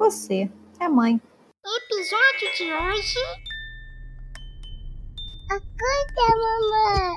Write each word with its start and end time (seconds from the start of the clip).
Você 0.00 0.50
é 0.80 0.88
mãe. 0.88 1.20
Episódio 1.62 2.56
de 2.56 2.72
hoje. 2.72 3.18
Acorda, 5.50 6.36
mamãe. 6.40 7.16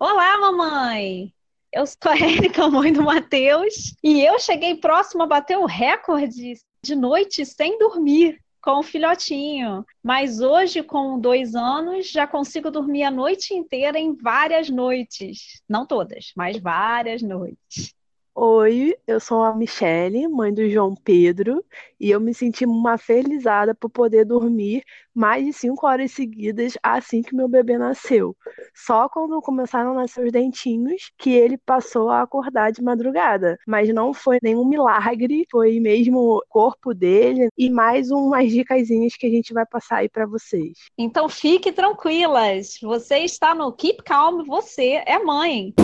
Olá, 0.00 0.38
mamãe. 0.40 1.34
Eu 1.70 1.86
sou 1.86 2.10
a 2.10 2.16
Érica, 2.16 2.66
mãe 2.70 2.94
do 2.94 3.02
Matheus, 3.02 3.94
e 4.02 4.24
eu 4.24 4.38
cheguei 4.38 4.74
próximo 4.74 5.24
a 5.24 5.26
bater 5.26 5.58
o 5.58 5.66
recorde 5.66 6.54
de 6.82 6.96
noite 6.96 7.44
sem 7.44 7.78
dormir 7.78 8.38
com 8.62 8.78
o 8.78 8.82
filhotinho. 8.82 9.84
Mas 10.02 10.40
hoje, 10.40 10.82
com 10.82 11.20
dois 11.20 11.54
anos, 11.54 12.10
já 12.10 12.26
consigo 12.26 12.70
dormir 12.70 13.02
a 13.02 13.10
noite 13.10 13.52
inteira 13.52 13.98
em 13.98 14.16
várias 14.16 14.70
noites. 14.70 15.62
Não 15.68 15.84
todas, 15.84 16.32
mas 16.34 16.56
várias 16.56 17.20
noites. 17.20 17.97
Oi, 18.40 18.94
eu 19.04 19.18
sou 19.18 19.42
a 19.42 19.52
Michele, 19.52 20.28
mãe 20.28 20.54
do 20.54 20.70
João 20.70 20.94
Pedro, 20.94 21.60
e 21.98 22.08
eu 22.08 22.20
me 22.20 22.32
senti 22.32 22.64
uma 22.64 22.96
felizada 22.96 23.74
por 23.74 23.90
poder 23.90 24.24
dormir 24.24 24.84
mais 25.12 25.44
de 25.44 25.52
cinco 25.52 25.84
horas 25.84 26.12
seguidas 26.12 26.78
assim 26.80 27.20
que 27.20 27.34
meu 27.34 27.48
bebê 27.48 27.76
nasceu. 27.76 28.36
Só 28.72 29.08
quando 29.08 29.42
começaram 29.42 29.90
a 29.90 29.94
nascer 29.94 30.24
os 30.24 30.30
dentinhos 30.30 31.10
que 31.18 31.30
ele 31.30 31.58
passou 31.58 32.10
a 32.10 32.22
acordar 32.22 32.70
de 32.70 32.80
madrugada. 32.80 33.58
Mas 33.66 33.92
não 33.92 34.14
foi 34.14 34.38
nenhum 34.40 34.64
milagre, 34.64 35.44
foi 35.50 35.80
mesmo 35.80 36.20
o 36.20 36.42
corpo 36.48 36.94
dele 36.94 37.48
e 37.58 37.68
mais 37.68 38.12
umas 38.12 38.52
dicasinhas 38.52 39.16
que 39.16 39.26
a 39.26 39.30
gente 39.30 39.52
vai 39.52 39.66
passar 39.66 39.96
aí 39.96 40.08
para 40.08 40.26
vocês. 40.26 40.78
Então 40.96 41.28
fique 41.28 41.72
tranquilas, 41.72 42.78
você 42.80 43.18
está 43.18 43.52
no 43.52 43.72
Keep 43.72 44.04
Calm, 44.04 44.44
você 44.44 45.02
é 45.04 45.18
mãe 45.18 45.74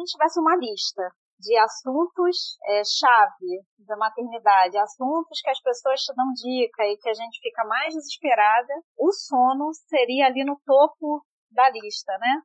gente 0.00 0.12
tivesse 0.12 0.40
uma 0.40 0.56
lista 0.56 1.02
de 1.38 1.56
assuntos 1.56 2.58
é, 2.68 2.82
chave 2.84 3.64
da 3.86 3.96
maternidade, 3.96 4.76
assuntos 4.76 5.40
que 5.40 5.50
as 5.50 5.60
pessoas 5.60 6.00
te 6.00 6.14
dão 6.14 6.26
dica 6.34 6.84
e 6.84 6.96
que 6.98 7.08
a 7.08 7.14
gente 7.14 7.40
fica 7.40 7.64
mais 7.64 7.94
desesperada, 7.94 8.74
o 8.98 9.10
sono 9.12 9.72
seria 9.88 10.26
ali 10.26 10.44
no 10.44 10.60
topo 10.66 11.24
da 11.50 11.70
lista, 11.70 12.12
né? 12.18 12.42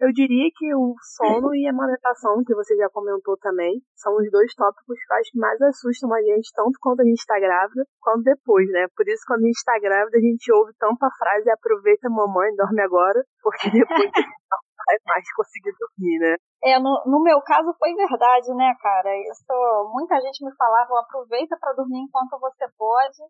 Eu 0.00 0.10
diria 0.14 0.48
que 0.56 0.74
o 0.74 0.94
sono 1.18 1.54
e 1.54 1.66
a 1.66 1.70
amamentação, 1.70 2.42
que 2.42 2.54
você 2.54 2.74
já 2.74 2.88
comentou 2.88 3.36
também, 3.36 3.82
são 3.94 4.16
os 4.16 4.30
dois 4.30 4.54
tópicos 4.54 4.96
que 4.96 5.38
mais 5.38 5.60
assustam 5.60 6.14
a 6.14 6.22
gente, 6.22 6.48
tanto 6.54 6.78
quando 6.80 7.00
a 7.00 7.04
gente 7.04 7.20
está 7.20 7.38
grávida, 7.38 7.84
quanto 8.00 8.22
depois, 8.22 8.66
né? 8.70 8.86
Por 8.96 9.06
isso, 9.06 9.20
quando 9.26 9.44
a 9.44 9.46
gente 9.46 9.58
está 9.58 9.78
grávida, 9.78 10.16
a 10.16 10.20
gente 10.22 10.50
ouve 10.54 10.72
tanto 10.78 11.04
a 11.04 11.10
frase 11.18 11.50
aproveita 11.50 12.08
mamãe, 12.08 12.48
dorme 12.56 12.80
agora, 12.80 13.22
porque 13.42 13.68
depois 13.68 14.08
vai 14.90 15.16
mais 15.16 15.32
conseguir 15.34 15.72
dormir, 15.78 16.18
né? 16.18 16.34
É, 16.62 16.78
no, 16.78 17.02
no 17.06 17.22
meu 17.22 17.40
caso 17.42 17.72
foi 17.78 17.94
verdade, 17.94 18.52
né, 18.54 18.74
cara? 18.80 19.10
Isso, 19.30 19.90
muita 19.92 20.20
gente 20.20 20.44
me 20.44 20.54
falava, 20.56 21.00
aproveita 21.00 21.56
para 21.58 21.72
dormir 21.74 22.00
enquanto 22.00 22.38
você 22.38 22.66
pode. 22.76 23.22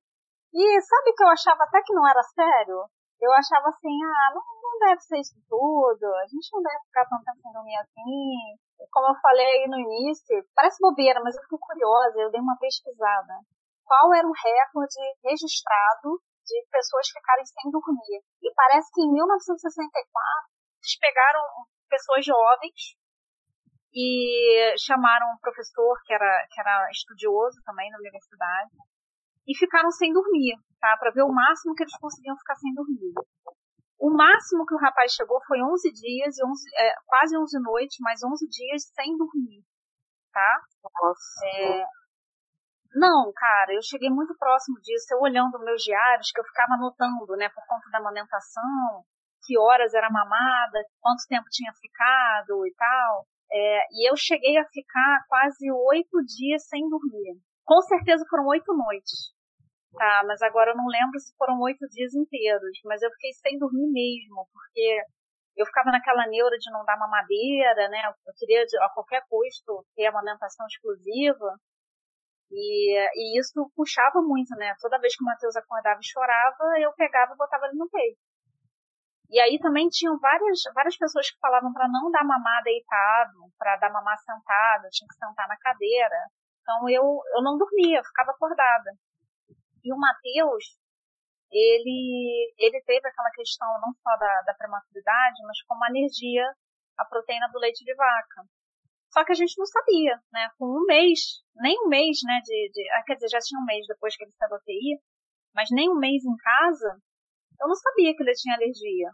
E 0.53 0.81
sabe 0.83 1.13
que 1.15 1.23
eu 1.23 1.29
achava 1.29 1.63
até 1.65 1.81
que 1.83 1.95
não 1.95 2.07
era 2.09 2.23
sério? 2.23 2.85
Eu 3.21 3.31
achava 3.33 3.69
assim, 3.69 3.93
ah, 4.03 4.35
não, 4.35 4.43
não 4.43 4.79
deve 4.89 5.01
ser 5.03 5.21
isso 5.21 5.37
tudo, 5.49 6.07
a 6.17 6.27
gente 6.27 6.49
não 6.53 6.63
deve 6.63 6.81
ficar 6.89 7.05
tanto 7.05 7.25
tempo 7.25 7.41
sem 7.43 7.53
dormir 7.53 7.77
assim. 7.77 8.57
Como 8.91 9.13
eu 9.13 9.21
falei 9.21 9.47
aí 9.47 9.69
no 9.69 9.79
início, 9.79 10.43
parece 10.57 10.81
bobeira, 10.81 11.21
mas 11.23 11.37
eu 11.37 11.43
fiquei 11.43 11.59
curiosa, 11.61 12.19
eu 12.19 12.31
dei 12.31 12.41
uma 12.41 12.57
pesquisada. 12.57 13.45
Qual 13.85 14.15
era 14.15 14.27
o 14.27 14.33
recorde 14.33 15.03
registrado 15.23 16.19
de 16.47 16.67
pessoas 16.73 17.07
ficarem 17.13 17.45
sem 17.45 17.71
dormir? 17.71 18.25
E 18.43 18.55
parece 18.55 18.91
que 18.95 19.03
em 19.03 19.13
1964 19.13 20.60
eles 20.81 20.99
pegaram 20.99 21.43
pessoas 21.89 22.25
jovens 22.25 22.97
e 23.93 24.75
chamaram 24.79 25.27
um 25.35 25.39
professor 25.39 25.99
que 26.05 26.15
era, 26.15 26.47
que 26.51 26.61
era 26.61 26.89
estudioso 26.91 27.61
também 27.65 27.91
na 27.91 27.99
universidade 27.99 28.71
e 29.47 29.57
ficaram 29.57 29.91
sem 29.91 30.13
dormir, 30.13 30.57
tá? 30.81 30.97
Para 30.97 31.11
ver 31.11 31.23
o 31.23 31.33
máximo 31.33 31.75
que 31.75 31.83
eles 31.83 31.97
conseguiam 31.99 32.37
ficar 32.39 32.55
sem 32.57 32.73
dormir. 32.73 33.13
O 33.99 34.11
máximo 34.11 34.65
que 34.65 34.75
o 34.75 34.79
rapaz 34.79 35.13
chegou 35.13 35.41
foi 35.47 35.61
11 35.61 35.93
dias, 35.93 36.37
11, 36.43 36.71
é, 36.77 36.95
quase 37.07 37.37
11 37.37 37.61
noites, 37.61 37.97
mas 38.01 38.23
11 38.23 38.49
dias 38.49 38.83
sem 38.95 39.17
dormir, 39.17 39.63
tá? 40.33 40.61
Nossa. 40.83 41.47
É, 41.47 41.85
não, 42.95 43.31
cara, 43.35 43.75
eu 43.75 43.83
cheguei 43.83 44.09
muito 44.09 44.35
próximo 44.39 44.81
disso, 44.81 45.07
eu 45.13 45.21
olhando 45.21 45.59
meus 45.61 45.83
diários, 45.83 46.31
que 46.33 46.41
eu 46.41 46.45
ficava 46.45 46.75
anotando, 46.75 47.37
né, 47.37 47.49
por 47.51 47.65
conta 47.67 47.91
da 47.91 47.99
amamentação, 47.99 49.05
que 49.51 49.59
horas 49.59 49.93
era 49.95 50.09
mamada, 50.09 50.79
quanto 51.01 51.27
tempo 51.29 51.51
tinha 51.51 51.73
ficado 51.75 52.65
e 52.65 52.73
tal. 52.79 53.27
É, 53.51 53.81
e 53.91 54.09
eu 54.09 54.17
cheguei 54.17 54.57
a 54.57 54.65
ficar 54.67 55.25
quase 55.29 55.67
oito 55.91 56.23
dias 56.23 56.69
sem 56.69 56.89
dormir. 56.89 57.35
Com 57.65 57.83
certeza 57.83 58.25
foram 58.31 58.47
oito 58.47 58.73
noites. 58.73 59.35
Tá, 59.93 60.23
mas 60.25 60.41
agora 60.41 60.71
eu 60.71 60.77
não 60.77 60.87
lembro 60.87 61.19
se 61.19 61.35
foram 61.37 61.59
oito 61.63 61.85
dias 61.89 62.15
inteiros. 62.15 62.79
Mas 62.85 63.03
eu 63.03 63.11
fiquei 63.11 63.33
sem 63.33 63.59
dormir 63.59 63.91
mesmo, 63.91 64.47
porque 64.53 65.03
eu 65.57 65.67
ficava 65.67 65.91
naquela 65.91 66.29
neura 66.29 66.57
de 66.57 66.71
não 66.71 66.85
dar 66.85 66.97
mamadeira, 66.97 67.89
né? 67.89 68.03
Eu 68.07 68.33
queria 68.39 68.63
a 68.63 68.89
qualquer 68.91 69.23
custo 69.29 69.85
ter 69.97 70.07
amamentação 70.07 70.65
exclusiva. 70.69 71.59
E, 72.53 72.95
e 73.17 73.41
isso 73.41 73.69
puxava 73.75 74.23
muito, 74.23 74.55
né? 74.55 74.75
Toda 74.81 75.01
vez 75.01 75.17
que 75.17 75.25
o 75.25 75.27
Matheus 75.27 75.57
acordava 75.57 75.99
e 76.01 76.07
chorava, 76.07 76.79
eu 76.79 76.93
pegava 76.95 77.35
e 77.35 77.37
botava 77.37 77.67
ele 77.67 77.77
no 77.77 77.91
peito. 77.91 78.30
E 79.31 79.39
aí 79.41 79.59
também 79.61 79.89
tinham 79.89 80.19
várias, 80.19 80.61
várias 80.75 80.97
pessoas 80.97 81.31
que 81.31 81.39
falavam 81.39 81.73
para 81.73 81.87
não 81.89 82.11
dar 82.11 82.25
mamar 82.25 82.63
deitado, 82.65 83.39
para 83.57 83.77
dar 83.77 83.93
mamar 83.93 84.19
sentado, 84.19 84.89
tinha 84.91 85.07
que 85.07 85.15
sentar 85.15 85.47
na 85.47 85.57
cadeira. 85.57 86.17
Então 86.63 86.89
eu, 86.89 87.23
eu 87.35 87.43
não 87.43 87.57
dormia, 87.57 87.99
eu 87.99 88.05
ficava 88.05 88.33
acordada. 88.33 88.91
E 89.85 89.93
o 89.93 89.97
Matheus, 89.97 90.77
ele, 91.51 92.55
ele 92.59 92.83
teve 92.83 93.07
aquela 93.07 93.31
questão 93.31 93.69
não 93.81 93.93
só 94.03 94.17
da, 94.17 94.43
da 94.43 94.55
prematuridade, 94.55 95.43
mas 95.47 95.63
como 95.63 95.85
alergia 95.85 96.45
à 96.99 97.05
proteína 97.05 97.49
do 97.53 97.59
leite 97.59 97.85
de 97.85 97.95
vaca. 97.95 98.43
Só 99.13 99.25
que 99.25 99.33
a 99.33 99.35
gente 99.35 99.57
não 99.59 99.67
sabia, 99.67 100.21
né? 100.33 100.51
Com 100.59 100.67
um 100.67 100.85
mês, 100.87 101.43
nem 101.57 101.77
um 101.85 101.89
mês, 101.89 102.19
né? 102.25 102.41
De, 102.45 102.71
de 102.73 102.91
ah, 102.93 103.03
quer 103.05 103.15
dizer, 103.15 103.29
já 103.29 103.39
tinha 103.41 103.61
um 103.61 103.65
mês 103.65 103.87
depois 103.87 104.17
que 104.17 104.25
ele 104.25 104.33
saiu 104.33 104.51
da 104.51 104.57
UTI, 104.57 105.01
mas 105.55 105.69
nem 105.71 105.91
um 105.91 105.99
mês 105.99 106.25
em 106.25 106.37
casa, 106.37 107.01
eu 107.61 107.69
não 107.69 107.75
sabia 107.75 108.15
que 108.15 108.23
ele 108.23 108.33
tinha 108.35 108.57
alergia. 108.57 109.11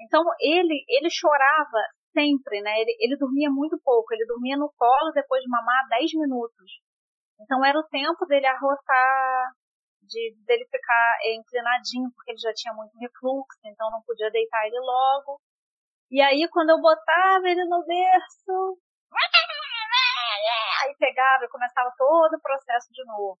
Então 0.00 0.22
ele 0.40 0.84
ele 0.88 1.10
chorava 1.10 1.82
sempre, 2.12 2.60
né? 2.60 2.80
Ele, 2.80 2.96
ele 3.00 3.16
dormia 3.16 3.50
muito 3.50 3.78
pouco. 3.82 4.12
Ele 4.12 4.26
dormia 4.26 4.56
no 4.56 4.72
colo 4.76 5.12
depois 5.12 5.42
de 5.42 5.48
mamar 5.48 5.88
10 5.88 6.12
minutos. 6.14 6.80
Então 7.40 7.64
era 7.64 7.78
o 7.78 7.88
tempo 7.88 8.24
dele 8.26 8.46
arrotar, 8.46 9.52
de 10.02 10.36
dele 10.46 10.64
ficar 10.70 11.18
é, 11.22 11.34
inclinadinho, 11.34 12.10
porque 12.14 12.32
ele 12.32 12.38
já 12.38 12.52
tinha 12.54 12.74
muito 12.74 12.96
refluxo, 12.98 13.58
então 13.64 13.90
não 13.90 14.02
podia 14.02 14.30
deitar 14.30 14.66
ele 14.66 14.78
logo. 14.78 15.40
E 16.10 16.20
aí 16.20 16.46
quando 16.50 16.70
eu 16.70 16.80
botava 16.80 17.48
ele 17.48 17.64
no 17.64 17.84
berço, 17.84 18.78
aí 20.84 20.94
pegava 20.98 21.44
e 21.44 21.48
começava 21.48 21.90
todo 21.96 22.34
o 22.34 22.40
processo 22.40 22.88
de 22.92 23.04
novo. 23.06 23.38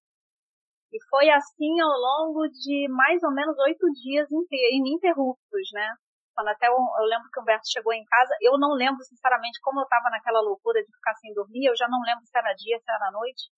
E 0.92 0.98
foi 1.08 1.30
assim 1.30 1.80
ao 1.80 1.96
longo 1.96 2.46
de 2.48 2.86
mais 2.90 3.22
ou 3.22 3.32
menos 3.32 3.56
oito 3.58 3.86
dias 4.02 4.28
ininterruptos, 4.30 5.68
né? 5.72 5.88
Quando 6.34 6.48
até 6.48 6.68
eu, 6.68 6.76
eu, 6.76 7.04
lembro 7.04 7.28
que 7.32 7.38
o 7.38 7.42
Humberto 7.42 7.64
chegou 7.70 7.92
em 7.92 8.04
casa, 8.04 8.34
eu 8.40 8.58
não 8.58 8.72
lembro 8.72 9.02
sinceramente 9.04 9.60
como 9.62 9.80
eu 9.80 9.84
estava 9.84 10.10
naquela 10.10 10.40
loucura 10.40 10.82
de 10.82 10.92
ficar 10.92 11.14
sem 11.16 11.32
dormir, 11.34 11.66
eu 11.66 11.76
já 11.76 11.88
não 11.88 12.00
lembro 12.00 12.24
se 12.24 12.36
era 12.36 12.52
dia, 12.54 12.78
se 12.78 12.90
era 12.90 13.10
noite, 13.10 13.50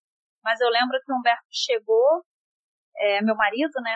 mas 0.43 0.59
eu 0.61 0.69
lembro 0.69 0.99
que 1.03 1.11
o 1.11 1.15
Humberto 1.15 1.47
chegou, 1.51 2.23
é, 2.97 3.21
meu 3.21 3.35
marido, 3.35 3.73
né? 3.81 3.95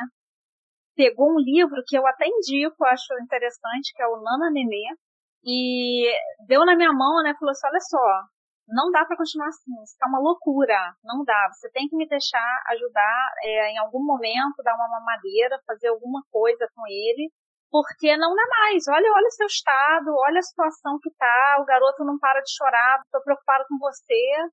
Pegou 0.95 1.31
um 1.31 1.39
livro 1.39 1.81
que 1.87 1.97
eu 1.97 2.05
até 2.07 2.27
indico, 2.27 2.85
acho 2.85 3.13
interessante, 3.21 3.93
que 3.95 4.01
é 4.01 4.07
o 4.07 4.21
Nana 4.21 4.51
Nenê, 4.51 4.95
e 5.43 6.11
deu 6.47 6.65
na 6.65 6.75
minha 6.75 6.91
mão, 6.91 7.23
né? 7.23 7.33
Falou 7.39 7.51
assim: 7.51 7.67
olha 7.67 7.79
só, 7.79 8.23
não 8.69 8.91
dá 8.91 9.05
para 9.05 9.17
continuar 9.17 9.47
assim, 9.47 9.73
isso 9.83 9.97
tá 9.97 10.07
uma 10.07 10.19
loucura, 10.19 10.77
não 11.03 11.23
dá. 11.23 11.49
Você 11.51 11.69
tem 11.71 11.87
que 11.87 11.95
me 11.95 12.07
deixar 12.07 12.63
ajudar 12.69 13.33
é, 13.43 13.71
em 13.71 13.77
algum 13.79 14.03
momento, 14.03 14.63
dar 14.63 14.75
uma 14.75 14.87
mamadeira, 14.87 15.61
fazer 15.65 15.87
alguma 15.89 16.21
coisa 16.31 16.67
com 16.75 16.87
ele, 16.87 17.31
porque 17.71 18.15
não 18.17 18.35
dá 18.35 18.43
mais. 18.47 18.87
Olha, 18.87 19.11
olha 19.11 19.27
o 19.27 19.31
seu 19.31 19.47
estado, 19.47 20.15
olha 20.15 20.39
a 20.39 20.43
situação 20.43 20.99
que 21.01 21.11
tá, 21.17 21.57
o 21.61 21.65
garoto 21.65 22.03
não 22.03 22.17
para 22.19 22.41
de 22.41 22.55
chorar, 22.55 23.01
tô 23.11 23.21
preocupado 23.21 23.65
com 23.67 23.77
você, 23.79 24.49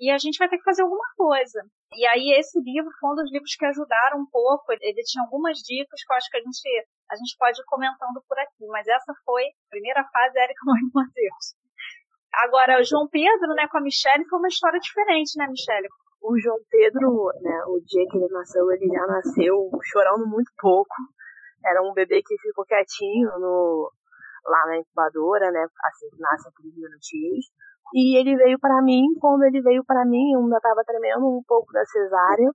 e 0.00 0.10
a 0.10 0.18
gente 0.18 0.38
vai 0.38 0.48
ter 0.48 0.56
que 0.56 0.64
fazer 0.64 0.82
alguma 0.82 1.04
coisa. 1.16 1.60
E 1.92 2.06
aí 2.06 2.32
esse 2.38 2.58
livro 2.60 2.90
foi 2.98 3.10
um 3.10 3.14
dos 3.14 3.30
livros 3.30 3.54
que 3.54 3.66
ajudaram 3.66 4.18
um 4.18 4.26
pouco, 4.30 4.72
ele 4.72 5.02
tinha 5.04 5.22
algumas 5.22 5.58
dicas 5.58 6.02
que 6.02 6.12
eu 6.12 6.16
acho 6.16 6.30
que 6.30 6.38
a 6.38 6.40
gente, 6.40 6.86
a 7.10 7.16
gente 7.16 7.36
pode 7.38 7.60
ir 7.60 7.64
comentando 7.66 8.22
por 8.26 8.38
aqui, 8.38 8.66
mas 8.68 8.86
essa 8.88 9.12
foi 9.24 9.44
a 9.44 9.70
primeira 9.70 10.02
fase, 10.04 10.38
Érica 10.38 10.62
Mãe 10.64 10.80
Matheus. 10.94 11.59
Agora, 12.32 12.80
o 12.80 12.84
João 12.84 13.08
Pedro, 13.08 13.48
né, 13.54 13.66
com 13.68 13.78
a 13.78 13.80
Michelle, 13.80 14.24
foi 14.28 14.38
uma 14.38 14.48
história 14.48 14.78
diferente, 14.78 15.36
né, 15.36 15.46
Michelle? 15.48 15.88
O 16.22 16.38
João 16.38 16.58
Pedro, 16.70 17.32
né, 17.42 17.64
o 17.66 17.80
dia 17.80 18.06
que 18.08 18.16
ele 18.16 18.28
nasceu, 18.28 18.70
ele 18.70 18.86
já 18.86 19.06
nasceu 19.06 19.70
chorando 19.84 20.26
muito 20.26 20.50
pouco. 20.58 20.94
Era 21.64 21.82
um 21.82 21.92
bebê 21.92 22.22
que 22.22 22.38
ficou 22.38 22.64
quietinho 22.64 23.28
no, 23.38 23.90
lá 24.46 24.66
na 24.66 24.78
incubadora, 24.78 25.50
né, 25.50 25.66
assim, 25.84 26.08
nasce 26.18 26.48
aqueles 26.48 26.76
minutinhos. 26.76 27.46
E 27.92 28.16
ele 28.18 28.36
veio 28.36 28.58
para 28.60 28.80
mim, 28.82 29.02
quando 29.20 29.42
ele 29.42 29.60
veio 29.60 29.84
para 29.84 30.04
mim, 30.04 30.32
eu 30.32 30.40
ainda 30.40 30.56
estava 30.56 30.84
tremendo 30.84 31.26
um 31.26 31.42
pouco 31.46 31.72
da 31.72 31.84
cesárea. 31.84 32.50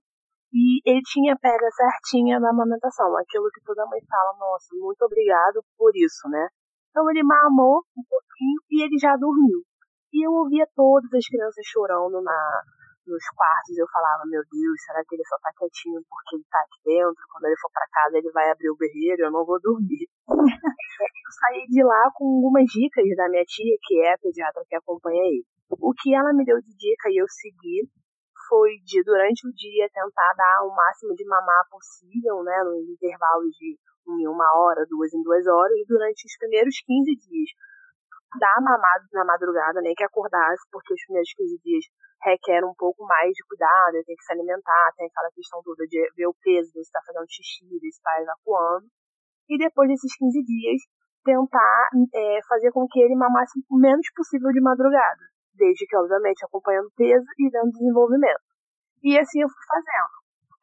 E 0.52 0.80
ele 0.88 1.02
tinha 1.04 1.34
a 1.34 1.38
pega 1.38 1.68
certinha 1.70 2.40
na 2.40 2.50
amamentação, 2.50 3.14
aquilo 3.18 3.50
que 3.52 3.60
toda 3.62 3.84
mãe 3.86 4.00
fala, 4.08 4.38
nossa, 4.38 4.68
muito 4.72 5.02
obrigado 5.02 5.62
por 5.76 5.90
isso, 5.94 6.28
né? 6.30 6.48
Então 6.96 7.10
ele 7.10 7.22
mamou 7.22 7.84
um 7.92 8.04
pouquinho 8.08 8.56
e 8.72 8.80
ele 8.80 8.96
já 8.96 9.12
dormiu. 9.20 9.60
E 10.14 10.24
eu 10.24 10.32
ouvia 10.32 10.64
todas 10.74 11.12
as 11.12 11.28
crianças 11.28 11.60
chorando 11.68 12.24
na, 12.24 12.40
nos 13.06 13.20
quartos. 13.36 13.76
Eu 13.76 13.84
falava, 13.92 14.24
meu 14.24 14.40
Deus, 14.48 14.80
será 14.80 15.04
que 15.04 15.14
ele 15.14 15.28
só 15.28 15.36
tá 15.44 15.52
quietinho 15.60 16.00
porque 16.08 16.36
ele 16.36 16.44
tá 16.48 16.56
aqui 16.56 16.80
dentro? 16.88 17.20
Quando 17.28 17.52
ele 17.52 17.60
for 17.60 17.68
para 17.68 17.84
casa, 17.92 18.16
ele 18.16 18.32
vai 18.32 18.48
abrir 18.48 18.70
o 18.70 18.80
berreiro, 18.80 19.28
eu 19.28 19.30
não 19.30 19.44
vou 19.44 19.60
dormir. 19.60 20.08
eu 20.24 21.30
saí 21.36 21.68
de 21.68 21.84
lá 21.84 22.08
com 22.16 22.24
algumas 22.24 22.64
dicas 22.64 23.04
da 23.14 23.28
minha 23.28 23.44
tia, 23.44 23.76
que 23.84 24.00
é 24.00 24.14
a 24.14 24.18
pediatra 24.18 24.64
que 24.66 24.76
acompanha 24.76 25.20
ele. 25.20 25.44
O 25.68 25.92
que 25.92 26.14
ela 26.14 26.32
me 26.32 26.46
deu 26.46 26.56
de 26.62 26.72
dica 26.80 27.12
e 27.12 27.20
eu 27.20 27.26
segui 27.28 27.84
foi 28.48 28.78
de, 28.84 29.02
durante 29.02 29.46
o 29.46 29.52
dia, 29.52 29.88
tentar 29.92 30.32
dar 30.36 30.62
o 30.64 30.74
máximo 30.74 31.14
de 31.14 31.24
mamar 31.24 31.64
possível, 31.70 32.42
né, 32.42 32.62
nos 32.64 32.88
intervalos 32.88 33.50
de 33.56 33.78
em 34.08 34.28
uma 34.28 34.46
hora, 34.54 34.86
duas 34.88 35.12
em 35.12 35.22
duas 35.22 35.44
horas, 35.46 35.74
durante 35.88 36.26
os 36.26 36.38
primeiros 36.38 36.78
15 36.86 37.10
dias 37.26 37.50
dar 38.38 38.60
mamado 38.60 39.04
na 39.12 39.24
madrugada, 39.24 39.80
nem 39.80 39.94
que 39.94 40.04
acordasse, 40.04 40.62
porque 40.70 40.94
os 40.94 41.04
primeiros 41.06 41.32
15 41.34 41.58
dias 41.62 41.84
requer 42.22 42.64
um 42.64 42.74
pouco 42.74 43.04
mais 43.04 43.32
de 43.32 43.42
cuidado, 43.46 44.02
tem 44.04 44.16
que 44.16 44.24
se 44.24 44.32
alimentar, 44.32 44.92
tem 44.96 45.06
aquela 45.06 45.30
questão 45.30 45.60
toda 45.62 45.84
de 45.86 45.98
ver 46.16 46.26
o 46.26 46.34
peso, 46.42 46.72
ver 46.74 46.82
se 46.82 46.90
está 46.90 47.00
fazendo 47.06 47.26
xixi, 47.28 47.66
ver 47.66 47.90
se 47.90 47.98
está 47.98 48.20
evacuando. 48.20 48.86
E 49.48 49.58
depois 49.58 49.88
desses 49.88 50.16
15 50.16 50.42
dias, 50.42 50.80
tentar 51.24 51.88
é, 52.14 52.38
fazer 52.48 52.72
com 52.72 52.86
que 52.86 53.00
ele 53.00 53.14
mamasse 53.14 53.58
o 53.70 53.78
menos 53.78 54.06
possível 54.14 54.50
de 54.50 54.60
madrugada, 54.60 55.22
desde 55.56 55.86
que, 55.86 55.96
obviamente, 55.96 56.44
acompanhando 56.44 56.86
o 56.86 56.96
peso 56.96 57.26
e 57.38 57.50
dando 57.50 57.72
desenvolvimento. 57.72 58.44
E 59.02 59.18
assim 59.18 59.40
eu 59.40 59.48
fui 59.48 59.64
fazendo. 59.68 60.14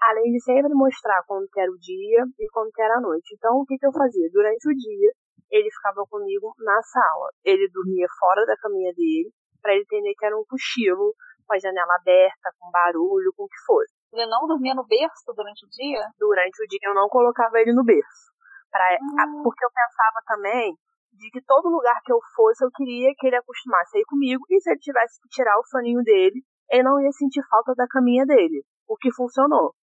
Além 0.01 0.31
de 0.31 0.41
sempre 0.43 0.73
mostrar 0.73 1.23
quando 1.27 1.47
que 1.47 1.59
era 1.59 1.71
o 1.71 1.79
dia 1.79 2.25
e 2.39 2.49
quando 2.51 2.71
que 2.71 2.81
era 2.81 2.97
a 2.97 3.01
noite. 3.01 3.35
Então, 3.35 3.57
o 3.57 3.65
que, 3.65 3.77
que 3.77 3.85
eu 3.85 3.91
fazia? 3.93 4.29
Durante 4.31 4.67
o 4.67 4.75
dia, 4.75 5.11
ele 5.49 5.69
ficava 5.71 6.03
comigo 6.09 6.53
na 6.59 6.81
sala. 6.81 7.29
Ele 7.43 7.69
dormia 7.71 8.07
fora 8.19 8.45
da 8.45 8.57
caminha 8.57 8.91
dele, 8.93 9.31
para 9.61 9.73
ele 9.73 9.83
entender 9.83 10.13
que 10.15 10.25
era 10.25 10.37
um 10.37 10.43
cochilo, 10.43 11.13
com 11.45 11.53
a 11.53 11.59
janela 11.59 11.95
aberta, 11.95 12.51
com 12.59 12.71
barulho, 12.71 13.31
com 13.35 13.43
o 13.43 13.47
que 13.47 13.59
fosse. 13.65 13.93
Ele 14.11 14.25
não 14.27 14.47
dormia 14.47 14.75
no 14.75 14.85
berço 14.85 15.33
durante 15.35 15.65
o 15.65 15.69
dia? 15.69 16.03
Durante 16.19 16.63
o 16.63 16.67
dia 16.67 16.89
eu 16.89 16.93
não 16.93 17.07
colocava 17.07 17.59
ele 17.59 17.73
no 17.73 17.83
berço. 17.83 18.33
Pra, 18.71 18.97
hum. 18.99 19.43
Porque 19.43 19.63
eu 19.63 19.69
pensava 19.69 20.19
também 20.25 20.75
de 21.13 21.29
que 21.29 21.41
todo 21.45 21.69
lugar 21.69 21.99
que 22.03 22.11
eu 22.11 22.19
fosse, 22.35 22.63
eu 22.65 22.71
queria 22.71 23.13
que 23.17 23.27
ele 23.27 23.37
acostumasse 23.37 23.97
a 23.97 24.01
ir 24.01 24.05
comigo, 24.05 24.43
e 24.49 24.59
se 24.59 24.71
ele 24.71 24.79
tivesse 24.79 25.21
que 25.21 25.29
tirar 25.29 25.57
o 25.57 25.65
soninho 25.65 26.01
dele, 26.03 26.43
ele 26.69 26.83
não 26.83 26.99
ia 26.99 27.11
sentir 27.11 27.41
falta 27.49 27.73
da 27.75 27.87
caminha 27.87 28.25
dele. 28.25 28.65
O 28.87 28.97
que 28.97 29.11
funcionou. 29.13 29.73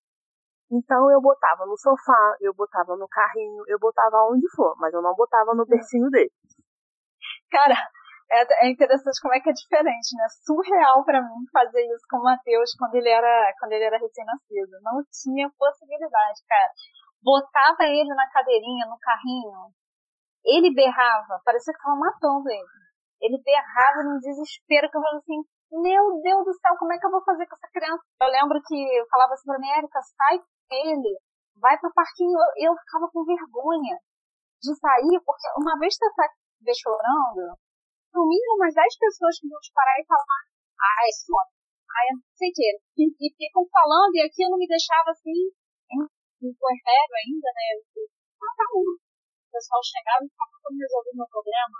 Então 0.71 1.11
eu 1.11 1.21
botava 1.21 1.67
no 1.67 1.77
sofá, 1.77 2.37
eu 2.41 2.55
botava 2.55 2.97
no 2.97 3.09
carrinho, 3.09 3.65
eu 3.67 3.79
botava 3.79 4.29
onde 4.31 4.47
for, 4.55 4.75
mas 4.79 4.93
eu 4.95 5.03
não 5.03 5.15
botava 5.15 5.55
no 5.55 5.67
bercinho 5.67 6.09
dele. 6.11 6.31
Cara, 7.51 7.75
é, 8.31 8.67
é 8.67 8.71
interessante 8.71 9.21
como 9.21 9.35
é 9.35 9.41
que 9.41 9.51
é 9.51 9.53
diferente, 9.53 10.15
né? 10.15 10.27
Surreal 10.47 11.05
para 11.05 11.21
mim 11.21 11.43
fazer 11.53 11.83
isso 11.83 12.07
com 12.09 12.19
o 12.19 12.23
Matheus 12.23 12.71
quando 12.79 12.95
ele 12.95 13.09
era, 13.09 13.53
quando 13.59 13.73
ele 13.73 13.85
era 13.85 13.99
recém-nascido. 13.99 14.79
Não 14.83 15.03
tinha 15.11 15.51
possibilidade, 15.59 16.41
cara. 16.49 16.71
Botava 17.21 17.83
ele 17.83 18.15
na 18.15 18.31
cadeirinha, 18.31 18.87
no 18.87 18.99
carrinho, 19.01 19.75
ele 20.45 20.75
berrava, 20.75 21.41
parecia 21.45 21.73
que 21.73 21.81
tava 21.81 21.97
matando 21.97 22.49
ele. 22.49 22.81
Ele 23.21 23.39
berrava 23.43 24.05
num 24.05 24.19
desespero 24.19 24.91
que 24.91 24.97
eu 24.97 25.03
falava 25.03 25.19
assim, 25.19 25.41
meu 25.71 26.21
Deus 26.23 26.45
do 26.45 26.55
céu, 26.55 26.75
como 26.79 26.93
é 26.93 26.99
que 26.99 27.07
eu 27.07 27.11
vou 27.11 27.23
fazer 27.23 27.47
com 27.47 27.55
essa 27.55 27.69
criança? 27.73 28.03
Eu 28.21 28.29
lembro 28.29 28.61
que 28.65 28.75
eu 28.75 29.07
falava 29.09 29.35
assim 29.35 29.45
pra 29.45 29.59
mim, 29.59 29.69
Erika, 29.71 30.01
sai 30.03 30.41
ele, 30.73 31.15
vai 31.61 31.79
pro 31.79 31.93
parquinho. 31.93 32.35
Eu, 32.57 32.73
eu 32.73 32.77
ficava 32.81 33.07
com 33.13 33.25
vergonha 33.25 33.97
de 34.61 34.73
sair, 34.77 35.17
porque 35.25 35.47
uma 35.57 35.79
vez 35.79 35.97
que 35.97 36.05
você 36.05 36.25
estiver 36.25 36.77
chorando, 36.81 37.57
no 38.13 38.23
mínimo 38.27 38.57
umas 38.57 38.75
10 38.75 38.99
pessoas 38.99 39.39
que 39.39 39.49
vão 39.49 39.61
te 39.61 39.73
parar 39.73 39.97
e 40.01 40.07
falar, 40.09 40.41
ai, 40.81 41.11
só, 41.13 41.39
ai, 41.89 42.07
não 42.17 42.23
sei 42.35 42.51
o 42.51 42.55
que, 42.55 42.71
e, 42.99 43.05
e 43.09 43.27
ficam 43.37 43.65
falando, 43.71 44.15
e 44.17 44.27
aquilo 44.27 44.59
me 44.59 44.67
deixava 44.67 45.13
assim, 45.13 45.53
puerpério 46.41 47.15
ainda, 47.25 47.49
né, 47.53 47.69
tá 48.41 48.67
um. 48.75 49.10
O 49.51 49.59
pessoal 49.59 49.83
chegava 49.83 50.23
e 50.23 50.31
falava 50.31 50.63
como 50.63 50.79
resolver 50.79 51.11
meu 51.19 51.27
problema. 51.27 51.77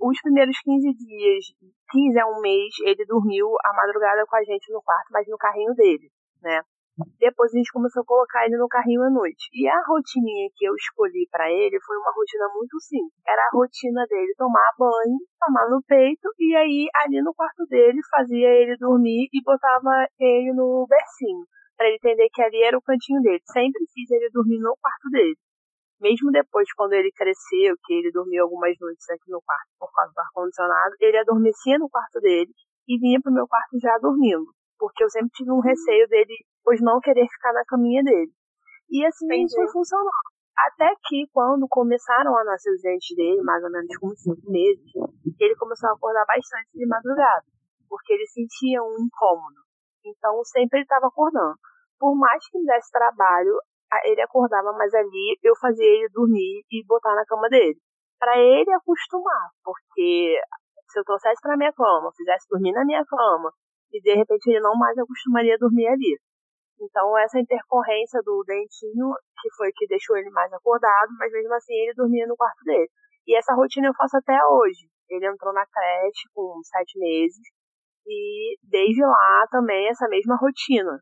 Os 0.00 0.16
primeiros 0.22 0.56
15 0.64 0.96
dias 0.96 1.44
15 1.92 2.18
a 2.20 2.26
um 2.26 2.40
mês, 2.40 2.72
ele 2.80 3.04
dormiu 3.04 3.52
a 3.62 3.74
madrugada 3.76 4.24
com 4.24 4.34
a 4.34 4.42
gente 4.44 4.72
no 4.72 4.80
quarto, 4.80 5.12
mas 5.12 5.28
no 5.28 5.36
carrinho 5.36 5.74
dele, 5.74 6.10
né? 6.40 6.62
Depois 7.20 7.52
a 7.52 7.58
gente 7.58 7.70
começou 7.70 8.00
a 8.00 8.06
colocar 8.06 8.46
ele 8.46 8.56
no 8.56 8.66
carrinho 8.66 9.02
à 9.02 9.10
noite. 9.10 9.44
E 9.52 9.68
a 9.68 9.76
rotininha 9.86 10.48
que 10.56 10.64
eu 10.64 10.74
escolhi 10.74 11.28
para 11.30 11.52
ele 11.52 11.76
foi 11.84 11.96
uma 11.98 12.10
rotina 12.16 12.48
muito 12.56 12.80
simples. 12.80 13.12
Era 13.28 13.42
a 13.42 13.50
rotina 13.52 14.06
dele 14.08 14.32
tomar 14.38 14.72
banho, 14.78 15.20
tomar 15.38 15.68
no 15.68 15.82
peito 15.86 16.32
e 16.38 16.56
aí 16.56 16.88
ali 17.04 17.20
no 17.20 17.34
quarto 17.34 17.66
dele 17.68 18.00
fazia 18.10 18.48
ele 18.48 18.78
dormir 18.78 19.28
e 19.30 19.42
botava 19.44 20.08
ele 20.18 20.54
no 20.54 20.86
bercinho, 20.88 21.44
para 21.76 21.86
ele 21.86 21.96
entender 21.96 22.28
que 22.32 22.42
ali 22.42 22.62
era 22.62 22.76
o 22.76 22.82
cantinho 22.82 23.20
dele. 23.22 23.42
Sempre 23.52 23.84
fiz 23.92 24.10
ele 24.10 24.30
dormir 24.30 24.58
no 24.58 24.74
quarto 24.80 25.10
dele 25.10 25.36
mesmo 26.00 26.30
depois, 26.30 26.68
quando 26.74 26.92
ele 26.92 27.10
cresceu, 27.12 27.74
que 27.84 27.94
ele 27.94 28.12
dormiu 28.12 28.44
algumas 28.44 28.74
noites 28.80 29.08
aqui 29.10 29.30
no 29.30 29.40
quarto 29.40 29.68
por 29.78 29.90
causa 29.92 30.12
do 30.12 30.20
ar-condicionado, 30.20 30.94
ele 31.00 31.18
adormecia 31.18 31.78
no 31.78 31.88
quarto 31.88 32.20
dele 32.20 32.52
e 32.88 32.98
vinha 32.98 33.20
pro 33.20 33.32
meu 33.32 33.48
quarto 33.48 33.78
já 33.80 33.96
dormindo. 33.98 34.46
Porque 34.78 35.02
eu 35.02 35.08
sempre 35.08 35.30
tive 35.32 35.50
um 35.50 35.60
receio 35.60 36.06
dele, 36.08 36.36
pois 36.62 36.80
não 36.80 37.00
querer 37.00 37.26
ficar 37.26 37.52
na 37.52 37.64
caminha 37.64 38.02
dele. 38.02 38.30
E 38.90 39.04
assim 39.06 39.24
Entendi. 39.26 39.44
isso 39.44 39.72
funcionou. 39.72 40.10
Até 40.56 40.94
que 41.04 41.26
quando 41.32 41.66
começaram 41.68 42.36
a 42.36 42.44
nascer 42.44 42.70
os 42.70 42.82
dentes 42.82 43.16
dele, 43.16 43.42
mais 43.42 43.62
ou 43.64 43.70
menos 43.70 43.96
com 43.98 44.08
cinco 44.14 44.50
meses, 44.50 44.84
ele 45.40 45.56
começou 45.56 45.90
a 45.90 45.92
acordar 45.92 46.24
bastante 46.26 46.70
de 46.74 46.86
madrugada. 46.86 47.44
Porque 47.88 48.12
ele 48.12 48.26
sentia 48.26 48.82
um 48.82 48.96
incômodo. 49.00 49.65
Então 50.06 50.42
sempre 50.44 50.78
ele 50.78 50.84
estava 50.84 51.08
acordando. 51.08 51.56
Por 51.98 52.14
mais 52.16 52.42
que 52.48 52.58
me 52.58 52.66
desse 52.66 52.90
trabalho, 52.90 53.58
ele 54.04 54.20
acordava, 54.22 54.72
mas 54.72 54.92
ali 54.94 55.38
eu 55.42 55.54
fazia 55.56 55.84
ele 55.86 56.08
dormir 56.10 56.64
e 56.70 56.84
botar 56.86 57.14
na 57.14 57.24
cama 57.24 57.48
dele. 57.48 57.78
para 58.18 58.38
ele 58.38 58.72
acostumar, 58.72 59.50
porque 59.62 60.40
se 60.88 60.98
eu 60.98 61.04
trouxesse 61.04 61.40
pra 61.42 61.56
minha 61.56 61.72
cama, 61.72 62.10
fizesse 62.16 62.46
dormir 62.48 62.72
na 62.72 62.84
minha 62.84 63.04
cama, 63.04 63.52
e 63.92 64.00
de 64.00 64.14
repente 64.14 64.48
ele 64.48 64.60
não 64.60 64.74
mais 64.76 64.96
acostumaria 64.98 65.54
a 65.54 65.58
dormir 65.58 65.86
ali. 65.88 66.18
Então 66.80 67.16
essa 67.18 67.38
intercorrência 67.38 68.20
do 68.22 68.42
dentinho, 68.46 69.12
que 69.40 69.48
foi 69.56 69.70
que 69.74 69.86
deixou 69.86 70.16
ele 70.16 70.30
mais 70.30 70.52
acordado, 70.52 71.10
mas 71.18 71.32
mesmo 71.32 71.54
assim 71.54 71.74
ele 71.74 71.94
dormia 71.94 72.26
no 72.26 72.36
quarto 72.36 72.62
dele. 72.64 72.88
E 73.26 73.36
essa 73.36 73.54
rotina 73.54 73.88
eu 73.88 73.94
faço 73.94 74.16
até 74.16 74.38
hoje. 74.46 74.88
Ele 75.08 75.26
entrou 75.26 75.52
na 75.52 75.66
creche 75.66 76.28
com 76.34 76.60
sete 76.64 76.98
meses, 76.98 77.42
e 78.06 78.56
desde 78.62 79.02
lá 79.02 79.46
também 79.50 79.88
essa 79.88 80.08
mesma 80.08 80.36
rotina. 80.36 81.00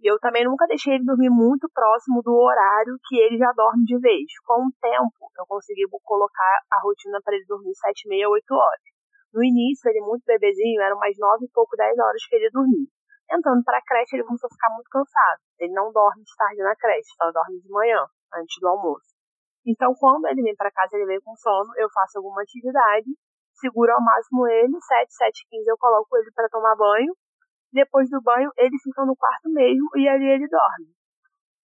E 0.00 0.06
eu 0.06 0.18
também 0.20 0.44
nunca 0.44 0.66
deixei 0.66 0.94
ele 0.94 1.04
dormir 1.04 1.28
muito 1.28 1.68
próximo 1.74 2.22
do 2.22 2.32
horário 2.32 2.94
que 3.08 3.18
ele 3.18 3.36
já 3.36 3.50
dorme 3.52 3.84
de 3.84 3.98
vez. 3.98 4.26
Com 4.46 4.66
o 4.66 4.72
tempo, 4.80 5.26
eu 5.36 5.44
consegui 5.46 5.82
colocar 6.04 6.58
a 6.70 6.80
rotina 6.80 7.18
para 7.24 7.34
ele 7.34 7.44
dormir 7.46 7.74
7, 7.74 8.08
meia, 8.08 8.28
8 8.28 8.54
horas. 8.54 8.86
No 9.34 9.42
início, 9.42 9.90
ele 9.90 10.00
muito 10.00 10.22
bebezinho, 10.24 10.80
eram 10.80 10.96
mais 10.98 11.16
9 11.18 11.44
e 11.44 11.50
pouco, 11.50 11.76
10 11.76 11.98
horas 11.98 12.24
que 12.28 12.36
ele 12.36 12.50
dormia. 12.50 12.86
Entrando 13.30 13.62
para 13.64 13.78
a 13.78 13.82
creche, 13.82 14.16
ele 14.16 14.24
começou 14.24 14.46
a 14.46 14.54
ficar 14.54 14.70
muito 14.70 14.88
cansado. 14.88 15.40
Ele 15.58 15.72
não 15.72 15.92
dorme 15.92 16.22
de 16.22 16.34
tarde 16.36 16.62
na 16.62 16.76
creche, 16.76 17.10
só 17.16 17.30
dorme 17.32 17.60
de 17.60 17.68
manhã, 17.68 18.06
antes 18.34 18.56
do 18.60 18.68
almoço. 18.68 19.18
Então, 19.66 19.92
quando 19.98 20.26
ele 20.28 20.42
vem 20.42 20.56
para 20.56 20.70
casa, 20.70 20.96
ele 20.96 21.06
vem 21.06 21.20
com 21.20 21.36
sono, 21.36 21.72
eu 21.76 21.90
faço 21.90 22.18
alguma 22.18 22.40
atividade, 22.40 23.10
seguro 23.58 23.92
ao 23.92 24.00
máximo 24.00 24.46
ele, 24.46 24.80
7, 24.80 25.12
7, 25.12 25.46
15 25.50 25.68
eu 25.68 25.78
coloco 25.78 26.16
ele 26.16 26.30
para 26.34 26.48
tomar 26.48 26.76
banho, 26.76 27.12
depois 27.72 28.08
do 28.08 28.20
banho, 28.22 28.50
ele 28.56 28.76
fica 28.82 29.04
no 29.04 29.16
quarto 29.16 29.50
mesmo 29.50 29.88
e 29.96 30.08
ali 30.08 30.24
ele 30.24 30.48
dorme. 30.48 30.88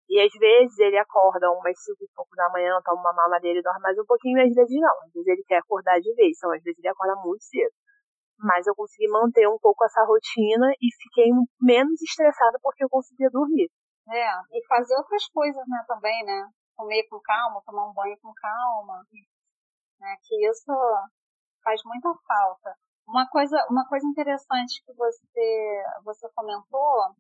E 0.10 0.20
às 0.20 0.34
vezes 0.34 0.78
ele 0.80 0.98
acorda 0.98 1.52
umas 1.52 1.78
5 1.84 2.04
e 2.04 2.08
pouco 2.16 2.36
da 2.36 2.50
manhã, 2.50 2.82
toma 2.84 3.00
uma 3.00 3.14
mamadeira 3.14 3.60
e 3.60 3.62
dorme 3.62 3.82
mais 3.82 3.98
um 3.98 4.06
pouquinho, 4.06 4.44
às 4.44 4.54
vezes 4.54 4.76
não. 4.82 4.98
Às 5.06 5.14
vezes 5.14 5.28
ele 5.28 5.44
quer 5.48 5.60
acordar 5.60 6.00
de 6.02 6.14
vez, 6.16 6.36
então 6.36 6.52
às 6.52 6.62
vezes 6.64 6.78
ele 6.80 6.90
acorda 6.90 7.16
muito 7.22 7.44
cedo. 7.44 7.72
Mas 8.38 8.66
eu 8.66 8.76
consegui 8.76 9.08
manter 9.08 9.48
um 9.48 9.60
pouco 9.60 9.86
essa 9.86 10.04
rotina 10.04 10.74
e 10.82 10.88
fiquei 11.02 11.32
menos 11.62 12.02
estressada 12.02 12.58
porque 12.62 12.84
eu 12.84 12.90
conseguia 12.90 13.30
dormir. 13.30 13.70
É, 14.10 14.32
e 14.52 14.66
fazer 14.68 14.96
outras 14.98 15.28
coisas, 15.30 15.64
né, 15.68 15.86
também, 15.88 16.26
né? 16.26 16.50
Comer 16.76 17.08
com 17.08 17.22
calma, 17.22 17.62
tomar 17.64 17.88
um 17.88 17.94
banho 17.94 18.18
com 18.22 18.34
calma. 18.34 19.06
Né, 20.00 20.16
que 20.24 20.50
isso 20.50 20.74
faz 21.64 21.82
muita 21.86 22.10
falta. 22.28 22.76
Uma 23.08 23.28
coisa, 23.28 23.58
uma 23.70 23.88
coisa 23.88 24.06
interessante 24.08 24.84
que 24.86 24.94
você, 24.94 25.84
você 26.04 26.30
comentou 26.36 27.16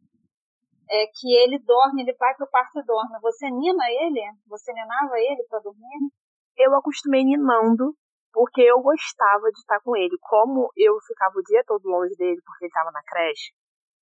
é 0.89 1.05
que 1.07 1.33
ele 1.35 1.59
dorme, 1.59 2.01
ele 2.01 2.13
vai 2.13 2.35
pro 2.35 2.47
quarto 2.47 2.79
e 2.79 2.85
dorme. 2.85 3.19
Você 3.21 3.49
nina 3.49 3.83
ele? 4.01 4.21
Você 4.47 4.71
ninava 4.73 5.17
ele 5.17 5.43
para 5.49 5.59
dormir? 5.59 6.11
Eu 6.57 6.75
acostumei 6.75 7.23
ninando, 7.23 7.95
porque 8.33 8.61
eu 8.61 8.81
gostava 8.81 9.51
de 9.51 9.59
estar 9.59 9.79
com 9.81 9.95
ele. 9.95 10.17
Como 10.21 10.69
eu 10.75 10.99
ficava 11.07 11.33
o 11.37 11.43
dia 11.43 11.63
todo 11.65 11.87
longe 11.87 12.15
dele 12.15 12.41
porque 12.45 12.65
ele 12.65 12.69
estava 12.69 12.91
na 12.91 13.01
creche, 13.03 13.51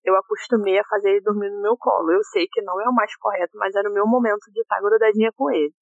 eu 0.03 0.15
acostumei 0.15 0.79
a 0.79 0.85
fazer 0.85 1.09
ele 1.09 1.21
dormir 1.21 1.49
no 1.49 1.61
meu 1.61 1.77
colo. 1.77 2.11
Eu 2.11 2.23
sei 2.23 2.47
que 2.51 2.61
não 2.61 2.79
é 2.81 2.89
o 2.89 2.93
mais 2.93 3.15
correto, 3.17 3.57
mas 3.57 3.75
era 3.75 3.89
o 3.89 3.93
meu 3.93 4.07
momento 4.07 4.51
de 4.51 4.61
estar 4.61 4.79
grudadinha 4.81 5.31
com 5.35 5.51
ele. 5.51 5.73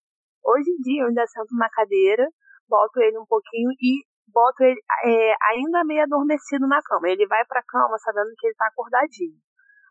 Hoje 0.43 0.69
em 0.69 0.81
dia 0.81 1.03
eu 1.03 1.07
ainda 1.07 1.25
sento 1.27 1.55
na 1.55 1.69
cadeira, 1.69 2.27
boto 2.67 2.99
ele 3.01 3.17
um 3.17 3.25
pouquinho 3.25 3.69
e 3.81 4.03
boto 4.37 4.63
ele 4.63 4.79
é, 5.03 5.35
ainda 5.49 5.83
meio 5.83 6.03
adormecido 6.03 6.67
na 6.67 6.79
cama. 6.83 7.09
Ele 7.09 7.25
vai 7.25 7.43
pra 7.45 7.63
cama 7.65 7.97
sabendo 7.97 8.29
que 8.37 8.45
ele 8.45 8.55
tá 8.55 8.67
acordadinho. 8.67 9.33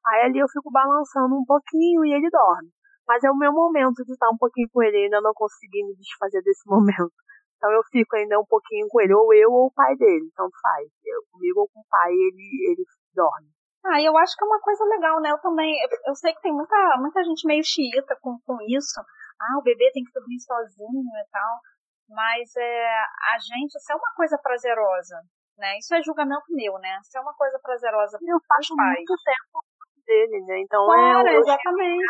Aí 0.07 0.23
ali 0.23 0.39
eu 0.39 0.47
fico 0.47 0.71
balançando 0.71 1.35
um 1.35 1.45
pouquinho 1.45 2.05
e 2.07 2.15
ele 2.15 2.31
dorme. 2.31 2.71
Mas 3.09 3.25
é 3.25 3.31
o 3.31 3.37
meu 3.37 3.53
momento 3.53 4.05
de 4.05 4.13
estar 4.13 4.31
um 4.31 4.39
pouquinho 4.39 4.69
com 4.73 4.83
ele, 4.83 4.99
eu 4.99 5.05
ainda 5.05 5.21
não 5.21 5.33
consegui 5.35 5.83
me 5.83 5.95
desfazer 5.97 6.43
desse 6.43 6.63
momento. 6.71 7.15
Então 7.57 7.71
eu 7.73 7.83
fico 7.91 8.15
ainda 8.15 8.39
um 8.39 8.47
pouquinho 8.47 8.87
com 8.89 9.01
ele, 9.01 9.15
ou 9.15 9.35
eu 9.35 9.51
ou 9.51 9.67
o 9.67 9.73
pai 9.73 9.97
dele, 9.97 10.31
tanto 10.37 10.55
faz. 10.63 10.87
Eu, 11.05 11.23
comigo 11.33 11.61
ou 11.61 11.69
com 11.69 11.81
o 11.81 11.87
pai, 11.91 12.13
ele, 12.13 12.71
ele 12.71 12.85
dorme. 13.15 13.49
Ah, 13.87 14.03
eu 14.03 14.17
acho 14.19 14.37
que 14.37 14.45
é 14.45 14.47
uma 14.47 14.61
coisa 14.61 14.85
legal, 14.85 15.21
né? 15.21 15.31
Eu 15.31 15.39
também, 15.39 15.73
eu, 15.83 15.89
eu 16.09 16.15
sei 16.15 16.35
que 16.35 16.43
tem 16.43 16.53
muita, 16.53 16.77
muita 16.99 17.23
gente 17.23 17.47
meio 17.47 17.63
xiita 17.65 18.19
com, 18.21 18.37
com 18.45 18.59
isso. 18.69 19.01
Ah, 19.41 19.59
o 19.59 19.63
bebê 19.63 19.91
tem 19.93 20.03
que 20.03 20.13
dormir 20.13 20.41
sozinho 20.41 21.07
e 21.07 21.31
tal. 21.31 21.61
Mas 22.09 22.55
é, 22.57 22.87
a 23.35 23.37
gente, 23.39 23.75
isso 23.75 23.93
é 23.93 23.97
uma 23.97 24.13
coisa 24.15 24.39
prazerosa, 24.39 25.21
né? 25.59 25.79
Isso 25.79 25.95
é 25.95 26.03
julgamento 26.03 26.47
meu, 26.51 26.79
né? 26.79 26.99
Isso 27.03 27.19
é 27.19 27.21
uma 27.21 27.35
coisa 27.35 27.59
prazerosa 27.63 28.19
eu 28.23 28.39
faço 28.47 28.77
pais. 28.77 28.95
muito 28.95 29.15
tempo 29.25 29.59
dele, 30.07 30.45
né? 30.47 30.61
Então 30.61 30.87
é. 30.95 31.37
exatamente. 31.37 32.07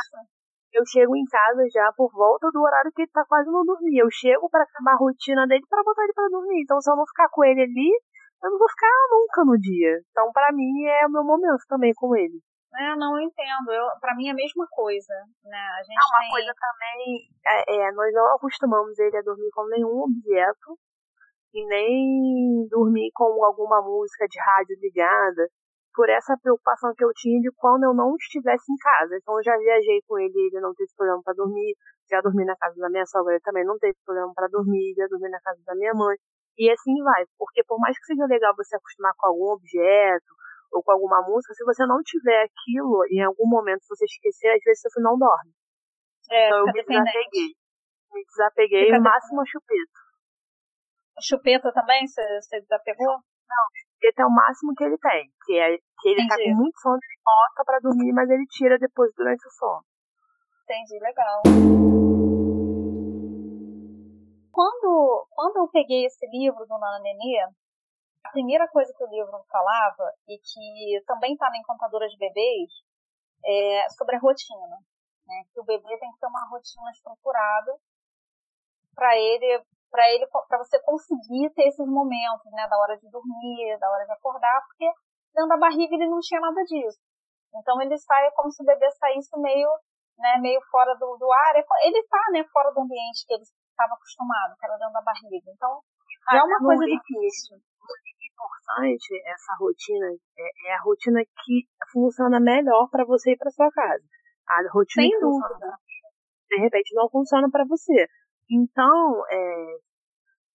Eu 0.72 0.84
chego 0.84 1.16
em 1.16 1.24
casa 1.24 1.64
já 1.72 1.90
por 1.96 2.12
volta 2.12 2.50
do 2.52 2.60
horário 2.60 2.92
que 2.92 3.02
ele 3.02 3.10
tá 3.10 3.24
quase 3.26 3.50
não 3.50 3.64
dormir. 3.64 3.98
Eu 3.98 4.10
chego 4.10 4.50
para 4.50 4.64
acabar 4.64 4.92
a 4.92 4.98
rotina 4.98 5.46
dele 5.46 5.64
para 5.70 5.82
botar 5.82 6.04
ele 6.04 6.12
para 6.12 6.28
dormir. 6.28 6.60
Então 6.62 6.78
se 6.80 6.90
eu 6.90 6.96
não 6.96 7.06
ficar 7.06 7.28
com 7.30 7.44
ele 7.44 7.62
ali, 7.62 7.90
eu 8.42 8.50
não 8.50 8.58
vou 8.58 8.68
ficar 8.68 8.88
nunca 9.10 9.44
no 9.44 9.58
dia. 9.58 10.00
Então, 10.10 10.30
para 10.32 10.52
mim, 10.52 10.84
é 10.84 11.06
o 11.06 11.10
meu 11.10 11.24
momento 11.24 11.62
também 11.68 11.92
com 11.94 12.14
ele. 12.14 12.40
É, 12.78 12.96
não, 12.96 13.16
eu 13.16 13.24
entendo. 13.24 13.72
Eu, 13.72 13.86
pra 14.00 14.14
mim 14.14 14.28
é 14.28 14.32
a 14.32 14.34
mesma 14.34 14.66
coisa, 14.70 15.14
né? 15.44 15.58
A 15.78 15.82
gente 15.82 15.96
ah, 15.96 16.08
uma 16.12 16.20
tem... 16.20 16.30
coisa 16.30 16.52
também, 16.60 17.30
é, 17.46 17.88
é, 17.88 17.92
nós 17.92 18.12
não 18.12 18.34
acostumamos 18.34 18.98
ele 18.98 19.16
a 19.16 19.22
dormir 19.22 19.50
com 19.52 19.66
nenhum 19.68 20.02
objeto 20.02 20.78
e 21.54 21.66
nem 21.66 22.68
dormir 22.68 23.10
com 23.14 23.42
alguma 23.44 23.80
música 23.80 24.26
de 24.28 24.38
rádio 24.38 24.76
ligada, 24.78 25.48
por 25.94 26.10
essa 26.10 26.36
preocupação 26.36 26.92
que 26.94 27.02
eu 27.02 27.10
tinha 27.14 27.40
de 27.40 27.50
quando 27.56 27.84
eu 27.84 27.94
não 27.94 28.14
estivesse 28.16 28.70
em 28.70 28.76
casa. 28.76 29.16
Então 29.16 29.38
eu 29.38 29.42
já 29.42 29.56
viajei 29.56 30.02
com 30.06 30.18
ele, 30.18 30.36
ele 30.36 30.60
não 30.60 30.74
teve 30.74 30.92
problema 30.94 31.22
para 31.24 31.32
dormir, 31.32 31.74
já 32.10 32.20
dormi 32.20 32.44
na 32.44 32.54
casa 32.56 32.76
da 32.76 32.90
minha 32.90 33.06
sogra, 33.06 33.32
ele 33.32 33.40
também 33.40 33.64
não 33.64 33.78
teve 33.78 33.96
problema 34.04 34.30
para 34.34 34.48
dormir, 34.48 34.92
já 34.94 35.06
dormi 35.08 35.30
na 35.30 35.40
casa 35.40 35.58
da 35.64 35.74
minha 35.74 35.94
mãe. 35.94 36.16
E 36.58 36.70
assim 36.70 37.02
vai, 37.02 37.24
porque 37.38 37.64
por 37.64 37.78
mais 37.80 37.98
que 37.98 38.04
seja 38.04 38.26
legal 38.26 38.54
você 38.54 38.76
acostumar 38.76 39.12
com 39.16 39.28
algum 39.28 39.52
objeto 39.52 40.36
ou 40.76 40.82
com 40.82 40.92
alguma 40.92 41.22
música, 41.22 41.54
se 41.54 41.64
você 41.64 41.86
não 41.86 42.02
tiver 42.04 42.44
aquilo, 42.44 43.04
em 43.10 43.22
algum 43.24 43.48
momento 43.48 43.80
você 43.88 44.04
esquecer, 44.04 44.48
às 44.48 44.62
vezes 44.62 44.82
você 44.82 45.00
não 45.00 45.18
dorme. 45.18 45.52
É, 46.30 46.46
então 46.48 46.58
eu 46.58 46.66
me 46.66 46.82
desapeguei. 46.82 47.48
Me 48.12 48.24
desapeguei 48.24 48.92
o 48.92 49.02
máximo 49.02 49.40
a 49.40 49.46
chupeta. 49.46 50.00
Chupeta 51.20 51.72
também? 51.72 52.06
Você, 52.06 52.22
você 52.40 52.60
desapegou? 52.60 53.14
Não, 53.14 53.64
chupeta 53.74 54.22
é 54.22 54.26
o 54.26 54.30
máximo 54.30 54.74
que 54.76 54.84
ele 54.84 54.98
tem. 54.98 55.30
Que, 55.44 55.58
é, 55.58 55.76
que 55.78 56.08
ele 56.08 56.22
Entendi. 56.22 56.28
tá 56.28 56.36
com 56.36 56.56
muito 56.56 56.80
sono, 56.80 56.98
ele 57.02 57.20
bota 57.24 57.64
pra 57.64 57.78
dormir, 57.80 58.12
mas 58.12 58.28
ele 58.28 58.44
tira 58.46 58.78
depois 58.78 59.10
durante 59.16 59.46
o 59.46 59.50
sono. 59.50 59.84
Entendi, 60.64 60.98
legal 61.00 61.42
quando, 64.56 65.26
quando 65.30 65.56
eu 65.58 65.68
peguei 65.68 66.06
esse 66.06 66.26
livro 66.28 66.64
do 66.64 66.78
Nana 66.78 66.98
Nenê, 67.00 67.44
a 68.26 68.30
primeira 68.30 68.66
coisa 68.68 68.92
que 68.92 69.04
o 69.04 69.08
livro 69.08 69.38
falava, 69.50 70.12
e 70.28 70.38
que 70.38 71.04
também 71.06 71.32
está 71.32 71.48
na 71.50 71.58
Encantadora 71.58 72.08
de 72.08 72.18
Bebês, 72.18 72.70
é 73.44 73.88
sobre 73.90 74.16
a 74.16 74.18
rotina. 74.18 74.78
Né? 75.26 75.42
Que 75.52 75.60
o 75.60 75.64
bebê 75.64 75.98
tem 75.98 76.10
que 76.12 76.18
ter 76.18 76.26
uma 76.26 76.48
rotina 76.50 76.90
estruturada 76.90 77.72
para 78.94 79.16
ele 79.16 79.62
para 79.90 80.10
ele 80.10 80.26
para 80.26 80.58
você 80.58 80.80
conseguir 80.82 81.50
ter 81.54 81.68
esses 81.68 81.86
momentos 81.86 82.50
né 82.52 82.66
da 82.68 82.76
hora 82.78 82.96
de 82.98 83.08
dormir 83.08 83.78
da 83.78 83.90
hora 83.90 84.04
de 84.04 84.12
acordar 84.12 84.62
porque 84.66 84.86
dentro 85.34 85.48
da 85.48 85.56
barriga 85.56 85.94
ele 85.94 86.08
não 86.08 86.18
tinha 86.20 86.40
nada 86.40 86.60
disso 86.64 86.98
então 87.54 87.80
ele 87.80 87.96
sai 87.98 88.30
como 88.32 88.50
se 88.50 88.62
o 88.62 88.66
bebê 88.66 88.90
saísse 88.92 89.36
meio 89.38 89.68
né 90.18 90.38
meio 90.38 90.60
fora 90.70 90.94
do, 90.94 91.16
do 91.16 91.32
ar 91.32 91.54
ele 91.84 91.98
está 91.98 92.20
né 92.32 92.44
fora 92.52 92.72
do 92.72 92.80
ambiente 92.80 93.24
que 93.26 93.34
ele 93.34 93.44
estava 93.76 93.92
acostumado, 93.92 94.56
que 94.56 94.64
era 94.64 94.78
dentro 94.80 94.94
da 94.94 95.02
barriga. 95.02 95.52
Então, 95.52 95.80
já 96.32 96.38
é 96.38 96.42
uma 96.42 96.58
coisa 96.58 96.84
difícil. 96.88 97.60
Importante 98.36 99.22
essa 99.24 99.56
rotina 99.58 100.06
é, 100.38 100.68
é, 100.68 100.74
a 100.74 100.82
rotina 100.82 101.20
que 101.24 101.66
funciona 101.92 102.38
melhor 102.38 102.88
para 102.90 103.04
você 103.04 103.32
e 103.32 103.36
para 103.36 103.50
sua 103.50 103.70
casa. 103.70 104.04
A 104.48 104.62
rotina 104.72 105.02
Sem 105.02 105.10
que 105.10 105.18
dúvida. 105.18 105.48
Funciona, 105.48 105.78
de 106.48 106.56
repente 106.60 106.94
não 106.94 107.08
funciona 107.08 107.50
para 107.50 107.64
você. 107.64 108.06
Então, 108.50 109.24
é, 109.28 109.76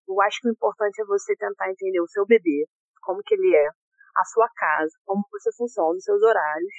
eu 0.07 0.21
acho 0.21 0.39
que 0.41 0.47
o 0.47 0.51
importante 0.51 1.01
é 1.01 1.05
você 1.05 1.35
tentar 1.35 1.69
entender 1.69 2.00
o 2.00 2.07
seu 2.07 2.25
bebê, 2.25 2.67
como 3.01 3.21
que 3.23 3.33
ele 3.33 3.55
é, 3.55 3.67
a 4.15 4.23
sua 4.25 4.47
casa, 4.55 4.91
como 5.05 5.23
você 5.31 5.50
funciona, 5.57 5.97
os 5.97 6.03
seus 6.03 6.21
horários, 6.21 6.73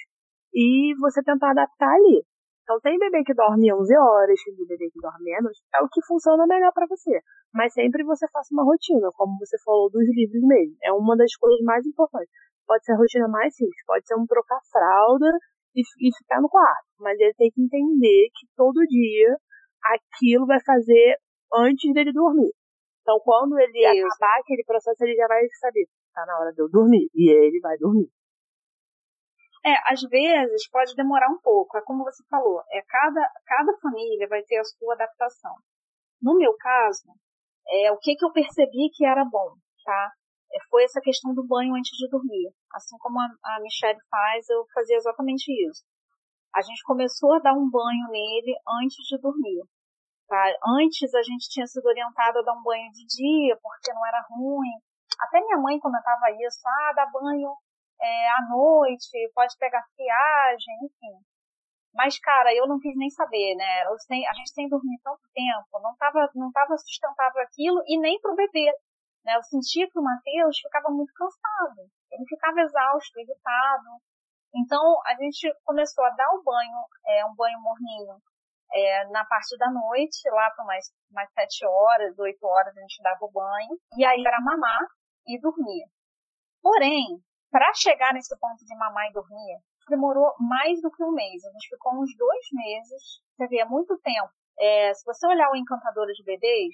e 0.53 0.95
você 0.99 1.21
tentar 1.23 1.51
adaptar 1.51 1.93
ali. 1.93 2.25
Então 2.63 2.79
tem 2.79 2.97
bebê 2.97 3.23
que 3.23 3.33
dorme 3.33 3.73
11 3.73 3.91
horas, 3.97 4.39
tem 4.43 4.55
bebê 4.65 4.89
que 4.89 4.99
dorme 4.99 5.23
menos, 5.23 5.51
é 5.75 5.83
o 5.83 5.89
que 5.91 6.01
funciona 6.07 6.47
melhor 6.47 6.71
para 6.73 6.87
você. 6.87 7.19
Mas 7.53 7.73
sempre 7.73 8.03
você 8.03 8.25
faça 8.31 8.53
uma 8.53 8.63
rotina, 8.63 9.09
como 9.15 9.37
você 9.37 9.57
falou 9.63 9.89
dos 9.91 10.07
livros 10.07 10.41
mesmo. 10.47 10.75
É 10.81 10.91
uma 10.93 11.15
das 11.17 11.35
coisas 11.35 11.59
mais 11.63 11.85
importantes. 11.85 12.31
Pode 12.65 12.85
ser 12.85 12.93
a 12.93 12.97
rotina 12.97 13.27
mais 13.27 13.53
simples, 13.53 13.83
pode 13.85 14.07
ser 14.07 14.15
um 14.15 14.25
trocar 14.25 14.59
fralda 14.71 15.27
e, 15.75 15.81
e 15.81 16.17
ficar 16.17 16.41
no 16.41 16.47
quarto. 16.47 16.87
Mas 16.99 17.19
ele 17.19 17.33
tem 17.33 17.51
que 17.51 17.61
entender 17.61 18.29
que 18.33 18.47
todo 18.55 18.87
dia 18.87 19.37
aquilo 19.83 20.45
vai 20.45 20.59
fazer 20.63 21.17
antes 21.53 21.93
dele 21.93 22.13
dormir. 22.13 22.53
Então 23.01 23.19
quando 23.25 23.59
ele 23.59 23.79
Isso. 23.79 24.07
acabar 24.07 24.39
aquele 24.39 24.63
processo, 24.63 25.03
ele 25.03 25.15
já 25.15 25.27
vai 25.27 25.43
saber, 25.59 25.85
tá 26.13 26.25
na 26.25 26.39
hora 26.39 26.53
de 26.53 26.61
eu 26.61 26.69
dormir. 26.69 27.09
E 27.13 27.29
ele 27.29 27.59
vai 27.59 27.77
dormir. 27.77 28.07
É, 29.65 29.73
às 29.91 30.01
vezes 30.01 30.69
pode 30.69 30.93
demorar 30.95 31.29
um 31.29 31.39
pouco, 31.39 31.77
é 31.77 31.81
como 31.83 32.03
você 32.03 32.21
falou, 32.29 32.61
é 32.69 32.81
cada, 32.81 33.31
cada 33.45 33.77
família 33.79 34.27
vai 34.27 34.43
ter 34.43 34.57
a 34.57 34.63
sua 34.63 34.93
adaptação. 34.93 35.55
No 36.21 36.37
meu 36.37 36.53
caso, 36.57 37.07
é, 37.67 37.91
o 37.91 37.97
que, 37.97 38.15
que 38.15 38.25
eu 38.25 38.31
percebi 38.33 38.89
que 38.93 39.05
era 39.05 39.23
bom, 39.23 39.55
tá? 39.85 40.11
É, 40.51 40.57
foi 40.69 40.83
essa 40.83 40.99
questão 40.99 41.33
do 41.33 41.47
banho 41.47 41.73
antes 41.75 41.95
de 41.97 42.09
dormir. 42.09 42.51
Assim 42.73 42.97
como 42.97 43.19
a, 43.19 43.55
a 43.55 43.59
Michelle 43.61 43.99
faz, 44.09 44.49
eu 44.49 44.65
fazia 44.73 44.97
exatamente 44.97 45.49
isso. 45.69 45.83
A 46.53 46.61
gente 46.61 46.83
começou 46.83 47.33
a 47.33 47.39
dar 47.39 47.53
um 47.53 47.69
banho 47.69 48.07
nele 48.11 48.53
antes 48.83 48.97
de 49.07 49.17
dormir. 49.19 49.63
Tá? 50.27 50.43
Antes 50.79 51.13
a 51.13 51.23
gente 51.23 51.49
tinha 51.49 51.65
sido 51.65 51.85
orientado 51.85 52.39
a 52.39 52.41
dar 52.41 52.53
um 52.53 52.63
banho 52.63 52.91
de 52.91 53.05
dia, 53.05 53.57
porque 53.61 53.93
não 53.93 54.05
era 54.05 54.25
ruim. 54.29 54.75
Até 55.19 55.39
minha 55.39 55.57
mãe 55.57 55.79
comentava 55.79 56.31
isso, 56.31 56.59
ah, 56.67 56.93
dá 56.95 57.05
banho 57.05 57.55
é, 58.01 58.29
à 58.29 58.49
noite, 58.49 59.31
pode 59.33 59.55
pegar 59.57 59.83
friagem, 59.95 60.75
enfim. 60.83 61.23
Mas, 61.93 62.17
cara, 62.19 62.53
eu 62.55 62.67
não 62.67 62.79
quis 62.79 62.95
nem 62.97 63.09
saber, 63.09 63.55
né? 63.55 63.85
Sem, 64.07 64.27
a 64.27 64.33
gente 64.33 64.51
sem 64.51 64.67
dormir 64.67 64.99
tanto 65.03 65.21
tempo, 65.33 65.79
não 65.81 65.95
tava, 65.95 66.29
não 66.33 66.51
tava 66.51 66.75
sustentável 66.77 67.41
aquilo 67.43 67.83
e 67.85 67.99
nem 67.99 68.19
pro 68.19 68.35
bebê. 68.35 68.71
Né? 69.23 69.35
Eu 69.35 69.43
sentia 69.43 69.89
que 69.89 69.99
o 69.99 70.03
Matheus 70.03 70.57
ficava 70.59 70.89
muito 70.89 71.13
cansado. 71.13 71.87
Ele 72.11 72.25
ficava 72.27 72.61
exausto, 72.61 73.19
irritado. 73.19 74.01
Então, 74.55 74.81
a 75.05 75.15
gente 75.15 75.53
começou 75.65 76.03
a 76.05 76.09
dar 76.11 76.29
o 76.33 76.43
banho, 76.43 76.77
é, 77.07 77.25
um 77.25 77.35
banho 77.35 77.59
morninho, 77.61 78.17
é, 78.71 79.07
na 79.09 79.25
parte 79.25 79.57
da 79.57 79.69
noite, 79.71 80.29
lá 80.29 80.49
para 80.51 80.65
mais, 80.65 80.85
mais 81.11 81.31
sete 81.33 81.65
horas, 81.65 82.17
oito 82.19 82.45
horas 82.45 82.75
a 82.75 82.81
gente 82.81 83.01
dava 83.01 83.25
o 83.25 83.31
banho. 83.31 83.77
E 83.97 84.05
aí 84.05 84.23
era 84.25 84.41
mamar 84.41 84.81
e 85.27 85.39
dormir. 85.39 85.85
Porém, 86.61 87.21
para 87.53 87.71
chegar 87.75 88.11
nesse 88.15 88.35
ponto 88.39 88.65
de 88.65 88.75
mamar 88.75 89.11
e 89.11 89.13
dormir, 89.13 89.61
demorou 89.87 90.33
mais 90.39 90.81
do 90.81 90.89
que 90.89 91.03
um 91.03 91.11
mês. 91.11 91.45
A 91.45 91.51
gente 91.51 91.69
ficou 91.69 91.93
uns 92.01 92.09
dois 92.17 92.45
meses, 92.51 93.21
você 93.29 93.47
vê, 93.47 93.59
é 93.59 93.65
muito 93.65 93.95
tempo. 93.99 94.33
É, 94.57 94.91
se 94.91 95.05
você 95.05 95.27
olhar 95.27 95.51
o 95.51 95.55
Encantador 95.55 96.07
de 96.07 96.23
Bebês, 96.23 96.73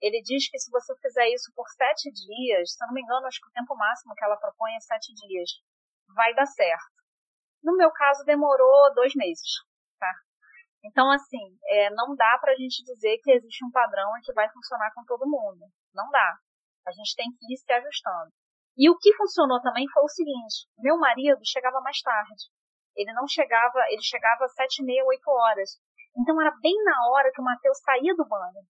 ele 0.00 0.22
diz 0.22 0.48
que 0.48 0.60
se 0.60 0.70
você 0.70 0.94
fizer 1.02 1.28
isso 1.30 1.50
por 1.56 1.66
sete 1.70 2.08
dias, 2.12 2.72
se 2.72 2.84
eu 2.84 2.86
não 2.86 2.94
me 2.94 3.02
engano, 3.02 3.26
acho 3.26 3.40
que 3.40 3.48
o 3.48 3.52
tempo 3.52 3.74
máximo 3.74 4.14
que 4.14 4.24
ela 4.24 4.36
propõe 4.36 4.76
é 4.76 4.80
sete 4.80 5.12
dias, 5.26 5.50
vai 6.14 6.32
dar 6.34 6.46
certo. 6.46 7.02
No 7.60 7.76
meu 7.76 7.90
caso, 7.90 8.24
demorou 8.24 8.94
dois 8.94 9.12
meses, 9.16 9.50
tá? 9.98 10.12
Então, 10.84 11.10
assim, 11.10 11.58
é, 11.66 11.90
não 11.90 12.14
dá 12.14 12.38
pra 12.40 12.54
gente 12.54 12.84
dizer 12.84 13.18
que 13.24 13.32
existe 13.32 13.64
um 13.64 13.72
padrão 13.72 14.08
que 14.22 14.32
vai 14.32 14.48
funcionar 14.50 14.92
com 14.94 15.04
todo 15.04 15.28
mundo. 15.28 15.66
Não 15.92 16.08
dá. 16.10 16.38
A 16.86 16.92
gente 16.92 17.14
tem 17.16 17.26
que 17.32 17.52
ir 17.52 17.56
se 17.56 17.72
ajustando. 17.72 18.30
E 18.76 18.88
o 18.90 18.96
que 18.96 19.14
funcionou 19.16 19.60
também 19.60 19.86
foi 19.92 20.02
o 20.02 20.08
seguinte: 20.08 20.68
meu 20.78 20.96
marido 20.98 21.40
chegava 21.44 21.80
mais 21.80 22.00
tarde. 22.00 22.50
Ele 22.96 23.12
não 23.12 23.26
chegava, 23.26 23.78
ele 23.88 24.02
chegava 24.02 24.44
às 24.44 24.54
sete 24.54 24.82
e 24.82 24.84
meia, 24.84 25.04
oito 25.04 25.30
horas. 25.30 25.80
Então 26.16 26.40
era 26.40 26.54
bem 26.60 26.74
na 26.84 27.08
hora 27.10 27.30
que 27.32 27.40
o 27.40 27.44
Matheus 27.44 27.78
saía 27.78 28.14
do 28.14 28.26
banho. 28.26 28.64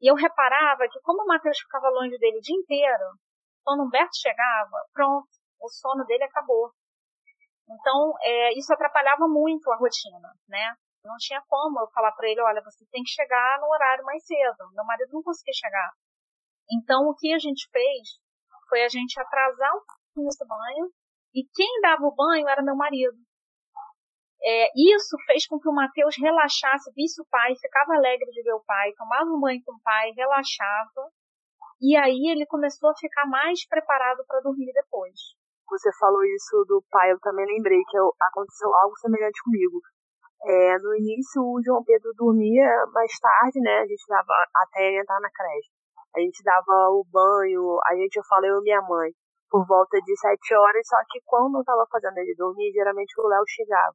E 0.00 0.10
eu 0.10 0.14
reparava 0.14 0.86
que 0.90 1.00
como 1.00 1.22
o 1.22 1.26
Matheus 1.26 1.58
ficava 1.58 1.88
longe 1.88 2.18
dele 2.18 2.38
o 2.38 2.40
dia 2.40 2.56
inteiro, 2.56 3.18
quando 3.64 3.80
o 3.80 3.86
Humberto 3.86 4.16
chegava, 4.20 4.86
pronto, 4.92 5.28
o 5.60 5.68
sono 5.68 6.04
dele 6.04 6.24
acabou. 6.24 6.72
Então, 7.68 8.12
é, 8.20 8.58
isso 8.58 8.72
atrapalhava 8.72 9.26
muito 9.26 9.70
a 9.72 9.76
rotina, 9.76 10.30
né? 10.48 10.74
Não 11.02 11.16
tinha 11.18 11.42
como 11.48 11.80
eu 11.80 11.88
falar 11.90 12.12
para 12.12 12.28
ele, 12.28 12.40
olha, 12.40 12.62
você 12.62 12.84
tem 12.90 13.02
que 13.02 13.10
chegar 13.10 13.58
no 13.60 13.68
horário 13.68 14.04
mais 14.04 14.24
cedo. 14.26 14.70
Meu 14.74 14.84
marido 14.84 15.10
não 15.12 15.22
conseguia 15.22 15.54
chegar. 15.54 15.90
Então, 16.70 17.08
o 17.08 17.14
que 17.14 17.32
a 17.32 17.38
gente 17.38 17.68
fez 17.70 18.20
foi 18.74 18.82
a 18.82 18.88
gente 18.88 19.20
atrasar 19.20 19.70
pouquinho 19.70 20.28
esse 20.28 20.44
banho, 20.44 20.90
e 21.32 21.46
quem 21.54 21.80
dava 21.80 22.02
o 22.02 22.14
banho 22.14 22.48
era 22.48 22.60
meu 22.60 22.74
marido. 22.74 23.14
É, 24.42 24.66
isso 24.74 25.16
fez 25.26 25.46
com 25.46 25.60
que 25.60 25.68
o 25.68 25.72
Mateus 25.72 26.16
relaxasse, 26.18 26.90
visse 26.92 27.22
o 27.22 27.26
pai, 27.30 27.54
ficava 27.54 27.94
alegre 27.94 28.26
de 28.32 28.42
ver 28.42 28.52
o 28.52 28.64
pai, 28.66 28.92
tomava 28.98 29.30
um 29.30 29.38
banho 29.38 29.62
com 29.64 29.74
o 29.74 29.80
pai, 29.80 30.10
relaxava. 30.10 31.06
E 31.80 31.96
aí 31.96 32.30
ele 32.30 32.46
começou 32.46 32.90
a 32.90 32.96
ficar 32.96 33.26
mais 33.26 33.64
preparado 33.66 34.24
para 34.26 34.40
dormir 34.40 34.72
depois. 34.74 35.14
Você 35.70 35.90
falou 35.98 36.22
isso 36.24 36.64
do 36.66 36.84
pai, 36.90 37.12
eu 37.12 37.20
também 37.20 37.46
lembrei 37.46 37.80
que 37.88 37.96
eu, 37.96 38.12
aconteceu 38.20 38.74
algo 38.74 38.96
semelhante 38.98 39.40
comigo. 39.44 39.80
É, 40.42 40.78
no 40.78 40.94
início 40.96 41.40
o 41.40 41.62
João 41.64 41.82
Pedro 41.84 42.12
dormia 42.16 42.68
mais 42.92 43.18
tarde, 43.18 43.60
né? 43.60 43.80
A 43.80 43.86
gente 43.86 44.04
dava 44.08 44.44
até 44.56 44.88
ele 44.88 45.00
entrar 45.00 45.20
na 45.20 45.30
creche. 45.30 45.70
A 46.16 46.20
gente 46.20 46.42
dava 46.44 46.90
o 46.90 47.04
banho, 47.10 47.78
a 47.86 47.96
gente, 47.96 48.16
eu 48.16 48.24
falei 48.28 48.50
eu 48.50 48.58
e 48.58 48.62
minha 48.62 48.82
mãe, 48.82 49.10
por 49.50 49.66
volta 49.66 49.98
de 50.00 50.16
sete 50.18 50.54
horas, 50.54 50.86
só 50.86 50.96
que 51.10 51.20
quando 51.24 51.58
eu 51.58 51.64
tava 51.64 51.86
fazendo 51.90 52.18
ele 52.18 52.34
dormir, 52.36 52.72
geralmente 52.72 53.12
o 53.20 53.26
Léo 53.26 53.44
chegava 53.46 53.94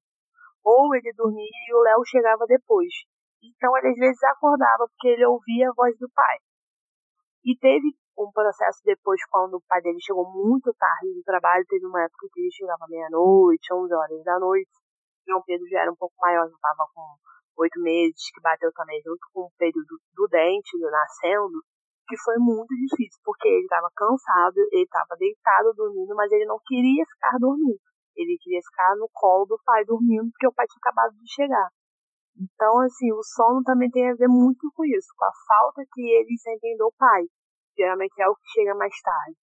ou 0.63 0.93
ele 0.95 1.11
dormia 1.13 1.47
e 1.67 1.73
o 1.73 1.81
Léo 1.81 2.05
chegava 2.05 2.45
depois. 2.45 2.93
Então 3.41 3.75
ele 3.77 3.89
às 3.89 3.97
vezes 3.97 4.23
acordava 4.23 4.88
porque 4.88 5.07
ele 5.07 5.25
ouvia 5.25 5.69
a 5.69 5.73
voz 5.73 5.97
do 5.97 6.09
pai. 6.13 6.38
E 7.45 7.55
teve 7.57 7.95
um 8.17 8.31
processo 8.31 8.81
depois, 8.83 9.19
quando 9.29 9.55
o 9.55 9.63
pai 9.67 9.81
dele 9.81 9.99
chegou 10.01 10.29
muito 10.29 10.73
tarde 10.73 11.13
do 11.15 11.23
trabalho, 11.23 11.65
teve 11.67 11.85
uma 11.85 12.03
época 12.03 12.27
que 12.33 12.41
ele 12.41 12.51
chegava 12.51 12.85
meia-noite, 12.89 13.73
11 13.73 13.93
horas 13.93 14.23
da 14.23 14.39
noite. 14.39 14.69
João 15.25 15.41
Pedro 15.45 15.65
já 15.69 15.81
era 15.81 15.91
um 15.91 15.95
pouco 15.95 16.15
maior, 16.19 16.47
já 16.49 16.55
estava 16.55 16.85
com 16.93 17.01
oito 17.63 17.79
meses, 17.79 18.29
que 18.33 18.41
bateu 18.41 18.71
também 18.73 19.01
junto 19.05 19.19
com 19.33 19.41
o 19.41 19.51
período 19.57 19.99
do 20.13 20.27
dente, 20.27 20.77
do 20.77 20.91
nascendo, 20.91 21.63
que 22.09 22.17
foi 22.17 22.37
muito 22.41 22.73
difícil, 22.73 23.21
porque 23.23 23.47
ele 23.47 23.69
estava 23.69 23.87
cansado, 23.95 24.57
ele 24.73 24.81
estava 24.81 25.13
deitado 25.15 25.73
dormindo, 25.77 26.15
mas 26.15 26.31
ele 26.31 26.45
não 26.45 26.57
queria 26.65 27.05
ficar 27.05 27.37
dormindo. 27.37 27.77
Ele 28.17 28.35
queria 28.41 28.59
ficar 28.65 28.95
no 28.97 29.07
colo 29.13 29.45
do 29.45 29.61
pai 29.63 29.85
dormindo, 29.85 30.31
porque 30.31 30.47
o 30.47 30.53
pai 30.53 30.65
tinha 30.65 30.81
acabado 30.81 31.13
de 31.13 31.31
chegar. 31.31 31.69
Então, 32.35 32.81
assim, 32.81 33.13
o 33.13 33.21
sono 33.21 33.61
também 33.63 33.91
tem 33.91 34.09
a 34.09 34.15
ver 34.15 34.27
muito 34.27 34.71
com 34.73 34.83
isso, 34.85 35.13
com 35.15 35.25
a 35.25 35.31
falta 35.47 35.85
que 35.93 36.01
ele 36.01 36.35
sentem 36.41 36.75
do 36.77 36.91
pai. 36.97 37.29
Geralmente 37.77 38.19
é 38.19 38.27
o 38.27 38.35
que 38.35 38.49
chega 38.49 38.73
mais 38.73 38.95
tarde. 39.01 39.37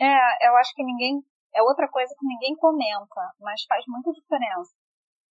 É, 0.00 0.48
eu 0.48 0.56
acho 0.56 0.74
que 0.74 0.82
ninguém. 0.82 1.20
É 1.52 1.62
outra 1.62 1.88
coisa 1.88 2.14
que 2.16 2.26
ninguém 2.26 2.54
comenta, 2.56 3.22
mas 3.40 3.64
faz 3.68 3.84
muita 3.88 4.12
diferença. 4.12 4.70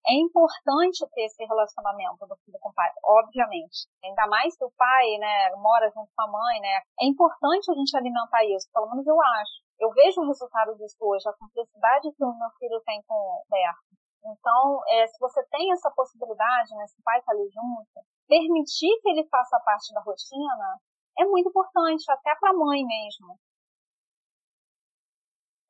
É 0.07 0.13
importante 0.15 1.03
ter 1.11 1.25
esse 1.25 1.43
relacionamento 1.43 2.25
do 2.25 2.35
filho 2.45 2.57
com 2.61 2.69
o 2.69 2.73
pai, 2.73 2.87
obviamente. 3.03 3.91
Ainda 4.03 4.25
mais 4.27 4.55
que 4.55 4.63
o 4.63 4.71
pai, 4.71 5.17
né, 5.19 5.51
mora 5.57 5.91
junto 5.91 6.09
com 6.15 6.23
a 6.23 6.31
mãe, 6.31 6.61
né? 6.61 6.79
É 7.01 7.05
importante 7.05 7.69
a 7.69 7.75
gente 7.75 7.91
alimentar 7.97 8.45
isso, 8.45 8.69
pelo 8.71 8.89
menos 8.89 9.05
eu 9.05 9.19
acho. 9.21 9.67
Eu 9.79 9.91
vejo 9.91 10.21
o 10.21 10.27
resultado 10.27 10.75
disso 10.77 10.95
hoje, 11.01 11.27
a 11.27 11.33
complexidade 11.33 12.07
que 12.15 12.23
o 12.23 12.39
meu 12.39 12.49
filho 12.57 12.81
tem 12.85 13.03
com 13.05 13.13
o 13.13 13.43
Berto. 13.51 13.99
Então, 14.23 14.81
é, 14.87 15.07
se 15.07 15.19
você 15.19 15.43
tem 15.51 15.71
essa 15.73 15.91
possibilidade, 15.91 16.75
né, 16.75 16.87
se 16.87 16.99
o 16.99 17.03
pai 17.03 17.19
está 17.19 17.33
ali 17.33 17.47
junto, 17.51 17.99
permitir 18.27 18.99
que 19.01 19.09
ele 19.09 19.27
faça 19.27 19.59
parte 19.59 19.93
da 19.93 20.01
rotina 20.01 20.79
é 21.19 21.25
muito 21.25 21.49
importante, 21.49 22.09
até 22.11 22.35
para 22.39 22.51
a 22.51 22.53
mãe 22.53 22.85
mesmo. 22.85 23.37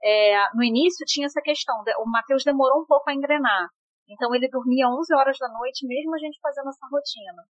É, 0.04 0.54
no 0.54 0.64
início 0.64 1.06
tinha 1.06 1.26
essa 1.26 1.42
questão, 1.42 1.84
o 2.00 2.06
Matheus 2.06 2.44
demorou 2.44 2.82
um 2.82 2.86
pouco 2.86 3.10
a 3.10 3.14
engrenar. 3.14 3.70
Então 4.10 4.34
ele 4.34 4.50
dormia 4.50 4.88
11 4.88 5.14
horas 5.16 5.38
da 5.38 5.50
noite, 5.50 5.86
mesmo 5.86 6.16
a 6.16 6.20
gente 6.20 6.40
fazendo 6.42 6.70
essa 6.70 6.88
rotina. 6.92 7.44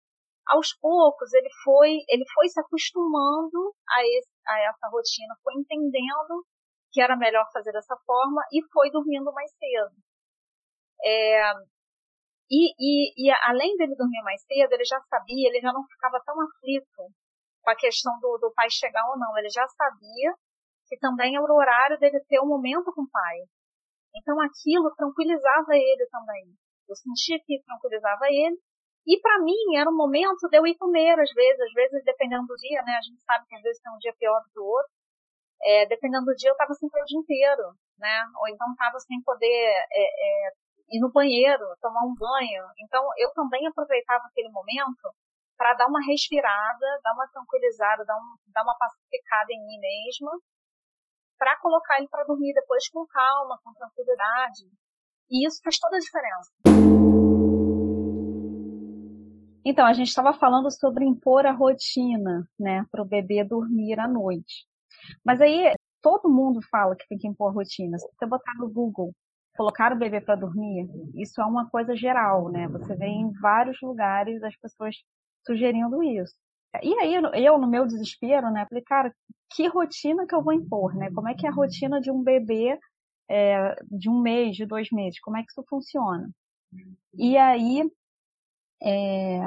Aos 0.49 0.73
poucos 0.75 1.33
ele 1.35 1.51
foi, 1.65 1.99
ele 2.09 2.25
foi 2.33 2.49
se 2.49 2.61
acostumando 2.61 3.75
a, 3.89 4.01
esse, 4.03 4.31
a 4.47 4.61
essa 4.61 4.89
rotina, 4.89 5.35
foi 5.43 5.55
entendendo 5.55 6.47
que 6.93 7.01
era 7.01 7.17
melhor 7.17 7.45
fazer 7.53 7.73
dessa 7.73 7.97
forma 8.07 8.43
e 8.53 8.63
foi 8.73 8.91
dormindo 8.91 9.33
mais 9.33 9.51
cedo. 9.51 9.95
É, 11.05 11.53
e, 12.51 12.73
e, 12.79 13.29
e, 13.29 13.31
além 13.43 13.77
dele 13.77 13.97
dormir 13.97 14.23
mais 14.23 14.41
cedo, 14.43 14.73
ele 14.73 14.85
já 14.85 15.01
sabia, 15.11 15.49
ele 15.49 15.61
já 15.61 15.73
não 15.73 15.85
ficava 15.87 16.23
tão 16.25 16.41
aflito 16.41 17.11
com 17.63 17.71
a 17.71 17.77
questão 17.77 18.19
do, 18.21 18.39
do 18.39 18.53
pai 18.55 18.71
chegar 18.71 19.05
ou 19.11 19.19
não. 19.19 19.37
Ele 19.37 19.51
já 19.51 19.67
sabia 19.67 20.33
que 20.87 20.97
também 20.99 21.35
era 21.35 21.45
o 21.45 21.57
horário 21.57 21.99
dele 21.99 22.21
ter 22.29 22.41
um 22.41 22.47
momento 22.47 22.93
com 22.95 23.03
o 23.03 23.11
pai. 23.11 23.39
Então 24.17 24.41
aquilo 24.41 24.95
tranquilizava 24.97 25.77
ele 25.77 26.07
também. 26.11 26.45
Eu 26.89 26.97
sentia 26.97 27.39
que 27.45 27.63
tranquilizava 27.63 28.27
ele. 28.31 28.57
E 29.07 29.21
para 29.21 29.39
mim 29.43 29.77
era 29.77 29.89
um 29.89 29.97
momento 29.97 30.49
de 30.51 30.57
eu 30.59 30.67
ir 30.67 30.77
comer, 30.77 31.15
às 31.21 31.31
vezes, 31.33 31.61
às 31.61 31.73
vezes 31.73 32.05
dependendo 32.05 32.47
do 32.47 32.57
dia, 32.57 32.83
né? 32.83 32.97
A 32.99 33.03
gente 33.03 33.23
sabe 33.23 33.47
que 33.47 33.55
às 33.55 33.63
vezes 33.63 33.81
tem 33.81 33.93
um 33.93 33.99
dia 33.99 34.15
pior 34.19 34.41
do 34.41 34.51
que 34.51 34.59
o 34.59 34.65
outro. 34.65 34.91
É, 35.63 35.87
dependendo 35.87 36.27
do 36.27 36.35
dia 36.35 36.51
eu 36.51 36.59
estava 36.59 36.75
sem 36.75 36.89
ter 36.89 37.01
o 37.01 37.05
dia 37.05 37.21
inteiro, 37.21 37.65
né? 37.99 38.25
Ou 38.41 38.49
então 38.49 38.67
estava 38.73 38.99
sem 39.01 39.23
poder 39.23 39.85
é, 39.93 40.03
é, 40.03 40.51
ir 40.91 41.01
no 41.01 41.13
banheiro, 41.13 41.65
tomar 41.81 42.03
um 42.03 42.15
banho. 42.15 42.65
Então 42.81 43.05
eu 43.19 43.31
também 43.33 43.67
aproveitava 43.67 44.25
aquele 44.27 44.51
momento 44.51 45.13
para 45.57 45.75
dar 45.75 45.87
uma 45.87 46.05
respirada, 46.05 46.87
dar 47.03 47.15
uma 47.15 47.29
tranquilizada, 47.29 48.05
dar, 48.05 48.17
um, 48.17 48.37
dar 48.53 48.63
uma 48.63 48.77
pacificada 48.77 49.53
em 49.53 49.65
mim 49.65 49.79
mesma 49.81 50.33
para 51.39 51.59
colocar 51.61 51.99
ele 51.99 52.09
para 52.09 52.25
dormir 52.25 52.53
depois 52.55 52.89
com 52.89 53.07
calma, 53.07 53.59
com 53.63 53.73
tranquilidade. 53.73 54.65
E 55.31 55.47
isso 55.47 55.61
faz 55.63 55.79
toda 55.79 55.97
a 55.97 56.01
diferença. 56.01 56.53
Então, 59.65 59.85
a 59.85 59.93
gente 59.93 60.09
estava 60.09 60.33
falando 60.33 60.71
sobre 60.71 61.05
impor 61.05 61.45
a 61.45 61.51
rotina, 61.51 62.49
né, 62.59 62.87
para 62.91 63.03
o 63.03 63.05
bebê 63.05 63.43
dormir 63.43 63.99
à 63.99 64.07
noite. 64.07 64.65
Mas 65.25 65.41
aí, 65.41 65.75
todo 66.01 66.31
mundo 66.31 66.61
fala 66.71 66.95
que 66.95 67.07
tem 67.09 67.19
que 67.19 67.27
impor 67.27 67.53
rotina. 67.53 67.99
Se 67.99 68.07
você 68.07 68.27
botar 68.27 68.55
no 68.59 68.71
Google, 68.71 69.13
colocar 69.57 69.93
o 69.93 69.99
bebê 69.99 70.21
para 70.21 70.37
dormir, 70.37 70.89
isso 71.17 71.41
é 71.41 71.45
uma 71.45 71.69
coisa 71.69 71.97
geral, 71.97 72.49
né? 72.49 72.69
Você 72.69 72.95
vê 72.95 73.07
em 73.07 73.33
vários 73.41 73.77
lugares 73.83 74.41
as 74.45 74.57
pessoas 74.57 74.95
sugerindo 75.45 76.01
isso. 76.01 76.35
E 76.83 76.99
aí, 76.99 77.15
eu, 77.45 77.59
no 77.59 77.67
meu 77.67 77.87
desespero, 77.87 78.51
né, 78.51 78.67
falei, 78.69 78.83
cara, 78.85 79.15
que 79.51 79.67
rotina 79.69 80.27
que 80.27 80.35
eu 80.35 80.43
vou 80.43 80.53
impor, 80.53 80.95
né? 80.95 81.11
Como 81.13 81.29
é 81.29 81.35
que 81.35 81.47
é 81.47 81.51
a 81.51 81.53
rotina 81.53 82.01
de 82.01 82.11
um 82.11 82.23
bebê 82.23 82.79
é, 83.29 83.75
de 83.91 84.09
um 84.09 84.21
mês, 84.21 84.57
de 84.57 84.67
dois 84.67 84.91
meses? 84.91 85.21
Como 85.21 85.37
é 85.37 85.43
que 85.43 85.51
isso 85.51 85.65
funciona? 85.69 86.31
E 87.15 87.37
aí, 87.37 87.89
é, 88.83 89.41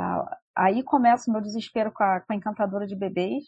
aí 0.55 0.83
começa 0.83 1.29
o 1.29 1.33
meu 1.33 1.41
desespero 1.41 1.91
com 1.91 2.03
a, 2.03 2.21
com 2.21 2.33
a, 2.33 2.35
encantadora 2.35 2.87
de 2.87 2.95
bebês, 2.95 3.43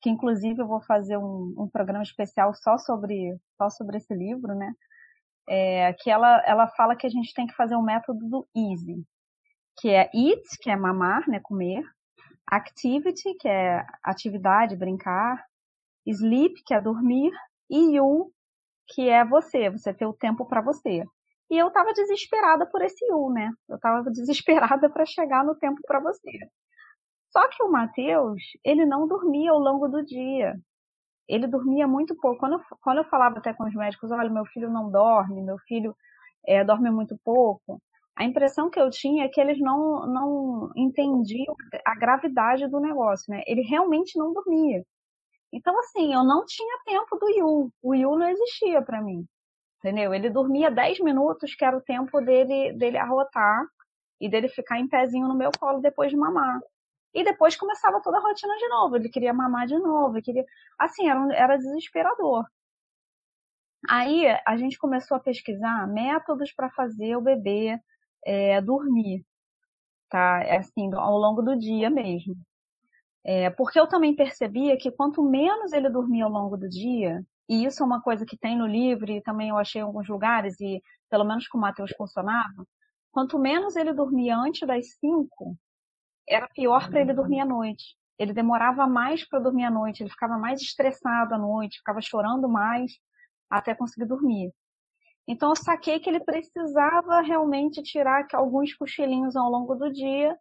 que 0.00 0.10
inclusive 0.10 0.60
eu 0.60 0.66
vou 0.66 0.82
fazer 0.82 1.16
um, 1.16 1.54
um 1.56 1.68
programa 1.68 2.02
especial 2.02 2.54
só 2.54 2.78
sobre, 2.78 3.36
só 3.56 3.70
sobre 3.70 3.98
esse 3.98 4.14
livro, 4.14 4.54
né? 4.54 4.72
É, 5.48 5.92
que 5.94 6.10
ela, 6.10 6.42
ela 6.46 6.66
fala 6.68 6.96
que 6.96 7.06
a 7.06 7.10
gente 7.10 7.34
tem 7.34 7.46
que 7.46 7.54
fazer 7.54 7.76
o 7.76 7.80
um 7.80 7.84
método 7.84 8.26
do 8.26 8.48
EASY, 8.56 9.04
que 9.78 9.90
é 9.90 10.10
eat, 10.14 10.42
que 10.60 10.70
é 10.70 10.76
mamar, 10.76 11.28
né, 11.28 11.38
comer, 11.40 11.84
activity, 12.50 13.34
que 13.34 13.48
é 13.48 13.84
atividade, 14.02 14.76
brincar, 14.76 15.44
sleep, 16.06 16.62
que 16.64 16.74
é 16.74 16.80
dormir, 16.80 17.32
e 17.70 17.96
you, 17.96 18.30
que 18.88 19.08
é 19.08 19.24
você, 19.24 19.70
você 19.70 19.92
ter 19.92 20.06
o 20.06 20.12
tempo 20.12 20.46
para 20.46 20.60
você. 20.60 21.04
E 21.50 21.58
eu 21.58 21.68
estava 21.68 21.92
desesperada 21.92 22.66
por 22.66 22.82
esse 22.82 23.04
you, 23.06 23.30
né? 23.30 23.52
Eu 23.68 23.76
estava 23.76 24.02
desesperada 24.10 24.90
para 24.90 25.06
chegar 25.06 25.44
no 25.44 25.54
tempo 25.54 25.80
para 25.86 26.00
você. 26.00 26.30
Só 27.30 27.48
que 27.48 27.62
o 27.62 27.70
Mateus, 27.70 28.42
ele 28.64 28.86
não 28.86 29.08
dormia 29.08 29.50
ao 29.50 29.58
longo 29.58 29.88
do 29.88 30.04
dia. 30.04 30.54
Ele 31.28 31.46
dormia 31.46 31.86
muito 31.86 32.14
pouco. 32.16 32.38
Quando 32.38 32.54
eu, 32.54 32.60
quando 32.80 32.98
eu 32.98 33.04
falava 33.04 33.38
até 33.38 33.52
com 33.52 33.64
os 33.64 33.74
médicos, 33.74 34.10
olha, 34.10 34.30
meu 34.30 34.44
filho 34.46 34.70
não 34.70 34.90
dorme, 34.90 35.42
meu 35.42 35.58
filho 35.66 35.96
é, 36.46 36.62
dorme 36.62 36.90
muito 36.90 37.18
pouco, 37.24 37.80
a 38.16 38.24
impressão 38.24 38.70
que 38.70 38.80
eu 38.80 38.90
tinha 38.90 39.24
é 39.24 39.28
que 39.28 39.40
eles 39.40 39.58
não, 39.58 40.06
não 40.06 40.70
entendiam 40.76 41.54
a 41.84 41.94
gravidade 41.96 42.68
do 42.68 42.80
negócio, 42.80 43.32
né? 43.32 43.42
Ele 43.46 43.62
realmente 43.62 44.16
não 44.18 44.32
dormia. 44.32 44.84
Então, 45.52 45.76
assim, 45.80 46.14
eu 46.14 46.24
não 46.24 46.44
tinha 46.44 46.78
tempo 46.84 47.16
do 47.16 47.28
Yu. 47.28 47.72
O 47.82 47.94
Yu 47.94 48.16
não 48.16 48.28
existia 48.28 48.82
para 48.82 49.02
mim. 49.02 49.26
Entendeu? 49.78 50.14
Ele 50.14 50.30
dormia 50.30 50.70
10 50.70 51.00
minutos, 51.00 51.54
que 51.54 51.64
era 51.64 51.76
o 51.76 51.82
tempo 51.82 52.20
dele, 52.20 52.72
dele 52.72 52.98
arrotar 52.98 53.64
e 54.20 54.28
dele 54.28 54.48
ficar 54.48 54.78
em 54.78 54.88
pezinho 54.88 55.28
no 55.28 55.36
meu 55.36 55.50
colo 55.58 55.80
depois 55.80 56.10
de 56.10 56.16
mamar. 56.16 56.60
E 57.12 57.22
depois 57.24 57.56
começava 57.56 58.00
toda 58.00 58.18
a 58.18 58.20
rotina 58.20 58.54
de 58.56 58.68
novo. 58.68 58.96
Ele 58.96 59.08
queria 59.08 59.32
mamar 59.32 59.66
de 59.66 59.78
novo. 59.78 60.22
queria... 60.22 60.44
Assim, 60.78 61.08
era, 61.08 61.34
era 61.34 61.56
desesperador. 61.56 62.44
Aí 63.88 64.26
a 64.46 64.56
gente 64.56 64.78
começou 64.78 65.16
a 65.16 65.20
pesquisar 65.20 65.86
métodos 65.88 66.52
para 66.52 66.70
fazer 66.70 67.16
o 67.16 67.20
bebê 67.20 67.78
é, 68.24 68.60
dormir, 68.60 69.24
tá? 70.08 70.42
É 70.44 70.58
assim, 70.58 70.92
ao 70.94 71.18
longo 71.18 71.42
do 71.42 71.56
dia 71.56 71.90
mesmo. 71.90 72.36
É, 73.24 73.50
porque 73.50 73.80
eu 73.80 73.86
também 73.86 74.14
percebia 74.14 74.76
que 74.76 74.90
quanto 74.90 75.22
menos 75.22 75.72
ele 75.72 75.88
dormia 75.90 76.24
ao 76.24 76.30
longo 76.30 76.56
do 76.56 76.68
dia, 76.68 77.24
e 77.48 77.64
isso 77.64 77.82
é 77.82 77.86
uma 77.86 78.00
coisa 78.02 78.26
que 78.26 78.36
tem 78.36 78.56
no 78.56 78.66
livro 78.66 79.10
e 79.10 79.22
também 79.22 79.48
eu 79.50 79.58
achei 79.58 79.80
em 79.80 79.84
alguns 79.84 80.08
lugares, 80.08 80.60
e 80.60 80.82
pelo 81.10 81.24
menos 81.24 81.48
com 81.48 81.58
o 81.58 81.60
Matheus 81.60 81.92
funcionava, 81.96 82.66
quanto 83.12 83.38
menos 83.38 83.76
ele 83.76 83.92
dormia 83.92 84.36
antes 84.36 84.66
das 84.66 84.94
5, 84.98 85.56
era 86.28 86.48
pior 86.48 86.88
para 86.90 87.00
ele 87.00 87.14
dormir 87.14 87.40
à 87.40 87.44
noite. 87.44 87.96
Ele 88.18 88.32
demorava 88.32 88.86
mais 88.86 89.26
para 89.28 89.40
dormir 89.40 89.64
à 89.64 89.70
noite, 89.70 90.02
ele 90.02 90.10
ficava 90.10 90.38
mais 90.38 90.60
estressado 90.60 91.34
à 91.34 91.38
noite, 91.38 91.78
ficava 91.78 92.00
chorando 92.00 92.48
mais 92.48 92.92
até 93.50 93.74
conseguir 93.74 94.06
dormir. 94.06 94.52
Então 95.26 95.50
eu 95.50 95.56
saquei 95.56 95.98
que 95.98 96.08
ele 96.08 96.20
precisava 96.20 97.20
realmente 97.20 97.82
tirar 97.82 98.26
alguns 98.34 98.74
cochilinhos 98.74 99.36
ao 99.36 99.50
longo 99.50 99.74
do 99.74 99.90
dia 99.90 100.36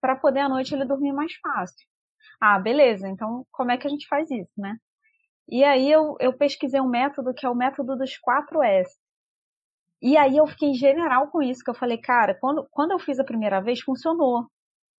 para 0.00 0.16
poder 0.16 0.40
à 0.40 0.48
noite 0.48 0.74
ele 0.74 0.84
dormir 0.84 1.12
mais 1.12 1.34
fácil. 1.36 1.86
Ah, 2.40 2.58
beleza, 2.58 3.08
então 3.08 3.46
como 3.50 3.70
é 3.70 3.78
que 3.78 3.86
a 3.86 3.90
gente 3.90 4.06
faz 4.08 4.30
isso, 4.30 4.52
né? 4.56 4.76
E 5.48 5.64
aí 5.64 5.90
eu, 5.90 6.16
eu 6.20 6.32
pesquisei 6.32 6.80
um 6.80 6.88
método 6.88 7.32
que 7.32 7.46
é 7.46 7.48
o 7.48 7.54
método 7.54 7.96
dos 7.96 8.10
4S. 8.18 8.88
E 10.02 10.16
aí 10.16 10.36
eu 10.36 10.46
fiquei 10.46 10.74
general 10.74 11.28
com 11.28 11.40
isso, 11.42 11.64
que 11.64 11.70
eu 11.70 11.74
falei, 11.74 11.98
cara, 11.98 12.34
quando, 12.38 12.66
quando 12.70 12.90
eu 12.90 12.98
fiz 12.98 13.18
a 13.18 13.24
primeira 13.24 13.60
vez, 13.60 13.80
funcionou. 13.80 14.46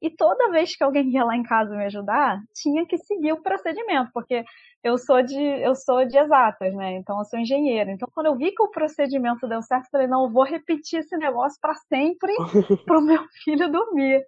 E 0.02 0.10
toda 0.12 0.52
vez 0.52 0.76
que 0.76 0.84
alguém 0.84 1.10
ia 1.10 1.24
lá 1.24 1.36
em 1.36 1.44
casa 1.44 1.76
me 1.76 1.86
ajudar, 1.86 2.40
tinha 2.54 2.86
que 2.86 2.98
seguir 3.00 3.34
o 3.34 3.42
procedimento, 3.42 4.12
porque 4.14 4.44
eu 4.84 4.98
sou 4.98 5.24
de 5.24 5.36
eu 5.36 5.74
sou 5.76 6.06
de 6.06 6.18
exatas, 6.18 6.74
né? 6.76 6.94
Então 6.98 7.18
eu 7.18 7.26
sou 7.26 7.40
engenheira. 7.40 7.92
Então 7.92 8.08
quando 8.14 8.28
eu 8.28 8.36
vi 8.36 8.52
que 8.52 8.62
o 8.62 8.70
procedimento 8.70 9.48
deu 9.48 9.62
certo, 9.62 9.86
eu 9.86 9.92
falei, 9.92 10.08
não, 10.08 10.26
eu 10.26 10.30
vou 10.30 10.44
repetir 10.44 11.00
esse 11.00 11.18
negócio 11.18 11.60
para 11.60 11.74
sempre 11.76 12.32
para 12.86 13.00
o 13.00 13.02
meu 13.02 13.24
filho 13.44 13.72
dormir. 13.72 14.24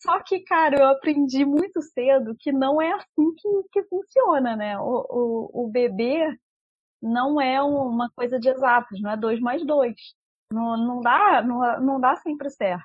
Só 0.00 0.20
que, 0.22 0.40
cara, 0.40 0.78
eu 0.78 0.86
aprendi 0.88 1.44
muito 1.44 1.82
cedo 1.82 2.36
que 2.38 2.52
não 2.52 2.80
é 2.80 2.92
assim 2.92 3.34
que, 3.36 3.48
que 3.72 3.82
funciona, 3.84 4.54
né? 4.56 4.78
O, 4.78 5.06
o, 5.08 5.64
o 5.64 5.68
bebê 5.68 6.36
não 7.02 7.40
é 7.40 7.62
uma 7.62 8.10
coisa 8.10 8.38
de 8.38 8.48
exatos, 8.48 9.00
não 9.00 9.10
é 9.10 9.16
dois 9.16 9.40
mais 9.40 9.64
dois. 9.64 9.96
Não, 10.52 10.76
não, 10.76 11.00
dá, 11.00 11.42
não, 11.42 11.80
não 11.80 12.00
dá 12.00 12.16
sempre 12.16 12.50
certo. 12.50 12.84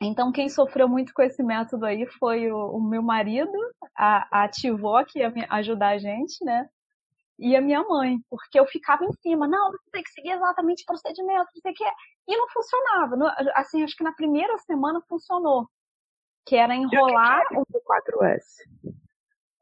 Então, 0.00 0.30
quem 0.30 0.48
sofreu 0.48 0.88
muito 0.88 1.12
com 1.14 1.22
esse 1.22 1.42
método 1.42 1.86
aí 1.86 2.06
foi 2.06 2.50
o, 2.52 2.76
o 2.76 2.80
meu 2.80 3.02
marido, 3.02 3.56
a, 3.96 4.44
a 4.44 4.48
tivó, 4.48 5.02
que 5.04 5.20
ia 5.20 5.32
ajudar 5.50 5.90
a 5.90 5.98
gente, 5.98 6.44
né? 6.44 6.68
E 7.38 7.54
a 7.54 7.60
minha 7.60 7.82
mãe, 7.82 8.18
porque 8.30 8.58
eu 8.58 8.66
ficava 8.66 9.04
em 9.04 9.12
cima, 9.20 9.46
não, 9.46 9.70
você 9.70 9.90
tem 9.92 10.02
que 10.02 10.10
seguir 10.10 10.30
exatamente 10.30 10.82
o 10.82 10.86
procedimento, 10.86 11.50
não 11.54 11.60
sei 11.60 11.72
o 11.72 11.74
que. 11.74 11.84
E 12.28 12.36
não 12.36 12.48
funcionava. 12.48 13.16
Assim, 13.54 13.82
acho 13.82 13.96
que 13.96 14.04
na 14.04 14.12
primeira 14.12 14.56
semana 14.58 15.02
funcionou. 15.06 15.68
Que 16.46 16.56
era 16.56 16.74
enrolar. 16.74 17.44
o 17.52 17.64
do 17.68 17.80
4S? 17.80 18.94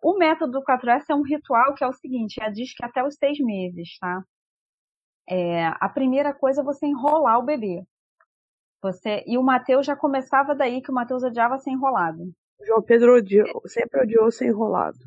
O 0.02 0.18
método 0.18 0.52
do 0.52 0.64
4S 0.64 1.04
é 1.08 1.14
um 1.14 1.22
ritual 1.22 1.74
que 1.74 1.82
é 1.82 1.86
o 1.86 1.92
seguinte, 1.92 2.40
é 2.42 2.50
diz 2.50 2.74
que 2.74 2.84
até 2.84 3.02
os 3.02 3.14
seis 3.14 3.38
meses, 3.38 3.98
tá? 3.98 4.22
É, 5.28 5.66
a 5.80 5.88
primeira 5.88 6.34
coisa 6.34 6.60
é 6.60 6.64
você 6.64 6.86
enrolar 6.86 7.38
o 7.38 7.44
bebê. 7.44 7.82
Você, 8.84 9.24
e 9.26 9.38
o 9.38 9.42
Mateus 9.42 9.86
já 9.86 9.96
começava 9.96 10.54
daí 10.54 10.82
que 10.82 10.90
o 10.90 10.94
Mateus 10.94 11.22
odiava 11.22 11.56
ser 11.56 11.70
enrolado. 11.70 12.22
O 12.60 12.66
João 12.66 12.82
Pedro 12.82 13.16
odiou, 13.16 13.62
sempre 13.64 14.02
odiou 14.02 14.30
ser 14.30 14.48
enrolado. 14.48 14.98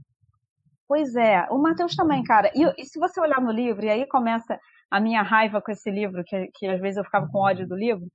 Pois 0.87 1.15
é, 1.15 1.45
o 1.51 1.59
Mateus 1.59 1.95
também, 1.95 2.23
cara. 2.23 2.51
E, 2.55 2.63
e, 2.75 2.85
se 2.85 2.97
você 2.97 3.21
olhar 3.21 3.39
no 3.39 3.51
livro, 3.51 3.85
e 3.85 3.89
aí 3.91 4.07
começa 4.07 4.59
a 4.89 4.99
minha 4.99 5.21
raiva 5.21 5.61
com 5.61 5.71
esse 5.71 5.91
livro, 5.91 6.23
que, 6.25 6.49
que 6.55 6.65
às 6.65 6.81
vezes 6.81 6.97
eu 6.97 7.03
ficava 7.03 7.27
com 7.27 7.37
ódio 7.37 7.67
do 7.67 7.75
livro, 7.75 8.07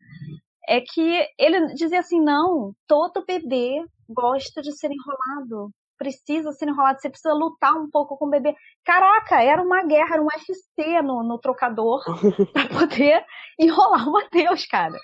é 0.68 0.80
que 0.80 1.28
ele 1.38 1.74
dizia 1.74 2.00
assim: 2.00 2.20
não, 2.20 2.74
todo 2.88 3.24
bebê 3.24 3.84
gosta 4.08 4.60
de 4.62 4.72
ser 4.72 4.90
enrolado 4.90 5.72
precisa 6.02 6.50
ser 6.50 6.68
enrolado, 6.68 7.00
você 7.00 7.08
precisa 7.08 7.32
lutar 7.32 7.74
um 7.74 7.88
pouco 7.88 8.18
com 8.18 8.26
o 8.26 8.30
bebê. 8.30 8.56
Caraca, 8.84 9.40
era 9.40 9.62
uma 9.62 9.84
guerra, 9.84 10.14
era 10.14 10.22
um 10.22 10.26
FC 10.32 11.00
no, 11.00 11.22
no 11.22 11.38
trocador 11.38 12.02
para 12.52 12.68
poder 12.68 13.24
enrolar 13.56 14.08
o 14.08 14.12
Matheus, 14.12 14.66
cara. 14.66 14.98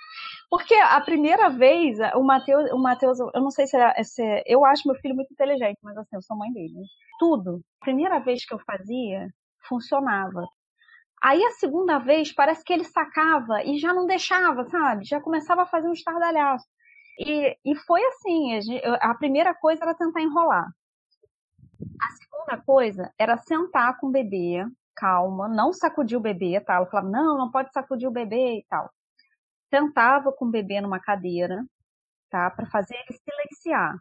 Porque 0.51 0.75
a 0.75 1.01
primeira 1.01 1.51
vez, 1.51 1.99
o 2.15 2.23
Matheus, 2.23 2.71
o 2.71 2.79
Mateus, 2.79 3.19
eu 3.21 3.41
não 3.41 3.51
sei 3.51 3.67
se, 3.67 3.77
é, 3.77 4.03
se 4.03 4.23
é, 4.23 4.43
eu 4.47 4.65
acho 4.65 4.89
meu 4.89 4.97
filho 4.97 5.15
muito 5.15 5.33
inteligente, 5.33 5.79
mas 5.83 5.97
assim, 5.97 6.17
eu 6.17 6.23
sou 6.23 6.37
mãe 6.37 6.51
dele. 6.53 6.75
Tudo. 7.19 7.61
A 7.81 7.85
primeira 7.85 8.19
vez 8.19 8.47
que 8.47 8.55
eu 8.55 8.59
fazia, 8.61 9.29
funcionava. 9.69 10.47
Aí 11.23 11.43
a 11.45 11.51
segunda 11.51 11.99
vez, 11.99 12.33
parece 12.33 12.65
que 12.65 12.73
ele 12.73 12.85
sacava 12.85 13.63
e 13.65 13.79
já 13.79 13.93
não 13.93 14.07
deixava, 14.07 14.65
sabe? 14.65 15.05
Já 15.05 15.21
começava 15.21 15.63
a 15.63 15.67
fazer 15.67 15.89
um 15.89 15.93
estardalhaço. 15.93 16.67
E, 17.19 17.57
e 17.65 17.77
foi 17.87 18.03
assim, 18.07 18.59
a 19.01 19.15
primeira 19.15 19.55
coisa 19.55 19.83
era 19.83 19.95
tentar 19.95 20.23
enrolar. 20.23 20.67
A 22.01 22.11
segunda 22.13 22.63
coisa 22.65 23.13
era 23.19 23.37
sentar 23.37 23.99
com 23.99 24.07
o 24.07 24.13
bebê, 24.13 24.65
calma, 24.97 25.49
não 25.49 25.73
sacudir 25.73 26.17
o 26.17 26.21
bebê, 26.21 26.61
tá? 26.61 26.75
Ela 26.77 26.87
falava, 26.87 27.09
não, 27.09 27.37
não 27.37 27.51
pode 27.51 27.73
sacudir 27.73 28.09
o 28.09 28.13
bebê 28.13 28.59
e 28.59 28.65
tal. 28.69 28.89
Sentava 29.71 30.33
com 30.33 30.47
o 30.47 30.51
bebê 30.51 30.81
numa 30.81 31.01
cadeira, 31.01 31.65
tá? 32.31 32.51
Para 32.51 32.67
fazer 32.67 32.95
ele 32.95 33.19
silenciar. 33.19 33.97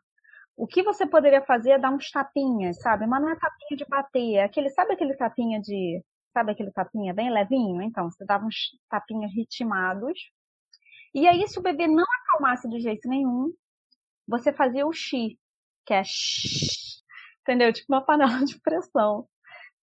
O 0.55 0.65
que 0.65 0.81
você 0.81 1.05
poderia 1.05 1.43
fazer 1.45 1.71
é 1.71 1.79
dar 1.79 1.91
uns 1.91 2.09
tapinhas, 2.09 2.79
sabe? 2.81 3.05
Mas 3.05 3.21
não 3.21 3.29
é 3.29 3.35
tapinha 3.35 3.77
de 3.77 3.85
bater, 3.85 4.35
é 4.35 4.43
aquele, 4.43 4.69
sabe 4.69 4.93
aquele 4.93 5.15
tapinha 5.15 5.61
de, 5.61 6.03
sabe 6.33 6.51
aquele 6.51 6.71
tapinha 6.71 7.13
bem 7.13 7.31
levinho? 7.31 7.81
Então, 7.81 8.09
você 8.09 8.25
dava 8.25 8.45
uns 8.45 8.71
tapinhas 8.89 9.31
ritmados. 9.33 10.19
E 11.13 11.27
aí, 11.27 11.47
se 11.47 11.59
o 11.59 11.61
bebê 11.61 11.87
não 11.87 12.03
acalmasse 12.03 12.67
de 12.69 12.79
jeito 12.79 13.07
nenhum, 13.07 13.53
você 14.27 14.51
fazia 14.51 14.85
o 14.85 14.93
xi, 14.93 15.39
que 15.85 15.93
é 15.93 16.03
shh, 16.03 17.01
entendeu? 17.41 17.71
Tipo 17.71 17.93
uma 17.93 18.05
panela 18.05 18.39
de 18.45 18.59
pressão. 18.59 19.27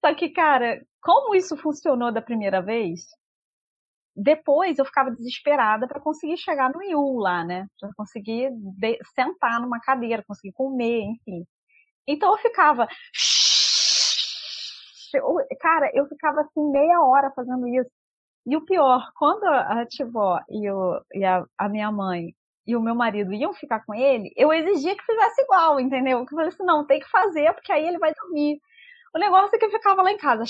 Só 0.04 0.14
que, 0.16 0.30
cara, 0.30 0.86
como 1.02 1.36
isso 1.36 1.56
funcionou 1.58 2.12
da 2.12 2.22
primeira 2.22 2.62
vez, 2.62 3.06
depois 4.16 4.78
eu 4.78 4.86
ficava 4.86 5.12
desesperada 5.12 5.88
para 5.88 6.00
conseguir 6.00 6.38
chegar 6.38 6.72
no 6.72 6.84
IU 6.84 7.18
lá, 7.18 7.44
né? 7.44 7.68
Pra 7.80 7.90
conseguir 7.96 8.52
sentar 9.16 9.60
numa 9.60 9.80
cadeira, 9.80 10.24
conseguir 10.28 10.54
comer, 10.54 11.02
enfim. 11.02 11.46
Então 12.08 12.32
eu 12.32 12.38
ficava. 12.38 12.88
Cara, 15.60 15.92
eu 15.94 16.08
ficava 16.08 16.42
assim 16.42 16.72
meia 16.72 17.02
hora 17.02 17.32
fazendo 17.36 17.68
isso. 17.68 17.90
E 18.46 18.58
o 18.58 18.66
pior, 18.66 19.10
quando 19.16 19.46
a 19.46 19.86
Tivó 19.88 20.40
e, 20.50 20.70
o, 20.70 21.02
e 21.14 21.24
a, 21.24 21.46
a 21.58 21.70
minha 21.70 21.92
mãe 21.92 22.36
e 22.68 22.76
o 22.76 22.82
meu 22.82 22.96
marido 22.96 23.34
iam 23.34 23.54
ficar 23.54 23.86
com 23.86 23.94
ele, 23.94 24.32
eu 24.36 24.52
exigia 24.54 24.96
que 24.96 25.06
fizesse 25.06 25.42
igual, 25.42 25.80
entendeu? 25.80 26.20
Eu 26.20 26.28
falei 26.28 26.48
assim, 26.48 26.64
não, 26.64 26.86
tem 26.86 27.00
que 27.00 27.10
fazer, 27.10 27.54
porque 27.54 27.72
aí 27.72 27.88
ele 27.88 28.00
vai 28.00 28.14
dormir. 28.14 28.60
O 29.16 29.20
negócio 29.20 29.56
é 29.56 29.60
que 29.60 29.66
eu 29.66 29.72
ficava 29.72 30.02
lá 30.02 30.12
em 30.12 30.18
casa. 30.18 30.44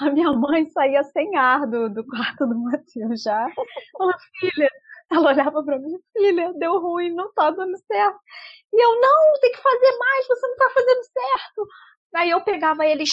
A 0.00 0.10
minha 0.10 0.32
mãe 0.32 0.68
saía 0.70 1.02
sem 1.04 1.36
ar 1.36 1.66
do, 1.66 1.88
do 1.88 2.06
quarto 2.06 2.46
do 2.46 2.58
Matheus 2.58 3.22
já. 3.22 3.48
Falou, 3.96 4.14
filha, 4.38 4.70
ela 5.10 5.28
olhava 5.28 5.64
pra 5.64 5.78
mim, 5.78 5.98
filha, 6.16 6.52
deu 6.54 6.78
ruim, 6.78 7.14
não 7.14 7.32
tá 7.32 7.50
dando 7.50 7.76
certo. 7.78 8.18
E 8.72 8.84
eu, 8.84 9.00
não, 9.00 9.40
tem 9.40 9.52
que 9.52 9.62
fazer 9.62 9.98
mais, 9.98 10.26
você 10.26 10.46
não 10.46 10.56
tá 10.56 10.70
fazendo 10.74 11.02
certo. 11.04 11.68
Aí 12.14 12.30
eu 12.30 12.40
pegava 12.42 12.86
ele, 12.86 13.04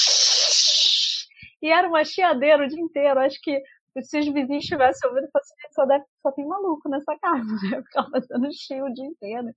e 1.61 1.69
era 1.69 1.87
uma 1.87 2.03
chiadeira 2.03 2.63
o 2.63 2.67
dia 2.67 2.81
inteiro. 2.81 3.19
Acho 3.19 3.39
que 3.41 3.61
se 4.03 4.19
os 4.19 4.25
vizinhos 4.25 4.63
estivessem 4.63 5.09
ouvindo, 5.09 5.27
assim, 5.33 5.53
só, 5.71 5.85
deve, 5.85 6.05
só 6.21 6.31
tem 6.31 6.45
maluco 6.45 6.89
nessa 6.89 7.17
casa, 7.17 7.43
né? 7.43 7.81
Ficava 7.87 8.09
fazendo 8.11 8.49
cheio 8.53 8.85
o 8.85 8.93
dia 8.93 9.05
inteiro. 9.05 9.47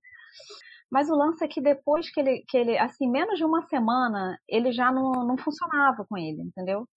Mas 0.91 1.09
o 1.09 1.15
lance 1.15 1.43
é 1.43 1.47
que 1.47 1.61
depois 1.61 2.11
que 2.11 2.19
ele, 2.19 2.43
que 2.47 2.57
ele, 2.57 2.77
assim, 2.77 3.07
menos 3.07 3.37
de 3.37 3.45
uma 3.45 3.61
semana, 3.67 4.39
ele 4.47 4.71
já 4.71 4.91
não, 4.91 5.11
não 5.11 5.37
funcionava 5.37 6.05
com 6.09 6.17
ele, 6.17 6.41
entendeu? 6.41 6.87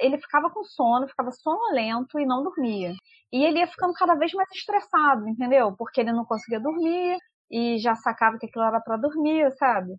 Ele 0.00 0.18
ficava 0.18 0.50
com 0.50 0.64
sono, 0.64 1.08
ficava 1.08 1.30
sonolento 1.32 2.18
e 2.18 2.26
não 2.26 2.42
dormia. 2.42 2.92
E 3.32 3.44
ele 3.44 3.58
ia 3.58 3.66
ficando 3.66 3.92
cada 3.94 4.14
vez 4.14 4.32
mais 4.32 4.48
estressado, 4.52 5.28
entendeu? 5.28 5.74
Porque 5.76 6.00
ele 6.00 6.12
não 6.12 6.24
conseguia 6.24 6.60
dormir 6.60 7.18
e 7.50 7.78
já 7.78 7.94
sacava 7.94 8.38
que 8.38 8.46
aquilo 8.46 8.64
era 8.64 8.80
para 8.80 8.96
dormir, 8.96 9.50
sabe? 9.58 9.94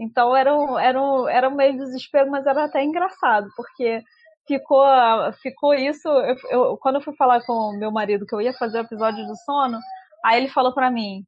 Então 0.00 0.36
era 0.36 0.54
um, 0.56 0.78
era, 0.78 1.00
um, 1.00 1.28
era 1.28 1.48
um 1.48 1.54
meio 1.54 1.76
desespero, 1.76 2.30
mas 2.30 2.46
era 2.46 2.64
até 2.64 2.82
engraçado, 2.82 3.48
porque 3.56 4.02
ficou, 4.46 4.84
ficou 5.40 5.74
isso. 5.74 6.08
Eu, 6.08 6.36
eu, 6.50 6.76
quando 6.78 6.96
eu 6.96 7.02
fui 7.02 7.14
falar 7.16 7.44
com 7.44 7.76
meu 7.78 7.90
marido 7.90 8.26
que 8.26 8.34
eu 8.34 8.40
ia 8.40 8.52
fazer 8.54 8.78
o 8.78 8.84
episódio 8.84 9.24
do 9.26 9.36
sono, 9.36 9.78
aí 10.24 10.38
ele 10.40 10.48
falou 10.48 10.74
para 10.74 10.90
mim: 10.90 11.24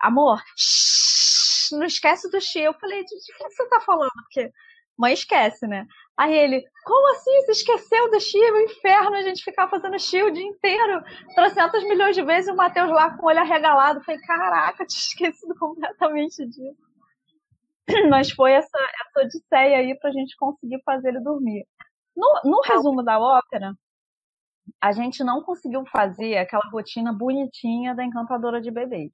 Amor, 0.00 0.42
shh, 0.56 1.72
não 1.72 1.84
esquece 1.86 2.30
do 2.30 2.40
Xi. 2.40 2.60
Eu 2.60 2.74
falei: 2.74 3.02
De 3.04 3.08
que 3.08 3.50
você 3.50 3.68
tá 3.68 3.80
falando? 3.80 4.10
Porque 4.24 4.50
mãe 4.98 5.14
esquece, 5.14 5.66
né? 5.66 5.86
Aí 6.18 6.34
ele, 6.34 6.62
como 6.84 7.14
assim? 7.14 7.30
Você 7.42 7.52
esqueceu 7.52 8.10
do 8.10 8.20
Xi? 8.20 8.38
O 8.38 8.60
inferno, 8.60 9.16
a 9.16 9.22
gente 9.22 9.42
ficar 9.42 9.68
fazendo 9.68 9.98
Xi 9.98 10.22
o 10.22 10.30
dia 10.32 10.44
inteiro, 10.44 11.02
300 11.34 11.84
milhões 11.84 12.14
de 12.14 12.22
vezes, 12.22 12.48
e 12.48 12.52
o 12.52 12.56
Matheus 12.56 12.90
lá 12.90 13.16
com 13.16 13.24
o 13.24 13.28
olho 13.28 13.40
arregalado. 13.40 14.02
Falei, 14.04 14.20
caraca, 14.20 14.86
tinha 14.86 15.00
esquecido 15.32 15.54
completamente 15.58 16.46
disso. 16.46 16.76
Mas 18.10 18.30
foi 18.30 18.52
essa, 18.52 18.78
essa 18.78 19.26
odisseia 19.26 19.78
aí 19.78 19.98
pra 19.98 20.10
gente 20.12 20.36
conseguir 20.36 20.80
fazer 20.84 21.08
ele 21.08 21.20
dormir. 21.20 21.66
No, 22.16 22.40
no 22.44 22.60
resumo 22.62 23.02
da 23.02 23.18
ópera, 23.18 23.74
a 24.80 24.92
gente 24.92 25.24
não 25.24 25.42
conseguiu 25.42 25.84
fazer 25.86 26.36
aquela 26.38 26.68
rotina 26.70 27.12
bonitinha 27.12 27.94
da 27.94 28.04
encantadora 28.04 28.60
de 28.60 28.70
bebês. 28.70 29.10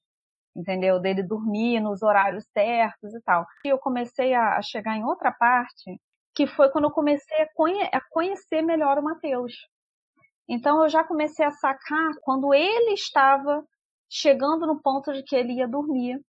entendeu? 0.56 1.00
Dele 1.00 1.22
dormir 1.22 1.80
nos 1.80 2.02
horários 2.02 2.44
certos 2.52 3.14
e 3.14 3.20
tal. 3.22 3.46
E 3.64 3.68
eu 3.68 3.78
comecei 3.78 4.34
a 4.34 4.60
chegar 4.62 4.96
em 4.96 5.04
outra 5.04 5.32
parte, 5.32 6.00
que 6.38 6.46
foi 6.46 6.70
quando 6.70 6.84
eu 6.84 6.92
comecei 6.92 7.42
a, 7.42 7.52
conhe 7.52 7.82
a 7.92 8.00
conhecer 8.00 8.62
melhor 8.62 8.96
o 8.96 9.02
Mateus. 9.02 9.52
Então 10.48 10.80
eu 10.84 10.88
já 10.88 11.02
comecei 11.02 11.44
a 11.44 11.50
sacar 11.50 12.12
quando 12.22 12.54
ele 12.54 12.92
estava 12.92 13.66
chegando 14.08 14.64
no 14.64 14.80
ponto 14.80 15.12
de 15.12 15.24
que 15.24 15.34
ele 15.34 15.54
ia 15.54 15.66
dormir 15.66 16.24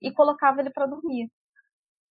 e 0.00 0.10
colocava 0.10 0.60
ele 0.60 0.70
para 0.70 0.86
dormir. 0.86 1.30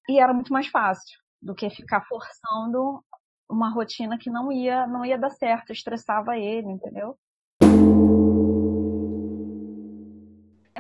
E 0.10 0.20
era 0.20 0.34
muito 0.34 0.52
mais 0.52 0.66
fácil 0.70 1.20
do 1.40 1.54
que 1.54 1.70
ficar 1.70 2.04
forçando 2.08 3.06
uma 3.48 3.70
rotina 3.70 4.18
que 4.18 4.32
não 4.32 4.52
ia 4.52 4.88
não 4.88 5.06
ia 5.06 5.16
dar 5.16 5.30
certo, 5.30 5.72
estressava 5.72 6.40
ele, 6.40 6.72
entendeu? 6.72 7.16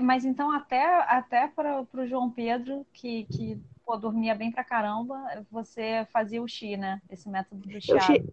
Mas 0.01 0.25
então 0.25 0.49
até 0.51 0.83
até 1.03 1.47
para 1.47 1.85
o 1.93 2.07
João 2.07 2.31
Pedro 2.31 2.87
que, 2.91 3.25
que 3.25 3.61
pô, 3.85 3.97
dormia 3.97 4.33
bem 4.33 4.51
pra 4.51 4.63
caramba, 4.63 5.15
você 5.51 6.07
fazia 6.11 6.41
o 6.41 6.47
chi, 6.47 6.75
né? 6.75 7.01
Esse 7.09 7.29
método 7.29 7.67
do 7.67 7.81
chiado. 7.81 7.99
Eu, 7.99 8.01
che 8.01 8.25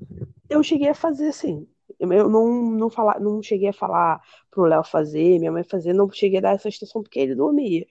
eu 0.48 0.62
cheguei 0.62 0.88
a 0.88 0.94
fazer 0.94 1.28
assim. 1.28 1.66
Eu 2.00 2.28
não, 2.28 2.70
não, 2.72 2.90
falar, 2.90 3.20
não 3.20 3.42
cheguei 3.42 3.68
a 3.68 3.72
falar 3.72 4.20
pro 4.50 4.64
Léo 4.64 4.82
fazer, 4.82 5.38
minha 5.38 5.52
mãe 5.52 5.62
fazer, 5.62 5.92
não 5.92 6.10
cheguei 6.10 6.38
a 6.38 6.42
dar 6.42 6.54
essa 6.54 6.68
instrução 6.68 7.02
porque 7.02 7.20
ele 7.20 7.34
dormia 7.34 7.86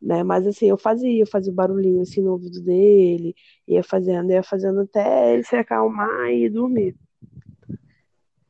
né? 0.00 0.22
Mas 0.22 0.46
assim, 0.46 0.66
eu 0.66 0.78
fazia, 0.78 1.20
eu 1.20 1.26
fazia 1.26 1.52
barulhinho 1.52 2.00
assim 2.00 2.22
no 2.22 2.32
ouvido 2.32 2.62
dele, 2.62 3.34
ia 3.68 3.84
fazendo, 3.84 4.30
ia 4.30 4.42
fazendo 4.42 4.80
até 4.80 5.34
ele 5.34 5.44
se 5.44 5.56
acalmar 5.56 6.30
e 6.30 6.48
dormir. 6.48 6.96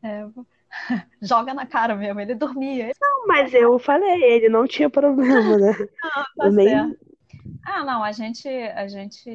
É, 0.02 0.26
joga 1.20 1.52
na 1.52 1.66
cara 1.66 1.96
mesmo, 1.96 2.20
ele 2.20 2.34
dormia. 2.34 2.92
Não, 3.00 3.26
mas 3.26 3.52
eu 3.52 3.78
falei, 3.78 4.22
ele 4.22 4.48
não 4.48 4.66
tinha 4.66 4.88
problema, 4.88 5.58
né? 5.58 5.72
Ah, 6.02 6.24
tá 6.34 6.46
eu 6.46 6.52
nem... 6.52 6.96
Ah, 7.62 7.84
não, 7.84 8.02
a 8.02 8.10
gente, 8.12 8.48
a 8.48 8.88
gente, 8.88 9.28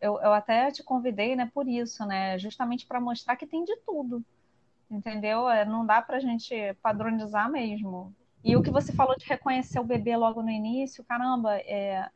eu, 0.00 0.18
eu 0.20 0.32
até 0.32 0.70
te 0.70 0.82
convidei, 0.84 1.34
né, 1.36 1.50
por 1.52 1.66
isso, 1.68 2.06
né, 2.06 2.38
justamente 2.38 2.86
para 2.86 3.00
mostrar 3.00 3.36
que 3.36 3.46
tem 3.46 3.64
de 3.64 3.76
tudo, 3.84 4.24
entendeu? 4.90 5.48
É, 5.48 5.64
não 5.64 5.86
dá 5.86 6.02
pra 6.02 6.20
gente 6.20 6.54
padronizar 6.82 7.50
mesmo. 7.50 8.16
E 8.44 8.56
o 8.56 8.62
que 8.62 8.70
você 8.70 8.92
falou 8.92 9.16
de 9.18 9.26
reconhecer 9.26 9.80
o 9.80 9.84
bebê 9.84 10.16
logo 10.16 10.42
no 10.42 10.50
início, 10.50 11.04
caramba, 11.04 11.56
é, 11.60 12.10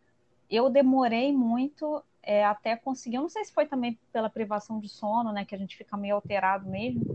eu 0.50 0.70
demorei 0.70 1.32
muito 1.32 2.04
é, 2.22 2.44
até 2.44 2.76
conseguir. 2.76 3.16
Eu 3.16 3.22
não 3.22 3.30
sei 3.30 3.44
se 3.44 3.52
foi 3.54 3.66
também 3.66 4.00
pela 4.12 4.30
privação 4.30 4.80
de 4.80 4.88
sono, 4.88 5.32
né, 5.32 5.44
que 5.44 5.54
a 5.54 5.58
gente 5.58 5.76
fica 5.76 5.96
meio 5.96 6.16
alterado 6.16 6.68
mesmo, 6.68 7.08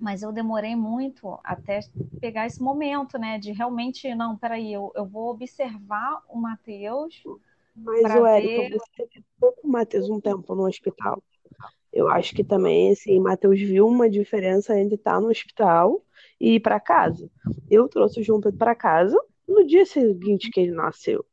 mas 0.00 0.22
eu 0.22 0.32
demorei 0.32 0.74
muito 0.74 1.38
até 1.44 1.80
pegar 2.20 2.46
esse 2.46 2.60
momento, 2.60 3.18
né, 3.18 3.38
de 3.38 3.52
realmente, 3.52 4.12
não, 4.14 4.36
peraí, 4.36 4.72
eu, 4.72 4.90
eu 4.96 5.04
vou 5.04 5.30
observar 5.30 6.22
o 6.28 6.40
Matheus. 6.40 7.22
Mas, 7.76 8.02
o 8.14 8.26
Érico, 8.26 8.78
você 8.78 9.06
ficou 9.06 9.52
com 9.52 9.68
o 9.68 9.70
Matheus 9.70 10.08
um 10.08 10.20
tempo 10.20 10.54
no 10.54 10.66
hospital. 10.66 11.22
Eu 11.92 12.08
acho 12.08 12.34
que 12.34 12.44
também, 12.44 12.92
assim, 12.92 13.20
Matheus 13.20 13.60
viu 13.60 13.86
uma 13.86 14.08
diferença 14.08 14.78
entre 14.78 14.94
estar 14.94 15.20
no 15.20 15.28
hospital 15.28 16.02
e 16.40 16.54
ir 16.54 16.60
para 16.60 16.80
casa. 16.80 17.28
Eu 17.70 17.88
trouxe 17.88 18.20
o 18.20 18.22
João 18.22 18.40
Pedro 18.40 18.58
para 18.58 18.74
casa 18.74 19.18
no 19.46 19.66
dia 19.66 19.84
seguinte 19.84 20.50
que 20.50 20.60
ele 20.60 20.72
nasceu. 20.72 21.24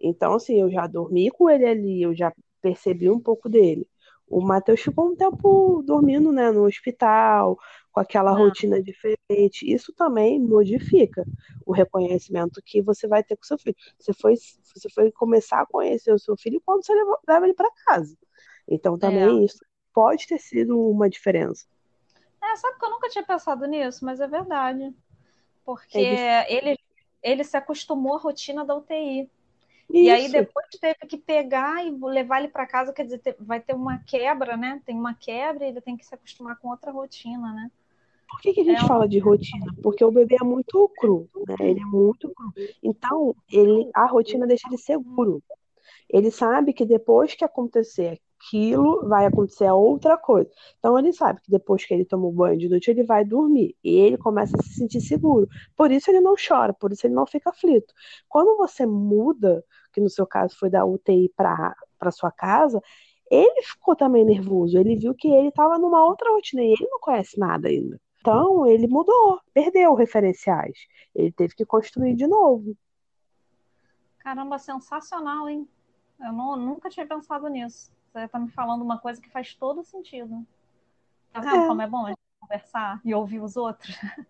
Então, 0.00 0.34
assim, 0.34 0.60
eu 0.60 0.70
já 0.70 0.86
dormi 0.86 1.30
com 1.30 1.48
ele 1.48 1.64
ali, 1.64 2.02
eu 2.02 2.14
já 2.14 2.32
percebi 2.60 3.08
um 3.08 3.20
pouco 3.20 3.48
dele. 3.48 3.86
O 4.26 4.40
Matheus 4.40 4.80
ficou 4.80 5.08
um 5.10 5.16
tempo 5.16 5.82
dormindo, 5.84 6.32
né, 6.32 6.50
no 6.50 6.64
hospital, 6.64 7.58
com 7.92 8.00
aquela 8.00 8.30
ah. 8.30 8.34
rotina 8.34 8.82
diferente. 8.82 9.70
Isso 9.70 9.92
também 9.92 10.40
modifica 10.40 11.24
o 11.64 11.72
reconhecimento 11.72 12.62
que 12.64 12.80
você 12.80 13.06
vai 13.06 13.22
ter 13.22 13.36
com 13.36 13.44
seu 13.44 13.58
filho. 13.58 13.76
Você 13.98 14.12
foi, 14.14 14.34
você 14.74 14.88
foi 14.88 15.12
começar 15.12 15.60
a 15.60 15.66
conhecer 15.66 16.12
o 16.12 16.18
seu 16.18 16.36
filho 16.36 16.60
quando 16.64 16.84
você 16.84 16.94
leva, 16.94 17.18
leva 17.28 17.46
ele 17.46 17.54
para 17.54 17.70
casa. 17.86 18.16
Então, 18.66 18.98
também 18.98 19.42
é. 19.42 19.44
isso 19.44 19.58
pode 19.92 20.26
ter 20.26 20.38
sido 20.38 20.80
uma 20.80 21.08
diferença. 21.08 21.66
É, 22.42 22.56
sabe 22.56 22.78
que 22.78 22.84
eu 22.84 22.90
nunca 22.90 23.08
tinha 23.08 23.24
pensado 23.24 23.66
nisso, 23.66 24.04
mas 24.04 24.20
é 24.20 24.26
verdade. 24.26 24.92
Porque 25.64 25.98
é 25.98 26.52
ele, 26.52 26.78
ele 27.22 27.44
se 27.44 27.56
acostumou 27.56 28.16
à 28.16 28.18
rotina 28.18 28.64
da 28.64 28.74
UTI. 28.74 29.30
Isso. 29.90 30.04
E 30.04 30.10
aí 30.10 30.30
depois 30.30 30.66
teve 30.80 31.00
que 31.06 31.18
pegar 31.18 31.84
e 31.84 31.90
levar 31.90 32.38
ele 32.38 32.48
para 32.48 32.66
casa, 32.66 32.92
quer 32.92 33.04
dizer, 33.04 33.36
vai 33.38 33.60
ter 33.60 33.74
uma 33.74 33.98
quebra, 33.98 34.56
né? 34.56 34.80
Tem 34.86 34.96
uma 34.96 35.14
quebra 35.14 35.64
e 35.64 35.68
ele 35.68 35.80
tem 35.80 35.96
que 35.96 36.06
se 36.06 36.14
acostumar 36.14 36.58
com 36.58 36.68
outra 36.68 36.90
rotina, 36.90 37.52
né? 37.52 37.70
Por 38.32 38.40
que, 38.40 38.52
que 38.54 38.60
a 38.62 38.64
gente 38.64 38.84
é 38.84 38.86
fala 38.88 39.06
de 39.06 39.18
rotina? 39.18 39.72
Porque 39.82 40.04
o 40.04 40.10
bebê 40.10 40.36
é 40.40 40.44
muito 40.44 40.90
cru, 40.98 41.28
né? 41.46 41.54
Ele 41.60 41.80
é 41.80 41.84
muito 41.84 42.32
cru. 42.34 42.52
Então, 42.82 43.36
ele, 43.50 43.88
a 43.94 44.06
rotina 44.06 44.46
deixa 44.46 44.66
ele 44.68 44.78
seguro. 44.78 45.42
Ele 46.08 46.30
sabe 46.30 46.72
que 46.72 46.84
depois 46.84 47.34
que 47.34 47.44
acontecer 47.44 48.18
aquilo 48.42 49.08
vai 49.08 49.26
acontecer 49.26 49.70
outra 49.70 50.16
coisa. 50.16 50.50
Então 50.78 50.98
ele 50.98 51.12
sabe 51.12 51.40
que 51.40 51.50
depois 51.50 51.84
que 51.84 51.94
ele 51.94 52.04
toma 52.04 52.26
o 52.26 52.32
banho 52.32 52.58
de 52.58 52.68
noite, 52.68 52.90
ele 52.90 53.04
vai 53.04 53.24
dormir. 53.24 53.76
E 53.82 53.94
ele 53.96 54.18
começa 54.18 54.56
a 54.56 54.62
se 54.62 54.74
sentir 54.74 55.00
seguro. 55.00 55.48
Por 55.76 55.90
isso 55.92 56.10
ele 56.10 56.20
não 56.20 56.34
chora, 56.34 56.72
por 56.72 56.92
isso 56.92 57.06
ele 57.06 57.14
não 57.14 57.26
fica 57.26 57.50
aflito. 57.50 57.94
Quando 58.28 58.56
você 58.56 58.84
muda, 58.84 59.64
que 59.92 60.00
no 60.00 60.10
seu 60.10 60.26
caso 60.26 60.56
foi 60.58 60.68
da 60.68 60.84
UTI 60.84 61.32
para 61.36 61.74
sua 62.10 62.32
casa, 62.32 62.80
ele 63.30 63.62
ficou 63.62 63.94
também 63.94 64.24
nervoso. 64.24 64.76
Ele 64.78 64.96
viu 64.96 65.14
que 65.14 65.28
ele 65.28 65.48
estava 65.48 65.78
numa 65.78 66.04
outra 66.04 66.30
rotina 66.32 66.62
e 66.62 66.72
ele 66.72 66.88
não 66.90 66.98
conhece 67.00 67.38
nada 67.38 67.68
ainda. 67.68 68.00
Então 68.22 68.64
ele 68.66 68.86
mudou, 68.86 69.40
perdeu 69.52 69.94
referenciais. 69.94 70.86
Ele 71.12 71.32
teve 71.32 71.54
que 71.54 71.66
construir 71.66 72.14
de 72.14 72.26
novo. 72.26 72.76
Caramba, 74.20 74.58
sensacional, 74.58 75.48
hein? 75.48 75.68
Eu 76.20 76.32
não, 76.32 76.56
nunca 76.56 76.88
tinha 76.88 77.04
pensado 77.04 77.48
nisso. 77.48 77.92
Você 78.12 78.20
está 78.20 78.38
me 78.38 78.48
falando 78.48 78.82
uma 78.82 78.98
coisa 78.98 79.20
que 79.20 79.28
faz 79.28 79.54
todo 79.54 79.82
sentido. 79.82 80.46
Tá 81.32 81.40
vendo 81.40 81.64
é. 81.64 81.66
como 81.66 81.82
é 81.82 81.86
bom 81.88 82.06
a 82.06 82.10
gente 82.10 82.20
conversar 82.38 83.00
e 83.04 83.12
ouvir 83.12 83.40
os 83.40 83.56
outros? 83.56 83.92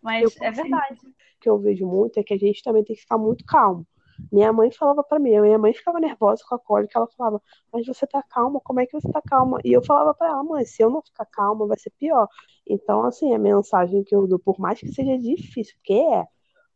Mas 0.00 0.34
eu, 0.34 0.46
é 0.46 0.50
verdade. 0.50 1.06
O 1.06 1.40
que 1.40 1.50
eu 1.50 1.58
vejo 1.58 1.86
muito 1.86 2.18
é 2.18 2.22
que 2.22 2.32
a 2.32 2.38
gente 2.38 2.62
também 2.62 2.82
tem 2.82 2.96
que 2.96 3.02
ficar 3.02 3.18
muito 3.18 3.44
calmo. 3.44 3.86
Minha 4.32 4.52
mãe 4.52 4.70
falava 4.70 5.02
para 5.02 5.18
mim, 5.18 5.38
minha 5.40 5.58
mãe 5.58 5.72
ficava 5.72 6.00
nervosa 6.00 6.42
com 6.48 6.54
a 6.54 6.58
cólica, 6.58 6.98
ela 6.98 7.08
falava, 7.16 7.42
mas 7.72 7.86
você 7.86 8.06
tá 8.06 8.22
calma, 8.22 8.60
como 8.60 8.80
é 8.80 8.86
que 8.86 8.92
você 8.92 9.10
tá 9.10 9.20
calma? 9.22 9.58
E 9.64 9.72
eu 9.72 9.82
falava 9.84 10.14
para 10.14 10.28
ela, 10.28 10.44
mãe, 10.44 10.64
se 10.64 10.82
eu 10.82 10.90
não 10.90 11.02
ficar 11.02 11.26
calma, 11.26 11.66
vai 11.66 11.78
ser 11.78 11.90
pior. 11.90 12.28
Então, 12.66 13.04
assim, 13.04 13.34
a 13.34 13.38
mensagem 13.38 14.04
que 14.04 14.14
eu 14.14 14.26
dou, 14.26 14.38
por 14.38 14.58
mais 14.58 14.80
que 14.80 14.88
seja 14.92 15.18
difícil, 15.18 15.74
porque 15.76 15.94
é, 15.94 16.26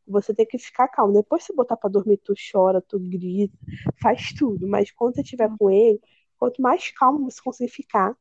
você 0.06 0.34
tem 0.34 0.46
que 0.46 0.58
ficar 0.58 0.88
calmo. 0.88 1.12
Depois, 1.12 1.44
se 1.44 1.54
botar 1.54 1.76
para 1.76 1.90
dormir, 1.90 2.18
tu 2.18 2.34
chora, 2.52 2.80
tu 2.80 2.98
grita, 2.98 3.56
faz 4.02 4.32
tudo. 4.34 4.66
Mas 4.68 4.90
quando 4.90 5.14
você 5.14 5.22
estiver 5.22 5.50
com 5.58 5.70
ele, 5.70 6.00
Quanto 6.44 6.60
mais 6.60 6.90
calmo 6.90 7.30
você 7.30 7.40
conseguir 7.42 7.70
ficar, 7.70 8.14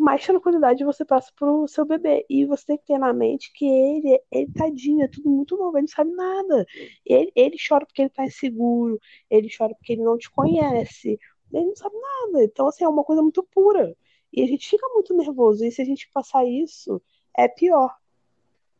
mais 0.00 0.24
tranquilidade 0.24 0.84
você 0.84 1.04
passa 1.04 1.30
pro 1.36 1.68
seu 1.68 1.84
bebê. 1.84 2.24
E 2.28 2.44
você 2.46 2.66
tem 2.66 2.78
que 2.78 2.86
ter 2.86 2.98
na 2.98 3.12
mente 3.12 3.52
que 3.52 3.66
ele, 3.66 4.20
ele 4.30 4.52
tadinho, 4.52 5.04
é 5.04 5.08
tudo 5.08 5.30
muito 5.30 5.56
novo, 5.56 5.76
ele 5.76 5.82
não 5.82 5.88
sabe 5.88 6.10
nada. 6.12 6.66
Ele, 7.04 7.32
ele 7.34 7.56
chora 7.56 7.86
porque 7.86 8.02
ele 8.02 8.10
tá 8.10 8.24
inseguro, 8.24 8.98
ele 9.30 9.48
chora 9.56 9.74
porque 9.74 9.92
ele 9.92 10.02
não 10.02 10.16
te 10.16 10.30
conhece, 10.30 11.18
ele 11.52 11.66
não 11.66 11.76
sabe 11.76 11.96
nada. 11.96 12.44
Então, 12.44 12.66
assim, 12.66 12.84
é 12.84 12.88
uma 12.88 13.04
coisa 13.04 13.22
muito 13.22 13.42
pura. 13.42 13.94
E 14.32 14.42
a 14.42 14.46
gente 14.46 14.68
fica 14.68 14.88
muito 14.88 15.14
nervoso. 15.14 15.64
E 15.64 15.70
se 15.70 15.82
a 15.82 15.84
gente 15.84 16.10
passar 16.12 16.44
isso, 16.44 17.02
é 17.36 17.48
pior. 17.48 17.96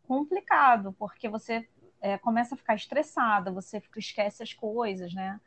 Complicado, 0.06 0.94
porque 0.98 1.28
você 1.28 1.68
é, 2.00 2.16
começa 2.18 2.54
a 2.54 2.58
ficar 2.58 2.74
estressada, 2.74 3.52
você 3.52 3.82
esquece 3.96 4.42
as 4.42 4.52
coisas, 4.52 5.12
né? 5.14 5.40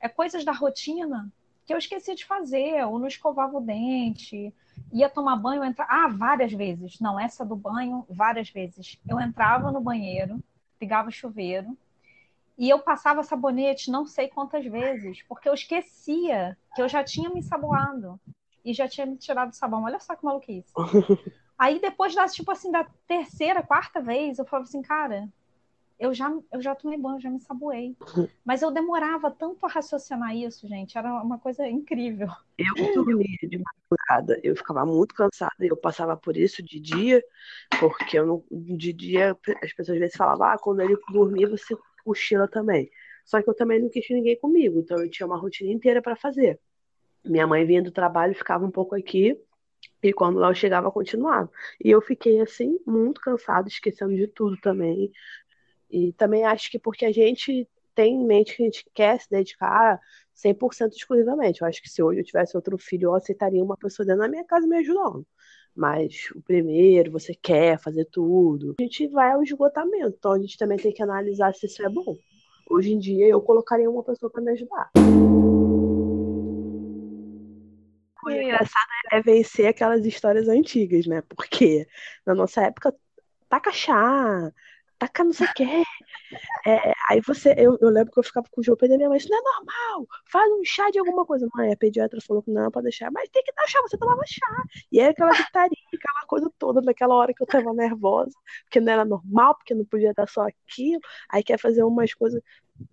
É 0.00 0.08
coisas 0.08 0.44
da 0.44 0.52
rotina 0.52 1.32
que 1.66 1.72
eu 1.72 1.78
esqueci 1.78 2.14
de 2.14 2.24
fazer, 2.24 2.84
ou 2.86 2.98
não 2.98 3.06
escovava 3.06 3.56
o 3.56 3.60
dente, 3.60 4.52
ia 4.92 5.08
tomar 5.08 5.36
banho, 5.36 5.64
entra... 5.64 5.86
ah, 5.88 6.08
várias 6.08 6.52
vezes, 6.52 7.00
não, 7.00 7.18
essa 7.18 7.44
do 7.44 7.56
banho, 7.56 8.04
várias 8.08 8.50
vezes. 8.50 8.98
Eu 9.08 9.20
entrava 9.20 9.72
no 9.72 9.80
banheiro, 9.80 10.42
ligava 10.80 11.08
o 11.08 11.12
chuveiro, 11.12 11.76
e 12.56 12.68
eu 12.68 12.78
passava 12.78 13.22
sabonete 13.22 13.90
não 13.90 14.06
sei 14.06 14.28
quantas 14.28 14.64
vezes, 14.64 15.22
porque 15.22 15.48
eu 15.48 15.54
esquecia 15.54 16.56
que 16.74 16.82
eu 16.82 16.88
já 16.88 17.02
tinha 17.02 17.28
me 17.30 17.40
ensaboado 17.40 18.20
e 18.64 18.72
já 18.72 18.88
tinha 18.88 19.06
me 19.06 19.16
tirado 19.16 19.50
o 19.50 19.54
sabão. 19.54 19.84
Olha 19.84 19.98
só 19.98 20.14
que 20.14 20.24
maluquice. 20.24 20.72
Aí 21.58 21.80
depois 21.80 22.14
da, 22.14 22.26
tipo 22.26 22.50
assim, 22.50 22.70
da 22.70 22.84
terceira, 23.06 23.62
quarta 23.62 24.00
vez, 24.00 24.38
eu 24.38 24.44
falava 24.44 24.68
assim, 24.68 24.82
cara, 24.82 25.28
eu 25.98 26.12
já, 26.12 26.32
eu 26.52 26.60
já 26.60 26.74
tomei 26.74 26.98
banho, 26.98 27.20
já 27.20 27.30
me 27.30 27.40
saboei. 27.40 27.96
Mas 28.44 28.62
eu 28.62 28.70
demorava 28.70 29.30
tanto 29.30 29.64
a 29.64 29.68
raciocinar 29.68 30.36
isso, 30.36 30.66
gente. 30.66 30.98
Era 30.98 31.22
uma 31.22 31.38
coisa 31.38 31.66
incrível. 31.66 32.28
Eu 32.58 32.94
dormia 32.94 33.38
de 33.42 33.58
madrugada, 33.58 34.40
eu 34.42 34.56
ficava 34.56 34.84
muito 34.84 35.14
cansada. 35.14 35.52
Eu 35.60 35.76
passava 35.76 36.16
por 36.16 36.36
isso 36.36 36.62
de 36.62 36.80
dia, 36.80 37.22
porque 37.78 38.18
eu 38.18 38.26
não, 38.26 38.44
de 38.50 38.92
dia 38.92 39.36
as 39.62 39.72
pessoas 39.72 39.96
às 39.96 40.00
vezes 40.00 40.16
falavam, 40.16 40.46
ah, 40.48 40.58
quando 40.58 40.80
ele 40.80 40.96
dormia, 41.10 41.48
você 41.48 41.76
cochila 42.04 42.48
também. 42.48 42.90
Só 43.24 43.40
que 43.40 43.48
eu 43.48 43.54
também 43.54 43.80
não 43.80 43.88
quis 43.88 44.04
ninguém 44.10 44.38
comigo, 44.38 44.80
então 44.80 44.98
eu 44.98 45.10
tinha 45.10 45.26
uma 45.26 45.38
rotina 45.38 45.72
inteira 45.72 46.02
para 46.02 46.16
fazer. 46.16 46.60
Minha 47.24 47.46
mãe 47.46 47.64
vinha 47.64 47.82
do 47.82 47.90
trabalho, 47.90 48.34
ficava 48.34 48.66
um 48.66 48.70
pouco 48.70 48.94
aqui, 48.94 49.40
e 50.02 50.12
quando 50.12 50.38
ela 50.38 50.52
chegava, 50.54 50.90
continuava. 50.90 51.50
E 51.82 51.90
eu 51.90 52.00
fiquei 52.02 52.40
assim, 52.40 52.78
muito 52.86 53.20
cansada, 53.20 53.68
esquecendo 53.68 54.14
de 54.14 54.26
tudo 54.26 54.56
também. 54.58 55.10
E 55.94 56.12
também 56.14 56.42
acho 56.44 56.72
que 56.72 56.78
porque 56.78 57.04
a 57.04 57.12
gente 57.12 57.68
tem 57.94 58.16
em 58.16 58.26
mente 58.26 58.56
que 58.56 58.62
a 58.62 58.66
gente 58.66 58.84
quer 58.92 59.20
se 59.20 59.30
dedicar 59.30 60.00
100% 60.34 60.90
exclusivamente. 60.92 61.62
Eu 61.62 61.68
acho 61.68 61.80
que 61.80 61.88
se 61.88 62.02
hoje 62.02 62.18
eu 62.18 62.24
tivesse 62.24 62.56
outro 62.56 62.76
filho, 62.76 63.04
eu 63.06 63.14
aceitaria 63.14 63.62
uma 63.62 63.76
pessoa 63.76 64.04
dentro 64.04 64.22
da 64.22 64.28
minha 64.28 64.42
casa 64.42 64.66
me 64.66 64.76
ajudando. 64.78 65.24
Mas 65.72 66.32
o 66.34 66.42
primeiro, 66.42 67.12
você 67.12 67.32
quer 67.32 67.78
fazer 67.78 68.06
tudo. 68.06 68.74
A 68.76 68.82
gente 68.82 69.06
vai 69.06 69.34
ao 69.34 69.42
esgotamento. 69.44 70.16
Então 70.18 70.32
a 70.32 70.38
gente 70.40 70.58
também 70.58 70.78
tem 70.78 70.92
que 70.92 71.00
analisar 71.00 71.54
se 71.54 71.66
isso 71.66 71.80
é 71.86 71.88
bom. 71.88 72.16
Hoje 72.68 72.92
em 72.92 72.98
dia 72.98 73.28
eu 73.28 73.40
colocaria 73.40 73.88
uma 73.88 74.02
pessoa 74.02 74.28
para 74.28 74.42
me 74.42 74.50
ajudar. 74.50 74.90
O 78.26 78.30
engraçado 78.30 78.88
é 79.12 79.22
vencer 79.22 79.68
aquelas 79.68 80.04
histórias 80.04 80.48
antigas, 80.48 81.06
né? 81.06 81.22
Porque 81.28 81.86
na 82.26 82.34
nossa 82.34 82.62
época, 82.62 82.92
taca 83.48 83.70
chá, 83.70 84.50
taca 85.04 85.24
não 85.24 85.32
sei 85.32 85.46
o 85.46 85.54
quê. 85.54 85.82
É, 86.66 86.92
aí 87.08 87.20
você, 87.20 87.54
eu, 87.56 87.78
eu, 87.80 87.90
lembro 87.90 88.12
que 88.12 88.18
eu 88.18 88.22
ficava 88.22 88.46
com 88.50 88.60
o 88.60 88.76
Pedro 88.76 88.94
e 88.94 88.96
minha 88.96 89.08
mãe, 89.08 89.18
isso 89.18 89.28
não 89.28 89.38
é 89.38 89.42
normal, 89.42 90.08
faz 90.30 90.50
um 90.52 90.64
chá 90.64 90.90
de 90.90 90.98
alguma 90.98 91.24
coisa. 91.24 91.46
Mãe, 91.54 91.72
a 91.72 91.76
pediatra 91.76 92.20
falou 92.20 92.42
que 92.42 92.50
não, 92.50 92.70
pode 92.70 92.84
deixar, 92.84 93.10
mas 93.12 93.28
tem 93.28 93.42
que 93.42 93.52
dar 93.52 93.66
chá, 93.66 93.80
você 93.82 93.96
tomava 93.98 94.22
chá. 94.26 94.64
E 94.90 95.00
era 95.00 95.10
aquela 95.10 95.32
gritaria, 95.32 95.78
aquela 95.94 96.26
coisa 96.26 96.50
toda, 96.58 96.80
naquela 96.80 97.14
hora 97.14 97.32
que 97.34 97.42
eu 97.42 97.46
tava 97.46 97.72
nervosa, 97.74 98.32
porque 98.64 98.80
não 98.80 98.92
era 98.92 99.04
normal, 99.04 99.54
porque 99.56 99.74
não 99.74 99.84
podia 99.84 100.12
dar 100.14 100.28
só 100.28 100.46
aquilo, 100.46 101.00
aí 101.30 101.42
quer 101.42 101.58
fazer 101.58 101.84
umas 101.84 102.14
coisas. 102.14 102.42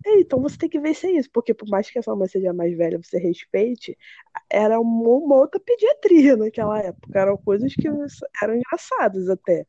Então 0.05 0.39
você 0.41 0.57
tem 0.57 0.69
que 0.69 0.79
ver 0.79 0.93
se 0.93 1.07
é 1.07 1.11
isso, 1.13 1.29
porque 1.33 1.53
por 1.53 1.67
mais 1.67 1.89
que 1.89 1.97
a 1.97 2.03
sua 2.03 2.15
mãe 2.15 2.27
seja 2.27 2.53
mais 2.53 2.75
velha, 2.77 2.99
você 3.01 3.17
respeite, 3.17 3.97
era 4.49 4.79
uma, 4.79 5.09
uma 5.09 5.35
outra 5.37 5.59
pediatria 5.59 6.37
naquela 6.37 6.79
época, 6.79 7.19
eram 7.19 7.37
coisas 7.37 7.73
que 7.73 7.87
eram 7.87 8.55
engraçadas 8.55 9.29
até. 9.29 9.65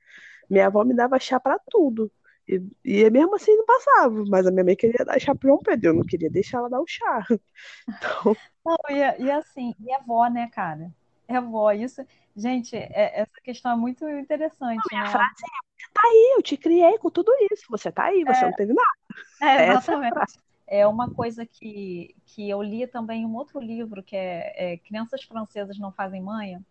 Minha 0.50 0.66
avó 0.66 0.85
me 0.85 0.94
dava 0.94 1.18
chá 1.18 1.40
para 1.40 1.59
tudo. 1.70 2.12
E, 2.48 2.61
e 2.85 3.11
mesmo 3.11 3.35
assim 3.37 3.55
não 3.57 3.64
passava, 3.64 4.24
mas 4.28 4.46
a 4.46 4.50
minha 4.50 4.64
mãe 4.64 4.76
queria 4.76 5.05
dar 5.05 5.20
chá 5.20 5.35
pro 5.35 5.48
João 5.48 5.61
Pedro, 5.61 5.90
eu 5.90 5.94
não 5.94 6.02
queria 6.02 6.28
deixar 6.28 6.59
ela 6.59 6.70
dar 6.70 6.81
o 6.81 6.87
chá. 6.87 7.26
Então... 7.88 8.37
Não, 8.64 8.76
e, 8.90 9.24
e 9.24 9.31
assim, 9.31 9.74
e 9.81 9.92
a 9.92 9.96
avó, 9.96 10.28
né, 10.28 10.48
cara? 10.52 10.92
É 11.26 11.37
avó, 11.37 11.72
isso. 11.72 12.05
Gente, 12.37 12.76
é, 12.76 13.20
essa 13.20 13.40
questão 13.42 13.72
é 13.72 13.76
muito 13.76 14.09
interessante. 14.09 14.83
Não, 14.92 14.98
né? 14.98 15.07
A 15.07 15.11
frase 15.11 15.31
é, 15.31 15.83
você 15.83 15.92
tá 15.92 16.00
aí, 16.05 16.35
eu 16.37 16.42
te 16.42 16.57
criei 16.57 16.98
com 16.98 17.11
tudo 17.11 17.33
isso. 17.50 17.64
Você 17.70 17.90
tá 17.90 18.05
aí, 18.05 18.24
você 18.24 18.44
é, 18.44 18.46
não 18.46 18.52
teve 18.52 18.72
nada. 18.72 18.88
É, 19.40 19.68
exatamente. 19.72 20.38
É 20.66 20.87
uma 20.87 21.11
coisa 21.11 21.44
que, 21.44 22.14
que 22.24 22.48
eu 22.48 22.62
li 22.62 22.87
também 22.87 23.22
em 23.22 23.26
um 23.26 23.35
outro 23.35 23.61
livro, 23.61 24.02
que 24.02 24.16
é, 24.16 24.72
é 24.72 24.76
Crianças 24.78 25.22
Francesas 25.22 25.78
Não 25.78 25.92
Fazem 25.92 26.22
Manha. 26.22 26.62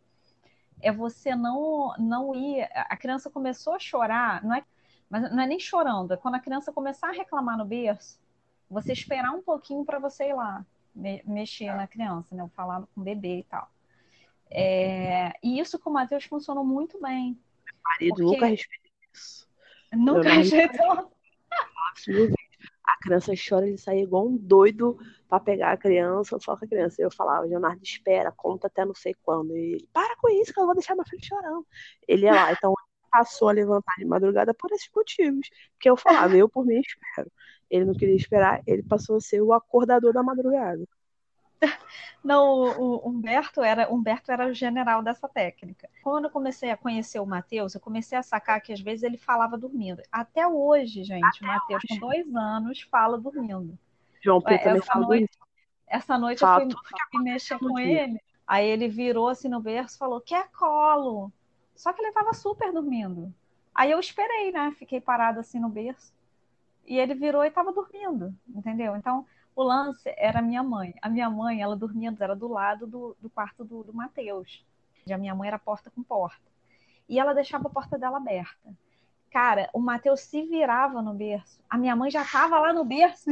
É 0.82 0.92
você 0.92 1.36
não, 1.36 1.94
não 2.00 2.34
ir. 2.34 2.68
A 2.74 2.98
criança 2.98 3.30
começou 3.30 3.74
a 3.74 3.80
chorar, 3.80 4.44
não 4.44 4.56
é 4.56 4.64
mas 5.12 5.30
não 5.30 5.44
é 5.44 5.46
nem 5.46 5.60
chorando, 5.60 6.14
é 6.14 6.18
quando 6.18 6.36
a 6.36 6.40
criança 6.40 6.72
começar 6.72 7.10
a 7.10 7.12
reclamar 7.12 7.58
no 7.58 7.66
berço, 7.66 8.18
você 8.70 8.94
esperar 8.94 9.32
um 9.32 9.42
pouquinho 9.42 9.84
para 9.84 10.00
você 10.00 10.30
ir 10.30 10.34
lá 10.34 10.66
me 10.96 11.22
mexer 11.26 11.74
na 11.76 11.88
criança, 11.88 12.34
né? 12.36 12.50
Falar 12.56 12.82
com 12.94 13.02
o 13.02 13.04
bebê 13.04 13.40
e 13.40 13.44
tal. 13.44 13.70
É, 14.50 15.34
e 15.42 15.60
isso 15.60 15.80
com 15.80 15.90
o 15.90 15.94
Matheus 15.94 16.26
funcionou 16.26 16.64
muito 16.64 17.00
bem. 17.02 17.40
Meu 17.66 17.76
marido 17.84 18.24
nunca 18.24 18.46
respeitou 18.46 18.92
isso. 19.14 19.48
Nunca 19.94 20.30
respeitou. 20.30 21.12
A 22.86 22.98
criança 23.02 23.34
chora, 23.36 23.68
ele 23.68 23.78
sai 23.78 24.00
igual 24.00 24.28
um 24.28 24.38
doido 24.38 24.98
para 25.28 25.40
pegar 25.40 25.72
a 25.72 25.78
criança, 25.78 26.38
só 26.40 26.56
que 26.56 26.66
a 26.66 26.68
criança. 26.68 27.02
Eu 27.02 27.12
falava, 27.12 27.46
Leonardo, 27.46 27.82
espera, 27.84 28.32
conta 28.32 28.68
até 28.68 28.86
não 28.86 28.94
sei 28.94 29.16
quando. 29.24 29.56
E 29.56 29.76
ele, 29.76 29.90
para 29.94 30.16
com 30.18 30.30
isso, 30.30 30.54
que 30.54 30.60
eu 30.60 30.66
vou 30.66 30.76
deixar 30.76 30.96
meu 30.96 31.06
filho 31.06 31.24
chorando. 31.24 31.66
Ele 32.08 32.26
ia 32.26 32.34
lá, 32.34 32.52
então 32.52 32.74
passou 33.12 33.50
a 33.50 33.52
levantar 33.52 33.96
de 33.98 34.06
madrugada 34.06 34.54
por 34.54 34.72
esses 34.72 34.90
motivos. 34.96 35.50
Porque 35.74 35.90
eu 35.90 35.98
falava, 35.98 36.36
eu 36.36 36.50
por 36.50 36.66
mim 36.66 36.80
espero. 36.80 37.32
Ele 37.70 37.86
não 37.86 37.94
queria 37.94 38.16
esperar, 38.16 38.62
ele 38.66 38.84
passou 38.84 39.18
a 39.18 39.22
ser 39.22 39.42
o 39.42 39.54
acordador 39.54 40.14
da 40.14 40.24
madrugada. 40.24 40.84
Não, 42.24 42.80
o 42.80 43.08
Humberto 43.08 43.62
era, 43.62 43.92
Humberto 43.92 44.32
era 44.32 44.48
o 44.48 44.54
general 44.54 45.04
dessa 45.04 45.28
técnica. 45.28 45.90
Quando 46.04 46.26
eu 46.26 46.32
comecei 46.32 46.72
a 46.72 46.78
conhecer 46.78 47.20
o 47.20 47.26
Matheus, 47.26 47.76
eu 47.76 47.82
comecei 47.82 48.18
a 48.18 48.24
sacar 48.24 48.62
que 48.62 48.74
às 48.74 48.82
vezes 48.82 49.04
ele 49.04 49.18
falava 49.18 49.58
dormindo. 49.58 50.02
Até 50.12 50.48
hoje, 50.48 51.04
gente, 51.04 51.24
Até 51.24 51.46
o 51.46 51.48
Matheus, 51.48 51.84
com 51.88 51.98
dois 51.98 52.36
anos, 52.36 52.82
fala 52.82 53.18
dormindo. 53.18 53.78
João 54.22 54.42
Pedro 54.42 54.64
também 54.64 54.82
fala 54.82 55.08
noite, 55.08 55.40
Essa 55.88 56.18
noite 56.18 56.40
fala 56.40 56.64
eu 56.64 56.70
fui, 56.70 56.98
fui 57.12 57.24
mexer 57.24 57.58
com 57.58 57.80
ele. 57.80 58.20
Aí 58.46 58.68
ele 58.68 58.88
virou 58.88 59.30
assim 59.30 59.48
no 59.48 59.62
berço 59.62 59.96
e 59.96 59.98
falou: 59.98 60.22
Quer 60.22 60.50
colo? 60.52 61.32
Só 61.82 61.92
que 61.92 62.00
ele 62.00 62.10
estava 62.10 62.32
super 62.36 62.72
dormindo. 62.72 63.34
Aí 63.74 63.90
eu 63.90 64.00
esperei, 64.00 64.52
né? 64.52 64.72
Fiquei 64.78 65.02
parada 65.02 65.40
assim 65.40 65.60
no 65.60 65.68
berço. 65.68 66.14
E 66.86 67.00
ele 67.00 67.16
virou 67.16 67.44
e 67.44 67.48
estava 67.48 67.74
dormindo, 67.74 68.36
entendeu? 68.48 68.96
Então, 68.96 69.26
o 69.56 69.64
lance 69.64 70.14
era 70.16 70.44
minha 70.44 70.62
mãe. 70.62 70.94
A 71.02 71.10
minha 71.10 71.28
mãe, 71.28 71.60
ela 71.60 71.76
dormia, 71.76 72.16
era 72.20 72.36
do 72.36 72.48
lado 72.48 72.86
do, 72.86 73.18
do 73.20 73.32
quarto 73.32 73.64
do, 73.66 73.84
do 73.84 73.92
Matheus. 73.96 74.64
A 75.12 75.18
minha 75.18 75.34
mãe 75.34 75.48
era 75.48 75.58
porta 75.58 75.90
com 75.90 76.04
porta. 76.04 76.46
E 77.10 77.20
ela 77.20 77.34
deixava 77.34 77.68
a 77.68 77.72
porta 77.72 77.98
dela 77.98 78.18
aberta. 78.18 78.78
Cara, 79.32 79.68
o 79.74 79.80
Matheus 79.80 80.20
se 80.20 80.44
virava 80.44 81.02
no 81.02 81.16
berço. 81.16 81.64
A 81.68 81.80
minha 81.80 81.96
mãe 81.96 82.12
já 82.12 82.22
estava 82.22 82.60
lá 82.60 82.72
no 82.72 82.86
berço. 82.86 83.32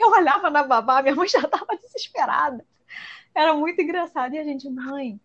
Eu 0.00 0.08
olhava 0.12 0.48
na 0.48 0.62
babá, 0.62 1.02
minha 1.02 1.14
mãe 1.14 1.28
já 1.28 1.40
estava 1.40 1.76
desesperada. 1.76 2.64
Era 3.34 3.52
muito 3.52 3.82
engraçado. 3.82 4.34
E 4.34 4.38
a 4.38 4.44
gente, 4.44 4.68
mãe, 4.70 5.20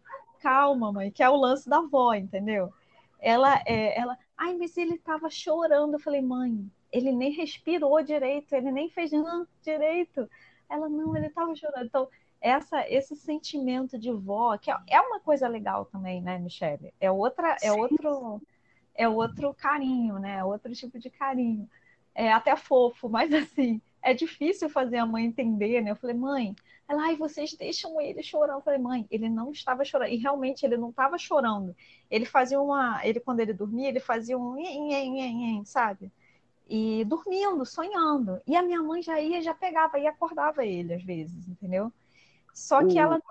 calma, 0.45 0.91
mãe, 0.91 1.09
que 1.09 1.23
é 1.23 1.29
o 1.29 1.35
lance 1.35 1.67
da 1.67 1.77
avó, 1.77 2.13
entendeu? 2.13 2.71
Ela, 3.19 3.63
é, 3.65 3.99
ela, 3.99 4.15
ai, 4.37 4.55
mas 4.55 4.77
ele 4.77 4.99
tava 4.99 5.27
chorando. 5.27 5.93
Eu 5.93 5.99
falei, 5.99 6.21
mãe, 6.21 6.69
ele 6.91 7.11
nem 7.11 7.31
respirou 7.31 8.03
direito, 8.03 8.53
ele 8.53 8.71
nem 8.71 8.87
fez 8.87 9.11
não, 9.11 9.47
direito. 9.63 10.29
Ela, 10.69 10.87
não, 10.87 11.17
ele 11.17 11.31
tava 11.31 11.55
chorando. 11.55 11.87
Então, 11.87 12.07
essa, 12.39 12.87
esse 12.87 13.15
sentimento 13.15 13.97
de 13.97 14.11
vó, 14.11 14.55
que 14.55 14.69
é, 14.69 14.77
é 14.87 15.01
uma 15.01 15.19
coisa 15.19 15.47
legal 15.47 15.85
também, 15.85 16.21
né, 16.21 16.37
Michelle? 16.37 16.93
É 16.99 17.09
outra, 17.09 17.57
é 17.63 17.71
outro, 17.71 18.39
é 18.93 19.09
outro 19.09 19.51
carinho, 19.51 20.19
né? 20.19 20.37
É 20.37 20.43
outro 20.43 20.71
tipo 20.73 20.99
de 20.99 21.09
carinho. 21.09 21.67
É 22.13 22.31
até 22.31 22.55
fofo, 22.55 23.09
mas 23.09 23.33
assim, 23.33 23.81
é 23.99 24.13
difícil 24.13 24.69
fazer 24.69 24.97
a 24.97 25.07
mãe 25.07 25.25
entender, 25.25 25.81
né? 25.81 25.89
Eu 25.89 25.95
falei, 25.95 26.15
mãe, 26.15 26.55
ela, 26.87 27.03
ai, 27.03 27.15
vocês 27.15 27.53
deixam 27.53 27.99
ele 27.99 28.21
chorando. 28.21 28.57
Eu 28.57 28.63
falei, 28.63 28.79
mãe, 28.79 29.07
ele 29.09 29.29
não 29.29 29.51
estava 29.51 29.83
chorando. 29.83 30.11
E 30.11 30.17
realmente 30.17 30.65
ele 30.65 30.77
não 30.77 30.89
estava 30.89 31.17
chorando. 31.17 31.75
Ele 32.09 32.25
fazia 32.25 32.59
uma. 32.61 33.05
Ele, 33.05 33.19
quando 33.19 33.39
ele 33.39 33.53
dormia, 33.53 33.89
ele 33.89 33.99
fazia 33.99 34.37
um 34.37 34.55
sabe? 35.65 36.11
E 36.67 37.03
dormindo, 37.05 37.65
sonhando. 37.65 38.39
E 38.45 38.55
a 38.55 38.61
minha 38.61 38.81
mãe 38.81 39.01
já 39.01 39.19
ia, 39.19 39.41
já 39.41 39.53
pegava 39.53 39.99
e 39.99 40.07
acordava 40.07 40.65
ele 40.65 40.93
às 40.93 41.03
vezes, 41.03 41.47
entendeu? 41.47 41.91
Só 42.53 42.85
que 42.85 42.97
ela, 42.97 43.21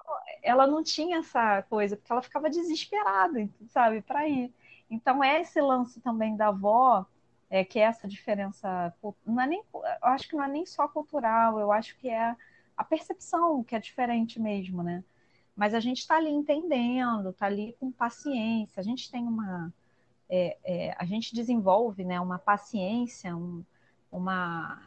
ela 0.43 0.67
não 0.67 0.83
tinha 0.83 1.19
essa 1.19 1.63
coisa, 1.63 1.97
porque 1.97 2.13
ela 2.13 2.23
ficava 2.23 2.51
desesperada, 2.51 3.49
sabe, 3.69 4.03
para 4.03 4.29
ir. 4.29 4.53
Então 4.91 5.25
é 5.25 5.41
esse 5.41 5.61
lance 5.63 5.99
também 6.01 6.37
da 6.37 6.49
avó, 6.49 7.07
é 7.49 7.65
que 7.65 7.79
é 7.79 7.85
essa 7.85 8.07
diferença, 8.07 8.95
não 9.25 9.41
é 9.41 9.47
nem, 9.47 9.65
eu 9.75 10.09
acho 10.09 10.29
que 10.29 10.37
não 10.37 10.45
é 10.45 10.49
nem 10.49 10.67
só 10.67 10.87
cultural, 10.87 11.59
eu 11.59 11.73
acho 11.73 11.97
que 11.97 12.11
é 12.11 12.37
a 12.77 12.85
percepção 12.85 13.63
que 13.63 13.75
é 13.75 13.79
diferente 13.79 14.41
mesmo, 14.41 14.83
né? 14.83 15.05
Mas 15.57 15.73
a 15.75 15.81
gente 15.81 15.99
está 15.99 16.17
ali 16.17 16.31
entendendo, 16.31 17.31
está 17.31 17.47
ali 17.47 17.77
com 17.79 17.91
paciência, 17.91 18.81
a 18.81 18.83
gente 18.83 19.11
tem 19.11 19.25
uma. 19.25 19.73
É, 20.29 20.57
é, 20.65 20.95
a 20.99 21.05
gente 21.05 21.35
desenvolve 21.35 22.05
né, 22.05 22.19
uma 22.21 22.39
paciência, 22.39 23.37
um, 23.37 23.63
uma 24.11 24.81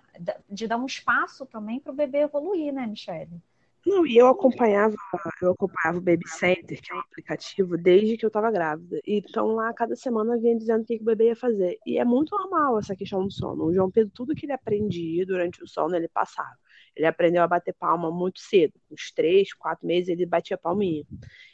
de 0.50 0.68
dar 0.68 0.78
um 0.78 0.86
espaço 0.86 1.46
também 1.46 1.80
para 1.80 1.92
o 1.92 1.96
bebê 1.96 2.20
evoluir, 2.20 2.74
né, 2.74 2.88
Michelle? 2.88 3.42
Não, 3.86 4.06
e 4.06 4.18
eu 4.18 4.28
acompanhava, 4.28 4.94
eu 5.42 5.52
acompanhava 5.52 6.00
o 6.00 6.02
Baby 6.02 6.28
Center, 6.28 6.82
que 6.82 6.92
é 6.92 6.96
um 6.96 7.00
aplicativo, 7.00 7.78
desde 7.78 8.18
que 8.18 8.26
eu 8.26 8.28
estava 8.28 8.52
grávida. 8.52 9.00
Então 9.08 9.48
lá, 9.54 9.72
cada 9.74 9.96
semana 9.96 10.38
vinha 10.38 10.58
dizendo 10.58 10.82
o 10.82 10.86
que, 10.86 10.98
que 10.98 11.04
o 11.04 11.06
bebê 11.06 11.28
ia 11.28 11.36
fazer. 11.38 11.80
E 11.86 11.98
é 11.98 12.04
muito 12.04 12.36
normal 12.36 12.78
essa 12.78 12.98
questão 12.98 13.24
do 13.24 13.32
sono. 13.32 13.64
O 13.64 13.74
João 13.74 13.90
Pedro, 13.90 14.12
tudo 14.14 14.36
que 14.36 14.46
ele 14.46 14.52
aprendia 14.52 15.26
durante 15.26 15.64
o 15.64 15.68
sono, 15.68 15.96
ele 15.96 16.10
passava. 16.10 16.58
Ele 16.98 17.06
aprendeu 17.06 17.44
a 17.44 17.48
bater 17.48 17.74
palma 17.74 18.10
muito 18.12 18.40
cedo, 18.40 18.74
uns 18.92 19.12
três, 19.12 19.54
quatro 19.54 19.86
meses 19.86 20.10
ele 20.10 20.26
batia 20.26 20.58
palminha. 20.58 21.06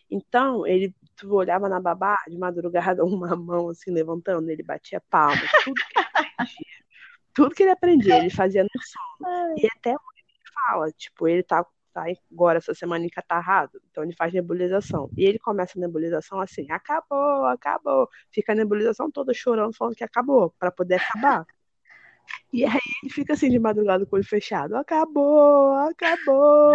Então, 0.10 0.66
ele 0.66 0.96
tu 1.16 1.34
olhava 1.34 1.68
na 1.68 1.80
babá 1.80 2.18
de 2.28 2.38
madrugada, 2.38 3.04
uma 3.06 3.36
mão 3.36 3.70
assim 3.70 3.92
levantando, 3.92 4.50
ele 4.50 4.64
batia 4.64 5.02
palma, 5.10 5.42
tudo 5.64 5.76
que 5.76 5.94
ele 5.94 6.06
aprendia. 6.06 6.66
tudo 7.34 7.56
que 7.56 7.64
ele 7.64 7.72
aprendia, 7.72 8.18
ele 8.18 8.30
fazia 8.30 8.64
no 8.64 8.70
sono. 8.82 9.58
E 9.58 9.68
até 9.68 9.92
hoje 9.92 10.24
ele 10.30 10.52
fala, 10.54 10.92
tipo, 10.92 11.28
ele 11.28 11.44
tá, 11.44 11.66
tá 11.94 12.06
agora 12.32 12.60
essa 12.60 12.74
semana 12.74 13.06
encatarrado, 13.06 13.82
então 13.92 14.04
ele 14.04 14.16
faz 14.16 14.34
nebulização. 14.34 15.10
E 15.18 15.26
ele 15.26 15.40
começa 15.40 15.78
a 15.78 15.82
nebulização 15.82 16.40
assim, 16.40 16.72
acabou, 16.72 17.46
acabou. 17.48 18.08
Fica 18.32 18.54
a 18.54 18.56
nebulização 18.56 19.12
toda 19.12 19.34
chorando, 19.34 19.76
falando 19.76 19.96
que 19.96 20.04
acabou, 20.04 20.54
para 20.58 20.72
poder 20.72 20.96
acabar. 20.96 21.46
E 22.52 22.66
aí 22.66 22.80
ele 23.02 23.12
fica 23.12 23.34
assim 23.34 23.50
de 23.50 23.60
madrugada 23.60 24.06
com 24.06 24.16
o 24.16 24.20
olho 24.20 24.28
fechado. 24.28 24.76
Acabou, 24.76 25.74
acabou, 25.74 26.72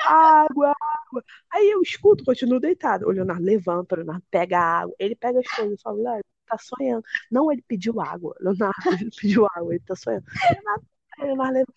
água, 0.00 0.74
água. 0.80 1.24
Aí 1.52 1.70
eu 1.70 1.80
escuto, 1.82 2.24
continuo 2.24 2.60
deitado. 2.60 3.06
O 3.06 3.10
Leonardo 3.10 3.44
levanta, 3.44 3.94
o 3.94 3.98
Leonardo 3.98 4.24
pega 4.30 4.58
a 4.58 4.80
água. 4.80 4.94
Ele 4.98 5.14
pega 5.16 5.40
as 5.40 5.46
coisas, 5.48 5.72
eu 5.72 5.78
falo, 5.82 5.96
Leonardo, 5.98 6.24
tá 6.46 6.58
sonhando. 6.58 7.04
Não, 7.30 7.50
ele 7.52 7.62
pediu 7.66 8.00
água. 8.00 8.34
Leonardo, 8.40 8.74
ele 9.00 9.10
pediu 9.16 9.46
água, 9.46 9.74
ele 9.74 9.84
tá 9.84 9.96
sonhando. 9.96 10.24
Leonardo, 10.50 10.86
Leonardo 11.18 11.52
levanta. 11.54 11.74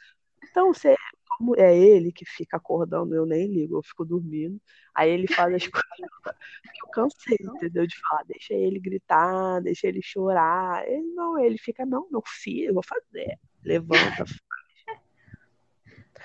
Então, 0.50 0.74
você, 0.74 0.96
como 1.38 1.56
é 1.56 1.78
ele 1.78 2.12
que 2.12 2.26
fica 2.26 2.58
acordando, 2.58 3.14
eu 3.14 3.26
nem 3.26 3.46
ligo, 3.46 3.78
eu 3.78 3.84
fico 3.84 4.04
dormindo. 4.04 4.60
Aí 4.94 5.12
ele 5.12 5.28
faz 5.28 5.54
as 5.54 5.68
coisas 5.70 6.10
que 6.74 6.84
eu 6.84 6.90
cansei, 6.92 7.38
entendeu? 7.40 7.86
De 7.86 7.96
falar, 8.00 8.24
deixa 8.24 8.56
ele 8.56 8.80
gritar, 8.80 9.62
deixa 9.62 9.88
ele 9.88 10.02
chorar. 10.02 10.88
Ele 10.88 11.14
não, 11.14 11.38
ele 11.38 11.60
fica, 11.60 11.86
não, 11.86 12.08
meu 12.10 12.24
filho, 12.26 12.70
eu 12.70 12.74
vou 12.74 12.84
fazer. 12.84 13.38
Levanta, 13.64 14.26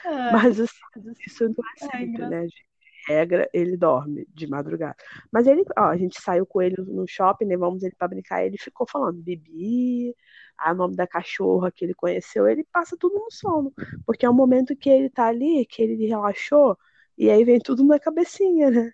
mas 0.32 0.58
assim, 0.58 0.80
isso 1.26 1.44
não 1.44 1.64
é 1.76 1.90
sempre, 1.90 2.26
né? 2.26 2.46
De 2.46 2.71
regra, 3.06 3.48
ele 3.52 3.76
dorme 3.76 4.26
de 4.34 4.46
madrugada. 4.46 4.96
Mas 5.30 5.46
ele, 5.46 5.64
ó, 5.76 5.84
a 5.84 5.96
gente 5.96 6.20
saiu 6.20 6.46
com 6.46 6.62
ele 6.62 6.76
no 6.78 7.06
shopping, 7.06 7.44
levamos 7.46 7.82
ele 7.82 7.94
pra 7.96 8.08
brincar, 8.08 8.44
ele 8.44 8.56
ficou 8.58 8.86
falando 8.86 9.22
Bibi, 9.22 10.14
a 10.58 10.74
nome 10.74 10.96
da 10.96 11.06
cachorra 11.06 11.70
que 11.72 11.84
ele 11.84 11.94
conheceu, 11.94 12.48
ele 12.48 12.64
passa 12.72 12.96
tudo 12.96 13.14
no 13.18 13.30
sono. 13.30 13.72
Porque 14.06 14.26
é 14.26 14.30
o 14.30 14.34
momento 14.34 14.76
que 14.76 14.90
ele 14.90 15.10
tá 15.10 15.26
ali, 15.26 15.66
que 15.66 15.82
ele 15.82 16.06
relaxou, 16.06 16.76
e 17.16 17.30
aí 17.30 17.44
vem 17.44 17.58
tudo 17.58 17.84
na 17.84 17.98
cabecinha, 17.98 18.70
né? 18.70 18.92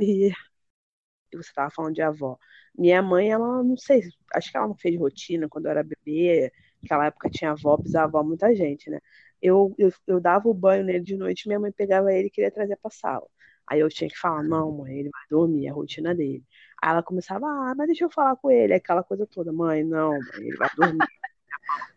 É. 0.00 0.04
E 0.04 1.36
você 1.36 1.52
tava 1.52 1.70
falando 1.70 1.94
de 1.94 2.02
avó. 2.02 2.36
Minha 2.76 3.02
mãe, 3.02 3.30
ela 3.30 3.62
não 3.62 3.76
sei, 3.76 4.02
acho 4.34 4.50
que 4.50 4.56
ela 4.56 4.68
não 4.68 4.76
fez 4.76 4.98
rotina 4.98 5.48
quando 5.48 5.66
eu 5.66 5.70
era 5.70 5.82
bebê. 5.82 6.52
Naquela 6.82 7.06
época 7.06 7.30
tinha 7.30 7.52
avó, 7.52 7.76
bisavó, 7.76 8.22
muita 8.22 8.54
gente, 8.54 8.88
né? 8.90 8.98
Eu, 9.42 9.74
eu, 9.78 9.92
eu 10.06 10.20
dava 10.20 10.48
o 10.48 10.54
banho 10.54 10.84
nele 10.84 11.00
de 11.04 11.16
noite, 11.16 11.48
minha 11.48 11.60
mãe 11.60 11.72
pegava 11.72 12.12
ele 12.12 12.28
e 12.28 12.30
queria 12.30 12.50
trazer 12.50 12.76
pra 12.76 12.90
sala. 12.90 13.26
Aí 13.66 13.80
eu 13.80 13.88
tinha 13.88 14.10
que 14.10 14.18
falar, 14.18 14.42
não, 14.42 14.72
mãe, 14.72 14.98
ele 14.98 15.10
vai 15.10 15.22
dormir, 15.30 15.66
é 15.66 15.70
a 15.70 15.72
rotina 15.74 16.14
dele. 16.14 16.44
Aí 16.82 16.90
ela 16.90 17.02
começava, 17.02 17.46
ah, 17.46 17.74
mas 17.76 17.86
deixa 17.86 18.04
eu 18.04 18.10
falar 18.10 18.36
com 18.36 18.50
ele, 18.50 18.74
aquela 18.74 19.02
coisa 19.04 19.26
toda, 19.26 19.52
mãe, 19.52 19.84
não, 19.84 20.12
mãe, 20.12 20.46
ele 20.46 20.56
vai 20.56 20.68
dormir. 20.76 20.98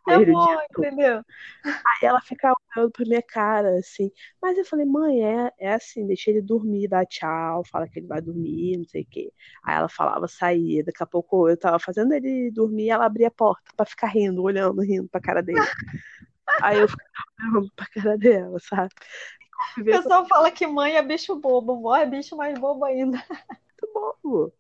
É 0.08 0.26
bom, 0.26 0.46
todo. 0.74 0.86
entendeu? 0.86 1.24
Aí 1.64 2.08
ela 2.08 2.20
ficava 2.20 2.56
olhando 2.76 2.92
pra 2.92 3.06
minha 3.06 3.22
cara, 3.22 3.78
assim. 3.80 4.12
Mas 4.42 4.58
eu 4.58 4.66
falei, 4.66 4.86
mãe, 4.86 5.24
é, 5.24 5.52
é 5.58 5.74
assim, 5.74 6.06
deixa 6.06 6.30
ele 6.30 6.42
dormir, 6.42 6.88
dá 6.90 7.06
tchau, 7.06 7.64
fala 7.72 7.88
que 7.88 8.00
ele 8.00 8.08
vai 8.08 8.22
dormir, 8.22 8.78
não 8.78 8.86
sei 8.86 9.04
o 9.04 9.08
quê. 9.10 9.32
Aí 9.64 9.76
ela 9.78 9.88
falava, 9.88 10.28
saía. 10.28 10.84
Daqui 10.84 11.02
a 11.02 11.06
pouco 11.06 11.48
eu 11.50 11.58
tava 11.58 11.80
fazendo 11.80 12.14
ele 12.14 12.52
dormir, 12.52 12.90
ela 12.90 13.06
abria 13.06 13.30
a 13.30 13.32
porta 13.32 13.72
pra 13.78 13.86
ficar 13.86 14.08
rindo, 14.08 14.44
olhando, 14.44 14.82
rindo 14.82 15.08
pra 15.08 15.22
cara 15.22 15.42
dele. 15.42 15.60
Aí 16.62 16.80
eu 16.80 16.88
ficava 16.88 17.10
olhando 17.50 17.72
pra 17.76 17.88
cara 17.88 18.18
dela, 18.18 18.58
sabe? 18.60 18.94
O 19.78 19.84
pessoal 19.84 20.28
fala 20.28 20.52
que 20.52 20.68
mãe 20.68 20.96
é 20.96 21.02
bicho 21.02 21.36
bobo, 21.40 21.82
vó 21.82 21.96
é 21.96 22.06
bicho 22.06 22.36
mais 22.36 22.58
bobo 22.60 22.86
ainda. 22.86 23.18
muito 23.84 23.94
bobo. 23.94 24.54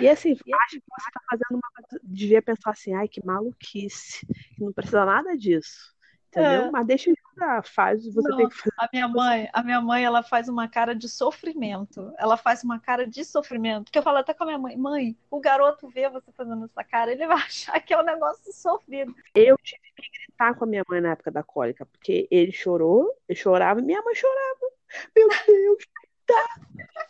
E 0.00 0.08
assim, 0.08 0.32
acho 0.32 0.80
que 0.80 0.82
você 0.88 1.10
tá 1.12 1.20
fazendo 1.30 1.52
uma 1.52 1.70
coisa, 1.72 2.00
devia 2.04 2.42
pensar 2.42 2.70
assim, 2.70 2.94
ai, 2.94 3.08
que 3.08 3.24
maluquice, 3.24 4.26
que 4.26 4.62
não 4.62 4.72
precisa 4.72 5.04
nada 5.04 5.36
disso. 5.36 5.94
Entendeu? 6.30 6.66
É. 6.66 6.70
Mas 6.70 6.86
deixa 6.86 7.10
eu 7.10 7.14
ajudar, 7.26 7.64
faz, 7.64 8.04
você 8.04 8.28
Não, 8.28 8.36
tem 8.36 8.48
que 8.48 8.54
fazer. 8.54 8.74
A 8.76 8.88
minha 8.92 9.08
mãe, 9.08 9.48
a 9.52 9.62
minha 9.62 9.80
mãe, 9.80 10.04
ela 10.04 10.22
faz 10.22 10.48
uma 10.48 10.68
cara 10.68 10.94
de 10.94 11.08
sofrimento. 11.08 12.12
Ela 12.18 12.36
faz 12.36 12.62
uma 12.62 12.78
cara 12.78 13.06
de 13.06 13.24
sofrimento. 13.24 13.84
Porque 13.84 13.98
eu 13.98 14.02
falo 14.02 14.18
até 14.18 14.34
com 14.34 14.44
a 14.44 14.46
minha 14.46 14.58
mãe, 14.58 14.76
mãe, 14.76 15.16
o 15.30 15.40
garoto 15.40 15.88
vê 15.88 16.08
você 16.10 16.30
fazendo 16.32 16.64
essa 16.64 16.84
cara, 16.84 17.12
ele 17.12 17.26
vai 17.26 17.36
achar 17.42 17.80
que 17.80 17.94
é 17.94 17.98
um 17.98 18.04
negócio 18.04 18.52
sofrido. 18.52 19.14
Eu 19.34 19.56
tive 19.62 19.80
que 19.96 20.10
gritar 20.10 20.54
com 20.54 20.64
a 20.64 20.68
minha 20.68 20.84
mãe 20.88 21.00
na 21.00 21.12
época 21.12 21.30
da 21.30 21.42
cólica, 21.42 21.86
porque 21.86 22.28
ele 22.30 22.52
chorou, 22.52 23.10
eu 23.28 23.34
chorava, 23.34 23.80
e 23.80 23.84
minha 23.84 24.02
mãe 24.02 24.14
chorava. 24.14 24.68
Meu 25.16 25.28
Deus. 25.46 25.84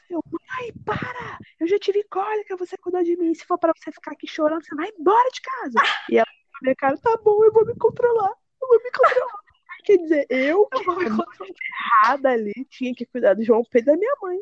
Eu, 0.09 0.23
mãe, 0.31 0.73
para! 0.85 1.39
Eu 1.59 1.66
já 1.66 1.77
tive 1.79 2.05
cólica, 2.05 2.57
você 2.57 2.77
cuidou 2.77 3.03
de 3.03 3.16
mim. 3.16 3.35
Se 3.35 3.45
for 3.45 3.59
pra 3.59 3.73
você 3.77 3.91
ficar 3.91 4.12
aqui 4.12 4.29
chorando, 4.29 4.64
você 4.64 4.75
vai 4.77 4.89
embora 4.97 5.29
de 5.31 5.41
casa. 5.41 5.81
E 6.09 6.19
ela, 6.19 6.27
minha 6.62 6.77
cara, 6.77 6.97
tá 6.99 7.19
bom, 7.23 7.45
eu 7.45 7.53
vou 7.53 7.66
me 7.66 7.75
controlar. 7.75 8.33
Eu 8.61 8.69
vou 8.69 8.83
me 8.83 8.91
controlar. 8.91 9.39
Quer 9.85 9.97
dizer, 9.99 10.27
eu, 10.29 10.69
Eu 10.73 10.85
vou 10.85 10.97
me 10.97 11.09
muito 11.09 11.55
errada 12.03 12.31
ali, 12.31 12.53
tinha 12.69 12.95
que 12.95 13.07
cuidar 13.07 13.35
do 13.35 13.43
João 13.45 13.65
Pedro 13.65 13.93
e 13.93 13.95
da 13.95 13.99
minha 13.99 14.17
mãe. 14.21 14.39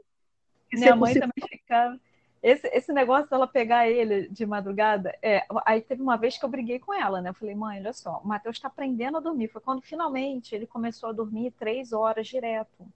Isso 0.73 0.81
Minha 0.81 0.93
é 0.93 0.95
mãe 0.95 1.15
possível. 1.15 1.29
também 1.35 1.49
ficava. 1.59 2.01
Esse, 2.43 2.69
esse 2.69 2.93
negócio 2.93 3.29
dela 3.29 3.47
pegar 3.47 3.89
ele 3.89 4.29
de 4.29 4.47
madrugada, 4.47 5.17
é, 5.23 5.45
aí 5.65 5.81
teve 5.81 6.03
uma 6.03 6.17
vez 6.17 6.37
que 6.39 6.45
eu 6.45 6.49
briguei 6.49 6.79
com 6.79 6.93
ela, 6.93 7.21
né? 7.21 7.31
Eu 7.31 7.35
falei, 7.35 7.55
mãe, 7.55 7.79
olha 7.81 7.93
só, 7.93 8.21
o 8.23 8.29
Matheus 8.29 8.59
tá 8.59 8.69
aprendendo 8.69 9.17
a 9.17 9.21
dormir. 9.21 9.49
Foi 9.49 9.61
quando 9.61 9.83
finalmente 9.83 10.55
ele 10.55 10.67
começou 10.67 11.09
a 11.09 11.13
dormir 11.13 11.51
três 11.53 11.93
horas 11.93 12.27
direto. 12.29 12.87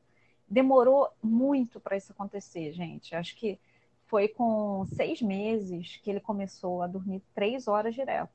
Demorou 0.49 1.09
muito 1.23 1.81
para 1.81 1.97
isso 1.97 2.13
acontecer, 2.13 2.73
gente. 2.73 3.15
Acho 3.15 3.35
que 3.37 3.59
foi 4.07 4.29
com 4.29 4.85
seis 4.95 5.23
meses 5.23 5.97
que 6.03 6.11
ele 6.11 6.21
começou 6.21 6.83
a 6.83 6.87
dormir 6.87 7.23
três 7.35 7.69
horas 7.69 7.95
direto. 7.95 8.31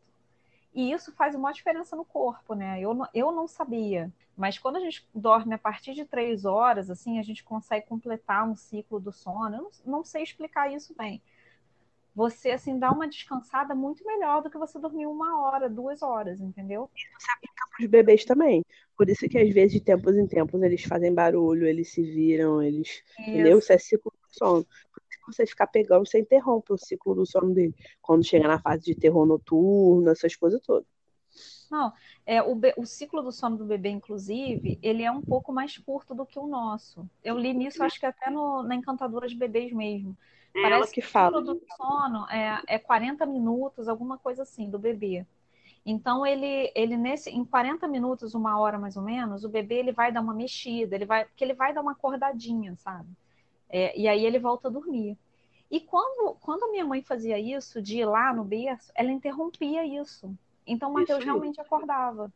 E 0.75 0.91
isso 0.91 1.13
faz 1.13 1.35
uma 1.35 1.53
diferença 1.53 1.95
no 1.95 2.05
corpo, 2.05 2.53
né? 2.55 2.81
Eu, 2.81 2.93
não- 2.93 3.07
eu 3.13 3.31
não 3.31 3.47
sabia. 3.47 4.11
Mas 4.37 4.59
quando 4.59 4.75
a 4.77 4.81
gente 4.81 5.07
dorme 5.15 5.55
a 5.55 5.57
partir 5.57 5.93
de 5.93 6.05
três 6.05 6.45
horas, 6.45 6.89
assim, 6.89 7.19
a 7.19 7.23
gente 7.23 7.43
consegue 7.43 7.87
completar 7.87 8.47
um 8.47 8.55
ciclo 8.55 8.99
do 8.99 9.11
sono. 9.11 9.55
Eu 9.55 9.63
não, 9.63 9.71
não 9.99 10.03
sei 10.03 10.23
explicar 10.23 10.71
isso 10.73 10.93
bem. 10.95 11.21
Você, 12.15 12.51
assim, 12.51 12.79
dá 12.79 12.91
uma 12.91 13.07
descansada 13.09 13.75
muito 13.75 14.05
melhor 14.05 14.41
do 14.41 14.49
que 14.49 14.57
você 14.57 14.79
dormir 14.79 15.05
uma 15.05 15.41
hora, 15.41 15.69
duas 15.69 16.01
horas, 16.01 16.39
entendeu? 16.39 16.89
se 17.19 17.31
aplica 17.31 17.65
para 17.69 17.83
os 17.85 17.89
bebês 17.89 18.25
também. 18.25 18.63
Por 18.97 19.09
isso 19.09 19.27
que 19.27 19.37
às 19.37 19.53
vezes, 19.53 19.73
de 19.73 19.81
tempos 19.81 20.15
em 20.17 20.25
tempos, 20.27 20.61
eles 20.63 20.83
fazem 20.83 21.13
barulho, 21.13 21.67
eles 21.67 21.91
se 21.91 22.01
viram, 22.01 22.61
eles. 22.61 23.03
Entendeu? 23.27 23.59
Isso 23.59 23.73
é 23.73 23.77
ciclo 23.77 24.11
do 24.11 24.33
sono. 24.37 24.67
Que 25.25 25.33
você 25.33 25.45
ficar 25.45 25.67
pegando, 25.67 26.05
você 26.05 26.19
interrompe 26.19 26.71
o 26.71 26.77
ciclo 26.77 27.15
do 27.15 27.25
sono 27.25 27.53
dele. 27.53 27.73
Quando 28.01 28.23
chega 28.23 28.47
na 28.47 28.59
fase 28.59 28.85
de 28.85 28.95
terror 28.95 29.25
noturno, 29.25 30.09
essas 30.09 30.35
coisas 30.35 30.61
todas. 30.61 30.85
Não, 31.69 31.91
é, 32.25 32.41
o, 32.41 32.57
o 32.77 32.85
ciclo 32.85 33.21
do 33.21 33.31
sono 33.31 33.57
do 33.57 33.65
bebê, 33.65 33.89
inclusive, 33.89 34.79
ele 34.81 35.03
é 35.03 35.11
um 35.11 35.21
pouco 35.21 35.51
mais 35.51 35.77
curto 35.77 36.13
do 36.13 36.25
que 36.25 36.39
o 36.39 36.47
nosso. 36.47 37.09
Eu 37.23 37.37
li 37.37 37.53
nisso, 37.53 37.83
acho 37.83 37.99
que 37.99 38.05
até 38.05 38.29
no, 38.29 38.63
na 38.63 38.75
Encantadora 38.75 39.27
de 39.27 39.35
Bebês 39.35 39.73
mesmo. 39.73 40.15
É 40.55 40.61
Parece 40.61 40.93
que 40.93 41.01
o 41.01 41.03
fala. 41.03 41.39
ciclo 41.39 41.53
do 41.53 41.61
sono 41.75 42.29
é, 42.29 42.61
é 42.67 42.79
40 42.79 43.25
minutos, 43.25 43.87
alguma 43.87 44.17
coisa 44.17 44.43
assim, 44.43 44.69
do 44.69 44.79
bebê. 44.79 45.25
Então, 45.85 46.25
ele, 46.25 46.71
ele 46.73 46.97
nesse, 46.97 47.29
em 47.29 47.43
40 47.45 47.87
minutos, 47.87 48.33
uma 48.33 48.57
hora 48.59 48.79
mais 48.79 48.95
ou 48.95 49.03
menos, 49.03 49.43
o 49.43 49.49
bebê 49.49 49.75
ele 49.75 49.91
vai 49.91 50.11
dar 50.11 50.21
uma 50.21 50.33
mexida, 50.33 50.95
ele 50.95 51.05
vai, 51.05 51.25
porque 51.25 51.43
ele 51.43 51.53
vai 51.53 51.73
dar 51.73 51.81
uma 51.81 51.91
acordadinha, 51.91 52.75
sabe? 52.77 53.09
É, 53.69 53.97
e 53.99 54.07
aí 54.07 54.25
ele 54.25 54.39
volta 54.39 54.67
a 54.67 54.71
dormir. 54.71 55.17
E 55.69 55.79
quando, 55.79 56.35
quando 56.41 56.63
a 56.63 56.71
minha 56.71 56.85
mãe 56.85 57.01
fazia 57.01 57.39
isso, 57.39 57.81
de 57.81 57.99
ir 57.99 58.05
lá 58.05 58.33
no 58.33 58.43
berço, 58.43 58.91
ela 58.95 59.11
interrompia 59.11 59.85
isso. 59.85 60.33
Então 60.65 60.89
o 60.89 60.93
Matheus 60.93 61.23
realmente 61.23 61.59
acordava. 61.59 62.31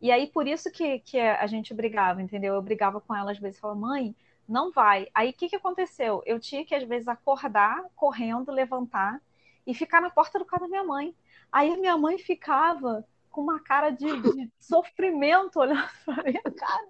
E 0.00 0.10
aí 0.10 0.26
por 0.26 0.46
isso 0.46 0.70
que, 0.70 0.98
que 1.00 1.18
a 1.18 1.46
gente 1.46 1.74
brigava, 1.74 2.22
entendeu? 2.22 2.54
Eu 2.54 2.62
brigava 2.62 3.00
com 3.00 3.14
ela 3.14 3.32
às 3.32 3.38
vezes, 3.38 3.60
falava, 3.60 3.78
mãe, 3.78 4.14
não 4.48 4.70
vai. 4.70 5.08
Aí 5.14 5.30
o 5.30 5.32
que, 5.32 5.48
que 5.48 5.56
aconteceu? 5.56 6.22
Eu 6.26 6.40
tinha 6.40 6.64
que 6.64 6.74
às 6.74 6.82
vezes 6.84 7.08
acordar, 7.08 7.84
correndo, 7.94 8.50
levantar 8.50 9.20
e 9.66 9.74
ficar 9.74 10.00
na 10.00 10.10
porta 10.10 10.38
do 10.38 10.44
quarto 10.44 10.62
da 10.62 10.68
minha 10.68 10.84
mãe. 10.84 11.14
Aí 11.52 11.76
minha 11.76 11.96
mãe 11.96 12.18
ficava 12.18 13.06
com 13.30 13.42
uma 13.42 13.60
cara 13.60 13.90
de, 13.90 14.06
de 14.20 14.50
sofrimento 14.58 15.60
olhando 15.60 15.88
pra 16.04 16.22
minha 16.24 16.42
cara. 16.42 16.88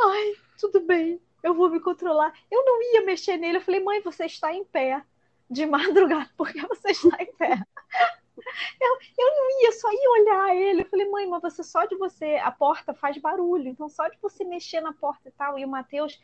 Ai, 0.00 0.34
tudo 0.58 0.80
bem, 0.80 1.20
eu 1.42 1.54
vou 1.54 1.70
me 1.70 1.80
controlar. 1.80 2.32
Eu 2.50 2.64
não 2.64 2.82
ia 2.94 3.04
mexer 3.04 3.36
nele. 3.36 3.58
Eu 3.58 3.62
falei, 3.62 3.80
mãe, 3.80 4.00
você 4.00 4.26
está 4.26 4.52
em 4.52 4.64
pé 4.64 5.02
de 5.50 5.66
madrugada, 5.66 6.30
porque 6.36 6.60
você 6.66 6.92
está 6.92 7.22
em 7.22 7.32
pé. 7.34 7.58
Eu, 8.80 8.98
eu 9.18 9.36
não 9.36 9.62
ia, 9.62 9.72
só 9.72 9.92
ia 9.92 10.10
olhar 10.10 10.56
ele. 10.56 10.82
Eu 10.82 10.86
falei, 10.86 11.08
mãe, 11.08 11.26
mas 11.28 11.42
você 11.42 11.62
só 11.62 11.84
de 11.84 11.94
você, 11.96 12.36
a 12.36 12.50
porta 12.50 12.92
faz 12.92 13.16
barulho, 13.18 13.68
então 13.68 13.88
só 13.88 14.08
de 14.08 14.18
você 14.20 14.42
mexer 14.42 14.80
na 14.80 14.92
porta 14.92 15.28
e 15.28 15.32
tal. 15.32 15.58
E 15.58 15.64
o 15.64 15.68
Matheus, 15.68 16.20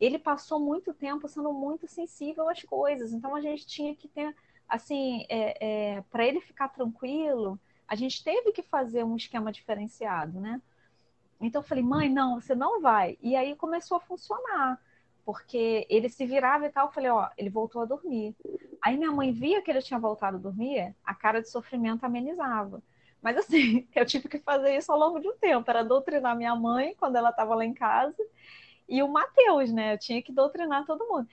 ele 0.00 0.18
passou 0.18 0.58
muito 0.58 0.92
tempo 0.92 1.28
sendo 1.28 1.52
muito 1.52 1.86
sensível 1.86 2.48
às 2.48 2.62
coisas, 2.62 3.12
então 3.12 3.36
a 3.36 3.40
gente 3.40 3.66
tinha 3.66 3.94
que 3.94 4.08
ter, 4.08 4.34
assim, 4.68 5.24
é, 5.28 5.96
é, 5.96 6.00
para 6.10 6.26
ele 6.26 6.40
ficar 6.40 6.68
tranquilo, 6.68 7.60
a 7.86 7.94
gente 7.94 8.24
teve 8.24 8.50
que 8.50 8.62
fazer 8.62 9.04
um 9.04 9.16
esquema 9.16 9.52
diferenciado, 9.52 10.40
né? 10.40 10.60
Então 11.46 11.60
eu 11.60 11.66
falei, 11.66 11.84
mãe, 11.84 12.08
não, 12.08 12.40
você 12.40 12.54
não 12.54 12.80
vai. 12.80 13.18
E 13.22 13.36
aí 13.36 13.54
começou 13.54 13.98
a 13.98 14.00
funcionar, 14.00 14.80
porque 15.24 15.86
ele 15.90 16.08
se 16.08 16.24
virava 16.24 16.66
e 16.66 16.70
tal. 16.70 16.86
Eu 16.86 16.92
falei, 16.92 17.10
ó, 17.10 17.28
ele 17.36 17.50
voltou 17.50 17.82
a 17.82 17.84
dormir. 17.84 18.34
Aí 18.82 18.96
minha 18.96 19.12
mãe 19.12 19.32
via 19.32 19.62
que 19.62 19.70
ele 19.70 19.82
tinha 19.82 19.98
voltado 19.98 20.36
a 20.36 20.40
dormir, 20.40 20.94
a 21.04 21.14
cara 21.14 21.40
de 21.40 21.50
sofrimento 21.50 22.04
amenizava. 22.04 22.82
Mas 23.22 23.36
assim, 23.36 23.86
eu 23.94 24.04
tive 24.06 24.28
que 24.28 24.38
fazer 24.38 24.76
isso 24.76 24.90
ao 24.92 24.98
longo 24.98 25.20
de 25.20 25.28
um 25.28 25.36
tempo. 25.36 25.70
Era 25.70 25.84
doutrinar 25.84 26.36
minha 26.36 26.54
mãe 26.54 26.94
quando 26.98 27.16
ela 27.16 27.30
estava 27.30 27.54
lá 27.54 27.64
em 27.64 27.74
casa 27.74 28.22
e 28.88 29.02
o 29.02 29.08
Matheus, 29.08 29.72
né? 29.72 29.94
Eu 29.94 29.98
tinha 29.98 30.22
que 30.22 30.32
doutrinar 30.32 30.84
todo 30.86 31.06
mundo. 31.06 31.28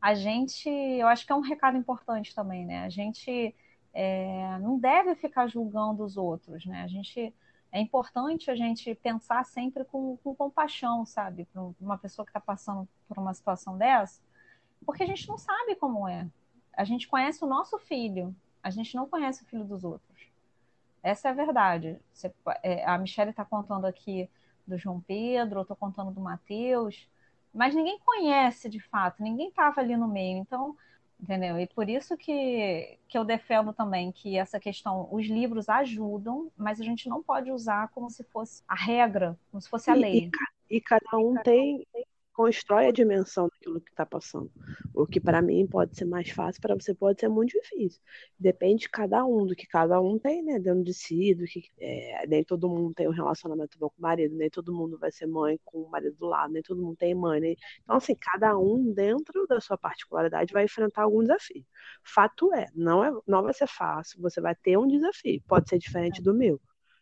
A 0.00 0.14
gente, 0.14 0.68
eu 0.68 1.06
acho 1.08 1.26
que 1.26 1.32
é 1.32 1.34
um 1.34 1.40
recado 1.40 1.76
importante 1.76 2.34
também, 2.34 2.64
né? 2.64 2.84
A 2.84 2.88
gente 2.88 3.54
é, 4.00 4.56
não 4.60 4.78
deve 4.78 5.16
ficar 5.16 5.48
julgando 5.48 6.04
os 6.04 6.16
outros, 6.16 6.64
né? 6.64 6.84
A 6.84 6.86
gente 6.86 7.34
é 7.72 7.80
importante 7.80 8.48
a 8.48 8.54
gente 8.54 8.94
pensar 8.94 9.44
sempre 9.44 9.84
com, 9.84 10.16
com 10.18 10.36
compaixão, 10.36 11.04
sabe? 11.04 11.46
Para 11.46 11.62
uma 11.80 11.98
pessoa 11.98 12.24
que 12.24 12.30
está 12.30 12.38
passando 12.38 12.88
por 13.08 13.18
uma 13.18 13.34
situação 13.34 13.76
dessa, 13.76 14.20
porque 14.86 15.02
a 15.02 15.06
gente 15.06 15.26
não 15.28 15.36
sabe 15.36 15.74
como 15.74 16.06
é. 16.06 16.28
A 16.72 16.84
gente 16.84 17.08
conhece 17.08 17.42
o 17.42 17.48
nosso 17.48 17.76
filho, 17.76 18.32
a 18.62 18.70
gente 18.70 18.94
não 18.94 19.08
conhece 19.08 19.42
o 19.42 19.46
filho 19.46 19.64
dos 19.64 19.82
outros. 19.82 20.28
Essa 21.02 21.26
é 21.26 21.30
a 21.32 21.34
verdade. 21.34 21.98
Você, 22.12 22.32
é, 22.62 22.84
a 22.84 22.96
Michelle 22.98 23.30
está 23.30 23.44
contando 23.44 23.84
aqui 23.84 24.30
do 24.64 24.78
João 24.78 25.00
Pedro, 25.00 25.58
eu 25.58 25.62
estou 25.62 25.76
contando 25.76 26.12
do 26.12 26.20
Mateus, 26.20 27.08
mas 27.52 27.74
ninguém 27.74 27.98
conhece 27.98 28.68
de 28.68 28.78
fato, 28.78 29.24
ninguém 29.24 29.48
estava 29.48 29.80
ali 29.80 29.96
no 29.96 30.06
meio. 30.06 30.38
Então, 30.38 30.76
Entendeu? 31.20 31.58
E 31.58 31.66
por 31.66 31.88
isso 31.88 32.16
que, 32.16 32.96
que 33.08 33.18
eu 33.18 33.24
defendo 33.24 33.72
também 33.72 34.12
que 34.12 34.36
essa 34.36 34.60
questão, 34.60 35.08
os 35.10 35.26
livros 35.26 35.68
ajudam, 35.68 36.50
mas 36.56 36.80
a 36.80 36.84
gente 36.84 37.08
não 37.08 37.22
pode 37.22 37.50
usar 37.50 37.88
como 37.88 38.08
se 38.08 38.22
fosse 38.24 38.62
a 38.68 38.76
regra, 38.76 39.36
como 39.50 39.60
se 39.60 39.68
fosse 39.68 39.90
a 39.90 39.94
lei. 39.94 40.30
E, 40.70 40.76
e 40.76 40.80
cada 40.80 41.18
um 41.18 41.34
tem, 41.42 41.84
constrói 42.38 42.86
a 42.86 42.92
dimensão 42.92 43.48
daquilo 43.48 43.80
que 43.80 43.90
está 43.90 44.06
passando. 44.06 44.48
O 44.94 45.04
que 45.04 45.20
para 45.20 45.42
mim 45.42 45.66
pode 45.66 45.96
ser 45.96 46.04
mais 46.04 46.30
fácil, 46.30 46.62
para 46.62 46.76
você 46.76 46.94
pode 46.94 47.18
ser 47.18 47.28
muito 47.28 47.50
difícil. 47.50 48.00
Depende 48.38 48.82
de 48.82 48.88
cada 48.88 49.24
um, 49.26 49.44
do 49.44 49.56
que 49.56 49.66
cada 49.66 50.00
um 50.00 50.20
tem, 50.20 50.40
né, 50.44 50.60
dentro 50.60 50.84
de 50.84 50.94
si, 50.94 51.34
do 51.34 51.44
que 51.46 51.64
é, 51.80 52.24
nem 52.28 52.44
todo 52.44 52.68
mundo 52.68 52.94
tem 52.94 53.08
um 53.08 53.12
relacionamento 53.12 53.76
bom 53.76 53.88
com 53.90 53.98
o 53.98 54.02
marido, 54.02 54.36
nem 54.36 54.48
todo 54.48 54.72
mundo 54.72 54.96
vai 54.96 55.10
ser 55.10 55.26
mãe 55.26 55.58
com 55.64 55.80
o 55.80 55.90
marido 55.90 56.14
do 56.16 56.26
lado, 56.26 56.52
nem 56.52 56.62
todo 56.62 56.80
mundo 56.80 56.96
tem 56.96 57.12
mãe. 57.12 57.40
Nem... 57.40 57.56
Então, 57.82 57.96
assim, 57.96 58.14
cada 58.14 58.56
um 58.56 58.92
dentro 58.92 59.44
da 59.48 59.60
sua 59.60 59.76
particularidade 59.76 60.52
vai 60.52 60.62
enfrentar 60.62 61.02
algum 61.02 61.22
desafio. 61.22 61.64
Fato 62.04 62.54
é, 62.54 62.66
não, 62.72 63.04
é, 63.04 63.10
não 63.26 63.42
vai 63.42 63.52
ser 63.52 63.66
fácil, 63.66 64.22
você 64.22 64.40
vai 64.40 64.54
ter 64.54 64.78
um 64.78 64.86
desafio, 64.86 65.42
pode 65.48 65.68
ser 65.68 65.78
diferente 65.78 66.22
do 66.22 66.32
meu. 66.32 66.60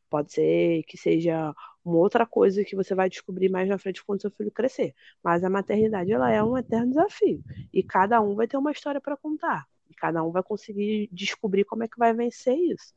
Pode 0.09 0.33
ser 0.33 0.83
que 0.85 0.97
seja 0.97 1.53
uma 1.87 1.99
outra 1.99 2.27
coisa 2.27 2.65
que 2.65 2.75
você 2.75 2.95
vai 2.95 3.09
descobrir 3.09 3.49
mais 3.49 3.69
na 3.69 3.79
frente 3.79 4.05
quando 4.05 4.21
seu 4.21 4.31
filho 4.31 4.51
crescer. 4.51 4.93
Mas 5.23 5.45
a 5.45 5.51
maternidade 5.51 6.13
ela 6.13 6.31
é 6.33 6.43
um 6.43 6.59
eterno 6.59 6.89
desafio 6.89 7.43
e 7.73 7.83
cada 7.83 8.21
um 8.21 8.35
vai 8.35 8.49
ter 8.49 8.57
uma 8.57 8.73
história 8.73 9.01
para 9.01 9.17
contar. 9.17 9.67
E 9.89 9.95
cada 9.95 10.23
um 10.25 10.33
vai 10.33 10.43
conseguir 10.43 11.09
descobrir 11.13 11.65
como 11.65 11.85
é 11.85 11.89
que 11.89 11.99
vai 11.99 12.13
vencer 12.13 12.57
isso. 12.57 12.93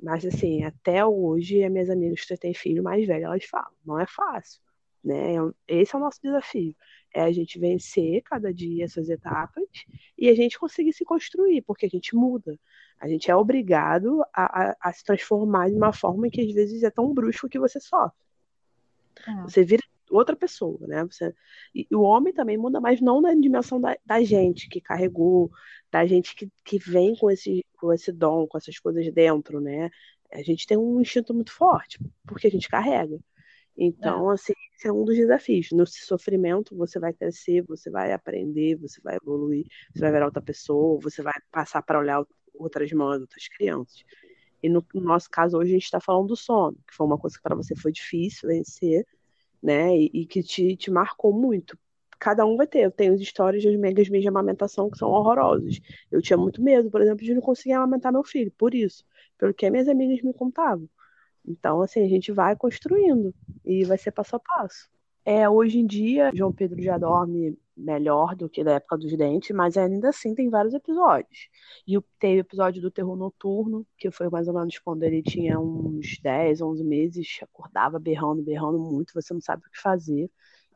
Mas 0.00 0.24
assim, 0.24 0.64
até 0.64 1.04
hoje, 1.04 1.62
as 1.62 1.70
minhas 1.70 1.90
amigas 1.90 2.24
que 2.24 2.36
têm 2.36 2.54
filho 2.54 2.82
mais 2.82 3.06
velho, 3.06 3.26
elas 3.26 3.44
falam, 3.44 3.70
não 3.84 4.00
é 4.00 4.06
fácil, 4.06 4.60
né? 5.04 5.34
Esse 5.68 5.94
é 5.94 5.98
o 5.98 6.00
nosso 6.00 6.20
desafio, 6.22 6.74
é 7.14 7.22
a 7.22 7.32
gente 7.32 7.58
vencer 7.58 8.22
cada 8.22 8.52
dia 8.52 8.84
essas 8.84 9.08
etapas 9.08 9.64
e 10.16 10.28
a 10.28 10.34
gente 10.34 10.58
conseguir 10.58 10.92
se 10.92 11.04
construir, 11.04 11.62
porque 11.62 11.86
a 11.86 11.88
gente 11.88 12.14
muda. 12.14 12.58
A 12.98 13.08
gente 13.08 13.30
é 13.30 13.36
obrigado 13.36 14.22
a, 14.32 14.70
a, 14.70 14.76
a 14.80 14.92
se 14.92 15.04
transformar 15.04 15.68
de 15.68 15.76
uma 15.76 15.92
forma 15.92 16.30
que 16.30 16.40
às 16.40 16.52
vezes 16.52 16.82
é 16.82 16.90
tão 16.90 17.12
brusco 17.12 17.48
que 17.48 17.58
você 17.58 17.80
sofre. 17.80 18.16
É. 19.26 19.42
Você 19.42 19.64
vira 19.64 19.82
outra 20.10 20.36
pessoa, 20.36 20.78
né? 20.86 21.04
Você... 21.04 21.34
E, 21.74 21.86
o 21.92 22.02
homem 22.02 22.32
também 22.32 22.56
muda, 22.56 22.80
mas 22.80 23.00
não 23.00 23.20
na 23.20 23.34
dimensão 23.34 23.80
da, 23.80 23.96
da 24.04 24.22
gente 24.22 24.68
que 24.68 24.80
carregou, 24.80 25.50
da 25.90 26.06
gente 26.06 26.34
que, 26.34 26.50
que 26.64 26.78
vem 26.78 27.16
com 27.16 27.30
esse, 27.30 27.64
com 27.76 27.92
esse 27.92 28.12
dom, 28.12 28.46
com 28.46 28.58
essas 28.58 28.78
coisas 28.78 29.12
dentro, 29.12 29.60
né? 29.60 29.90
A 30.32 30.42
gente 30.42 30.66
tem 30.66 30.78
um 30.78 31.00
instinto 31.00 31.34
muito 31.34 31.52
forte, 31.52 31.98
porque 32.26 32.46
a 32.46 32.50
gente 32.50 32.68
carrega. 32.68 33.18
Então, 33.76 34.30
é. 34.30 34.34
assim, 34.34 34.52
esse 34.76 34.88
é 34.88 34.92
um 34.92 35.04
dos 35.04 35.16
desafios. 35.16 35.70
No 35.72 35.86
sofrimento, 35.86 36.76
você 36.76 36.98
vai 36.98 37.12
crescer, 37.12 37.62
você 37.62 37.90
vai 37.90 38.12
aprender, 38.12 38.76
você 38.76 39.00
vai 39.00 39.16
evoluir, 39.16 39.66
você 39.92 40.00
vai 40.00 40.12
ver 40.12 40.22
outra 40.22 40.42
pessoa, 40.42 41.00
você 41.00 41.22
vai 41.22 41.32
passar 41.50 41.82
para 41.82 41.98
olhar 41.98 42.22
outras 42.54 42.92
mães, 42.92 43.20
outras 43.20 43.48
crianças. 43.48 44.04
E 44.62 44.68
no, 44.68 44.84
no 44.94 45.00
nosso 45.00 45.28
caso, 45.28 45.58
hoje 45.58 45.70
a 45.70 45.74
gente 45.74 45.84
está 45.84 46.00
falando 46.00 46.28
do 46.28 46.36
sono, 46.36 46.76
que 46.86 46.94
foi 46.94 47.06
uma 47.06 47.18
coisa 47.18 47.36
que 47.36 47.42
para 47.42 47.56
você 47.56 47.74
foi 47.74 47.90
difícil 47.90 48.48
vencer, 48.48 49.06
né? 49.62 49.96
E, 49.96 50.10
e, 50.12 50.26
que 50.26 50.42
te, 50.42 50.76
te 50.76 50.90
marcou 50.90 51.32
muito. 51.32 51.76
Cada 52.18 52.46
um 52.46 52.56
vai 52.56 52.66
ter. 52.66 52.80
Eu 52.84 52.90
tenho 52.92 53.14
histórias 53.14 53.64
das 53.64 53.74
megas 53.76 54.06
de 54.06 54.28
amamentação 54.28 54.88
que 54.88 54.98
são 54.98 55.08
horrorosas. 55.10 55.80
Eu 56.10 56.22
tinha 56.22 56.36
muito 56.36 56.62
medo, 56.62 56.90
por 56.90 57.00
exemplo, 57.00 57.24
de 57.24 57.34
não 57.34 57.42
conseguir 57.42 57.72
amamentar 57.72 58.12
meu 58.12 58.22
filho, 58.22 58.52
por 58.56 58.74
isso, 58.74 59.04
pelo 59.36 59.52
que 59.52 59.68
minhas 59.68 59.88
amigas 59.88 60.22
me 60.22 60.32
contavam. 60.32 60.88
Então, 61.46 61.82
assim, 61.82 62.04
a 62.04 62.08
gente 62.08 62.30
vai 62.32 62.56
construindo 62.56 63.34
e 63.64 63.84
vai 63.84 63.98
ser 63.98 64.12
passo 64.12 64.36
a 64.36 64.40
passo. 64.40 64.88
É, 65.24 65.48
hoje 65.48 65.78
em 65.78 65.86
dia, 65.86 66.30
João 66.34 66.52
Pedro 66.52 66.82
já 66.82 66.98
dorme 66.98 67.56
melhor 67.76 68.34
do 68.34 68.48
que 68.48 68.62
da 68.62 68.72
época 68.74 68.98
dos 68.98 69.16
dentes, 69.16 69.54
mas 69.54 69.76
ainda 69.76 70.08
assim 70.10 70.34
tem 70.34 70.50
vários 70.50 70.74
episódios. 70.74 71.48
E 71.86 71.98
tem 72.18 72.36
o 72.36 72.40
episódio 72.40 72.82
do 72.82 72.90
terror 72.90 73.16
noturno, 73.16 73.86
que 73.96 74.10
foi 74.10 74.28
mais 74.28 74.48
ou 74.48 74.54
menos 74.54 74.78
quando 74.78 75.02
ele 75.04 75.22
tinha 75.22 75.58
uns 75.58 76.18
10, 76.20 76.60
11 76.60 76.84
meses, 76.84 77.38
acordava 77.42 77.98
berrando, 77.98 78.42
berrando 78.42 78.78
muito, 78.78 79.14
você 79.14 79.32
não 79.32 79.40
sabe 79.40 79.62
o 79.66 79.70
que 79.70 79.80
fazer. 79.80 80.30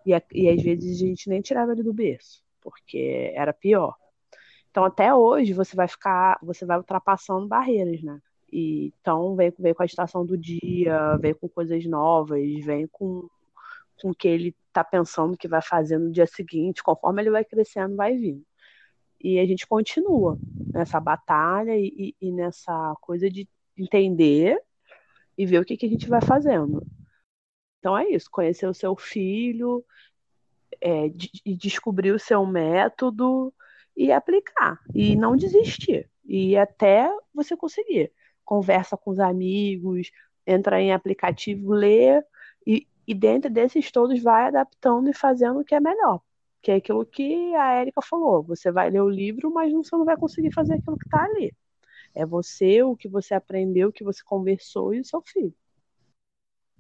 E, 0.06 0.12
e 0.32 0.48
às 0.48 0.62
vezes 0.62 0.96
a 0.96 1.06
gente 1.06 1.28
nem 1.28 1.40
tirava 1.40 1.72
ele 1.72 1.82
do 1.82 1.92
berço, 1.92 2.42
porque 2.60 3.32
era 3.34 3.52
pior. 3.52 3.96
Então 4.70 4.84
até 4.84 5.12
hoje 5.14 5.52
você 5.52 5.74
vai 5.74 5.88
ficar, 5.88 6.38
você 6.42 6.64
vai 6.64 6.76
ultrapassando 6.76 7.48
barreiras, 7.48 8.02
né? 8.02 8.20
E, 8.53 8.92
então 9.01 9.34
vem, 9.34 9.53
vem 9.59 9.74
com 9.74 9.82
a 9.82 9.86
estação 9.86 10.24
do 10.24 10.36
dia, 10.36 11.16
vem 11.18 11.34
com 11.34 11.49
coisas 11.49 11.84
novas, 11.86 12.42
vem 12.64 12.86
com 12.86 13.28
com 14.01 14.11
o 14.11 14.14
que 14.14 14.28
ele 14.28 14.55
está 14.68 14.84
pensando 14.84 15.36
que 15.36 15.49
vai 15.49 15.62
fazer 15.62 15.99
no 15.99 16.12
dia 16.12 16.26
seguinte, 16.26 16.82
conforme 16.82 17.22
ele 17.22 17.30
vai 17.30 17.44
crescendo, 17.44 17.97
vai 17.97 18.16
vindo. 18.16 18.44
E 19.22 19.38
a 19.38 19.47
gente 19.47 19.66
continua 19.66 20.38
nessa 20.72 21.01
batalha 21.01 21.76
e, 21.76 22.14
e, 22.20 22.28
e 22.28 22.32
nessa 22.32 22.94
coisa 23.01 23.30
de 23.30 23.49
entender 23.76 24.61
e 25.36 25.47
ver 25.47 25.61
o 25.61 25.64
que, 25.64 25.76
que 25.76 25.86
a 25.86 25.88
gente 25.88 26.09
vai 26.09 26.20
fazendo. 26.20 26.86
Então 27.78 27.97
é 27.97 28.09
isso, 28.09 28.30
conhecer 28.30 28.66
o 28.66 28.74
seu 28.74 28.94
filho, 28.97 29.84
é, 30.80 31.09
de, 31.09 31.30
de 31.44 31.55
descobrir 31.55 32.12
o 32.12 32.18
seu 32.18 32.44
método 32.44 33.53
e 33.97 34.12
aplicar. 34.12 34.80
E 34.94 35.16
não 35.16 35.36
desistir. 35.36 36.11
E 36.24 36.57
até 36.57 37.11
você 37.34 37.57
conseguir. 37.57 38.12
Conversa 38.47 38.97
com 38.97 39.11
os 39.11 39.18
amigos, 39.20 40.11
entra 40.47 40.80
em 40.80 40.92
aplicativo, 40.92 41.72
lê 41.72 42.22
e, 42.66 42.86
e 43.07 43.12
dentro 43.14 43.51
desses 43.51 43.90
todos 43.90 44.22
vai 44.22 44.47
adaptando 44.47 45.11
e 45.11 45.14
fazendo 45.14 45.61
o 45.61 45.64
que 45.64 45.74
é 45.74 45.80
melhor. 45.80 46.22
Que 46.62 46.70
é 46.70 46.74
aquilo 46.76 47.05
que 47.05 47.55
a 47.57 47.74
Érica 47.74 48.01
falou. 48.01 48.42
Você 48.44 48.72
vai 48.72 48.88
ler 48.88 49.03
o 49.03 49.11
livro, 49.11 49.53
mas 49.53 49.72
você 49.72 49.94
não 49.97 50.05
vai 50.05 50.16
conseguir 50.16 50.53
fazer 50.53 50.74
aquilo 50.74 50.97
que 50.97 51.07
está 51.07 51.24
ali. 51.24 51.53
É 52.14 52.24
você, 52.24 52.82
o 52.82 52.97
que 52.97 53.09
você 53.09 53.34
aprendeu, 53.34 53.88
o 53.88 53.92
que 53.92 54.05
você 54.05 54.22
conversou 54.24 54.94
e 54.94 55.01
o 55.01 55.05
seu 55.05 55.20
filho. 55.20 55.55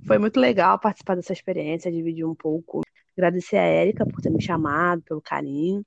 Foi 0.06 0.18
muito 0.18 0.38
legal 0.38 0.78
participar 0.78 1.16
dessa 1.16 1.32
experiência, 1.32 1.90
dividir 1.90 2.24
um 2.24 2.34
pouco. 2.34 2.82
Agradecer 3.16 3.56
a 3.56 3.62
Érica 3.62 4.06
por 4.06 4.20
ter 4.20 4.30
me 4.30 4.40
chamado, 4.40 5.02
pelo 5.02 5.20
carinho. 5.20 5.84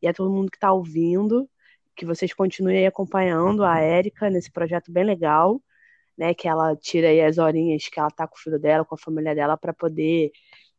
E 0.00 0.08
a 0.08 0.14
todo 0.14 0.30
mundo 0.30 0.50
que 0.50 0.56
está 0.56 0.72
ouvindo, 0.72 1.48
que 1.96 2.06
vocês 2.06 2.32
continuem 2.32 2.86
acompanhando 2.86 3.64
a 3.64 3.78
Érica 3.80 4.30
nesse 4.30 4.50
projeto 4.50 4.90
bem 4.90 5.04
legal 5.04 5.60
né, 6.20 6.34
que 6.34 6.46
ela 6.46 6.76
tira 6.76 7.08
aí 7.08 7.22
as 7.22 7.38
horinhas 7.38 7.88
que 7.88 7.98
ela 7.98 8.10
tá 8.10 8.28
com 8.28 8.36
o 8.36 8.38
filho 8.38 8.58
dela, 8.58 8.84
com 8.84 8.94
a 8.94 8.98
família 8.98 9.34
dela, 9.34 9.56
para 9.56 9.72
poder 9.72 10.30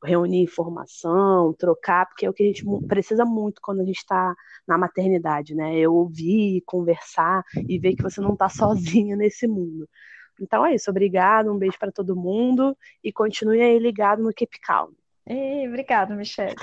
reunir 0.04 0.44
informação, 0.44 1.52
trocar, 1.54 2.06
porque 2.06 2.28
é 2.28 2.30
o 2.30 2.34
que 2.34 2.44
a 2.44 2.46
gente 2.46 2.64
precisa 2.88 3.26
muito 3.26 3.60
quando 3.60 3.82
a 3.82 3.84
gente 3.84 3.98
está 3.98 4.36
na 4.68 4.78
maternidade, 4.78 5.56
né? 5.56 5.76
Eu 5.76 5.96
ouvir, 5.96 6.62
conversar 6.64 7.44
e 7.68 7.80
ver 7.80 7.96
que 7.96 8.04
você 8.04 8.22
não 8.22 8.34
está 8.34 8.50
sozinha 8.50 9.16
nesse 9.16 9.48
mundo. 9.48 9.90
Então 10.40 10.64
é 10.64 10.76
isso, 10.76 10.92
obrigado, 10.92 11.52
um 11.52 11.58
beijo 11.58 11.78
para 11.80 11.92
todo 11.92 12.16
mundo 12.16 12.78
e 13.04 13.12
continue 13.12 13.62
aí 13.62 13.80
ligado 13.80 14.22
no 14.22 14.32
Keep 14.32 14.60
Calm. 14.60 14.92
obrigada, 15.68 16.16
Michelle. 16.16 16.56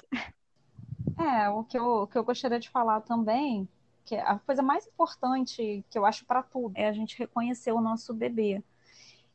É, 1.18 1.48
o 1.48 1.64
que, 1.64 1.76
eu, 1.76 1.84
o 1.84 2.06
que 2.06 2.16
eu 2.16 2.22
gostaria 2.22 2.60
de 2.60 2.70
falar 2.70 3.00
também 3.00 3.68
que 4.08 4.16
a 4.16 4.38
coisa 4.38 4.62
mais 4.62 4.86
importante 4.86 5.84
que 5.90 5.98
eu 5.98 6.06
acho 6.06 6.24
para 6.24 6.42
tudo 6.42 6.72
é 6.76 6.88
a 6.88 6.92
gente 6.92 7.18
reconhecer 7.18 7.72
o 7.72 7.80
nosso 7.80 8.14
bebê. 8.14 8.62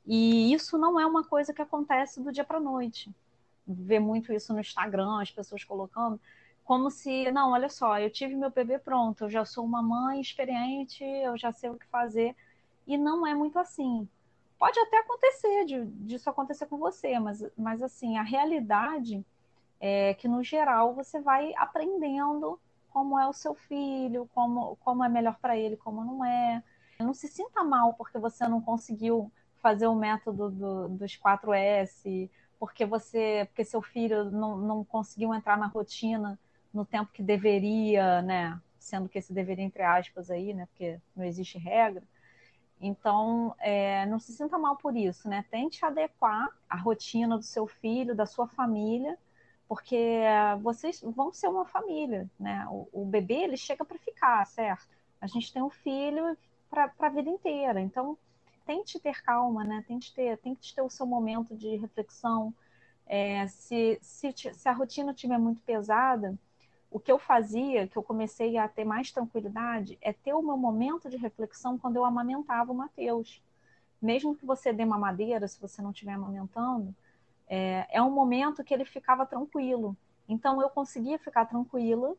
E 0.06 0.52
isso 0.52 0.78
não 0.78 1.00
é 1.00 1.06
uma 1.06 1.24
coisa 1.24 1.54
que 1.54 1.62
acontece 1.62 2.22
do 2.22 2.32
dia 2.32 2.44
para 2.44 2.60
noite. 2.60 3.14
Vê 3.68 4.00
muito 4.00 4.34
isso 4.34 4.52
no 4.52 4.60
Instagram, 4.60 5.22
as 5.22 5.32
pessoas 5.32 5.64
colocando 5.64 6.20
como 6.64 6.90
se, 6.90 7.30
não, 7.32 7.52
olha 7.52 7.70
só, 7.70 8.00
eu 8.00 8.10
tive 8.10 8.36
meu 8.36 8.50
bebê 8.50 8.80
pronto, 8.80 9.26
eu 9.26 9.30
já 9.30 9.44
sou 9.44 9.66
uma 9.66 9.82
mãe 9.82 10.22
experiente, 10.22 11.04
eu 11.04 11.38
já 11.38 11.52
sei 11.52 11.70
o 11.70 11.78
que 11.78 11.86
fazer. 11.88 12.36
E 12.88 12.98
não 12.98 13.28
é 13.28 13.36
muito 13.36 13.60
assim. 13.60 14.08
Pode 14.58 14.80
até 14.80 15.00
acontecer 15.00 15.66
de, 15.66 15.86
disso 16.06 16.30
acontecer 16.30 16.66
com 16.68 16.78
você, 16.78 17.20
mas, 17.20 17.46
mas 17.58 17.82
assim, 17.84 18.18
a 18.18 18.24
realidade 18.24 19.26
é 19.80 20.14
que, 20.14 20.28
no 20.28 20.42
geral, 20.42 20.94
você 20.94 21.20
vai 21.20 21.54
aprendendo 21.58 22.58
como 22.94 23.20
é 23.20 23.28
o 23.28 23.34
seu 23.34 23.56
filho, 23.56 24.30
como, 24.36 24.78
como 24.78 25.04
é 25.04 25.10
melhor 25.10 25.38
para 25.40 25.58
ele, 25.58 25.76
como 25.76 26.06
não 26.06 26.24
é. 26.24 26.64
Não 27.00 27.14
se 27.14 27.28
sinta 27.28 27.64
mal 27.64 27.96
porque 27.96 28.20
você 28.20 28.48
não 28.48 28.62
conseguiu 28.62 29.32
fazer 29.56 29.88
o 29.88 29.96
método 29.96 30.52
do, 30.52 30.90
dos 30.90 31.18
4S, 31.18 32.30
porque 32.60 32.86
você, 32.86 33.46
porque 33.50 33.66
seu 33.66 33.82
filho 33.82 34.30
não, 34.30 34.58
não 34.58 34.84
conseguiu 34.86 35.34
entrar 35.34 35.58
na 35.58 35.66
rotina 35.66 36.40
no 36.74 36.86
tempo 36.86 37.12
que 37.12 37.24
deveria, 37.24 38.22
né? 38.22 38.62
Sendo 38.78 39.10
que 39.10 39.18
esse 39.18 39.34
deveria 39.34 39.66
entre 39.66 39.82
aspas 39.82 40.30
aí, 40.30 40.54
né? 40.54 40.68
Porque 40.68 41.00
não 41.16 41.26
existe 41.26 41.58
regra. 41.58 42.04
Então, 42.80 43.56
é, 43.60 44.06
não 44.06 44.20
se 44.20 44.34
sinta 44.34 44.58
mal 44.58 44.76
por 44.76 44.96
isso, 44.96 45.28
né? 45.28 45.44
Tente 45.50 45.84
adequar 45.84 46.50
a 46.70 46.78
rotina 46.78 47.38
do 47.38 47.44
seu 47.44 47.66
filho, 47.66 48.16
da 48.16 48.26
sua 48.26 48.48
família, 48.48 49.18
porque 49.74 50.22
vocês 50.62 51.02
vão 51.02 51.34
ser 51.34 51.48
uma 51.48 51.66
família, 51.66 52.30
né? 52.40 52.64
O, 52.70 52.88
o 52.94 53.06
bebê, 53.06 53.38
ele 53.38 53.58
chega 53.58 53.84
para 53.84 53.98
ficar, 53.98 54.46
certo? 54.46 54.88
A 55.20 55.26
gente 55.26 55.52
tem 55.52 55.64
um 55.64 55.70
filho 55.72 56.38
para 56.70 56.94
a 57.00 57.10
vida 57.10 57.28
inteira, 57.28 57.82
então 57.82 58.16
tente 58.68 59.00
ter 59.00 59.24
calma, 59.24 59.64
né? 59.64 59.84
Tente 59.88 60.14
ter, 60.14 60.38
tente 60.38 60.76
ter 60.76 60.84
o 60.84 60.92
seu 60.92 61.08
momento 61.08 61.58
de 61.58 61.76
reflexão. 61.76 62.54
É, 63.08 63.48
se, 63.48 63.98
se, 64.00 64.32
se 64.32 64.70
a 64.70 64.72
rotina 64.72 65.12
estiver 65.12 65.40
muito 65.40 65.60
pesada, 65.64 66.38
o 66.92 67.00
que 67.00 67.12
eu 67.12 67.18
fazia, 67.18 67.88
que 67.88 67.98
eu 67.98 68.04
comecei 68.04 68.58
a 68.58 68.68
ter 68.68 68.86
mais 68.86 69.12
tranquilidade, 69.12 69.98
é 70.02 70.14
ter 70.14 70.36
o 70.36 70.44
meu 70.44 70.56
momento 70.56 71.10
de 71.10 71.18
reflexão 71.18 71.80
quando 71.80 71.96
eu 71.96 72.06
amamentava 72.06 72.72
o 72.72 72.76
Mateus. 72.76 73.42
Mesmo 74.00 74.36
que 74.36 74.46
você 74.46 74.72
dê 74.72 74.86
mamadeira, 74.86 75.48
se 75.48 75.60
você 75.60 75.82
não 75.82 75.90
estiver 75.90 76.14
amamentando, 76.14 76.96
é, 77.48 77.88
é 77.90 78.02
um 78.02 78.12
momento 78.12 78.64
que 78.64 78.74
ele 78.74 78.86
ficava 78.86 79.26
tranquilo. 79.26 79.96
Então 80.28 80.62
eu 80.62 80.70
conseguia 80.70 81.20
ficar 81.20 81.46
tranquila 81.46 82.16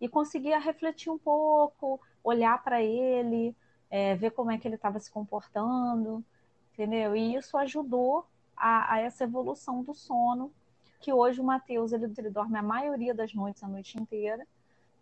e 0.00 0.08
conseguia 0.08 0.58
refletir 0.58 1.10
um 1.10 1.18
pouco, 1.18 2.00
olhar 2.22 2.62
para 2.62 2.82
ele, 2.82 3.56
é, 3.90 4.14
ver 4.14 4.32
como 4.32 4.50
é 4.50 4.58
que 4.58 4.66
ele 4.66 4.74
estava 4.74 4.98
se 4.98 5.10
comportando, 5.10 6.24
entendeu? 6.72 7.14
E 7.14 7.34
isso 7.36 7.56
ajudou 7.56 8.26
a, 8.56 8.94
a 8.94 9.00
essa 9.00 9.24
evolução 9.24 9.82
do 9.82 9.94
sono 9.94 10.52
que 11.00 11.12
hoje 11.12 11.40
o 11.40 11.44
Matheus 11.44 11.92
ele, 11.92 12.12
ele, 12.16 12.30
dorme 12.30 12.58
a 12.58 12.62
maioria 12.62 13.14
das 13.14 13.34
noites, 13.34 13.62
a 13.62 13.68
noite 13.68 14.00
inteira. 14.00 14.46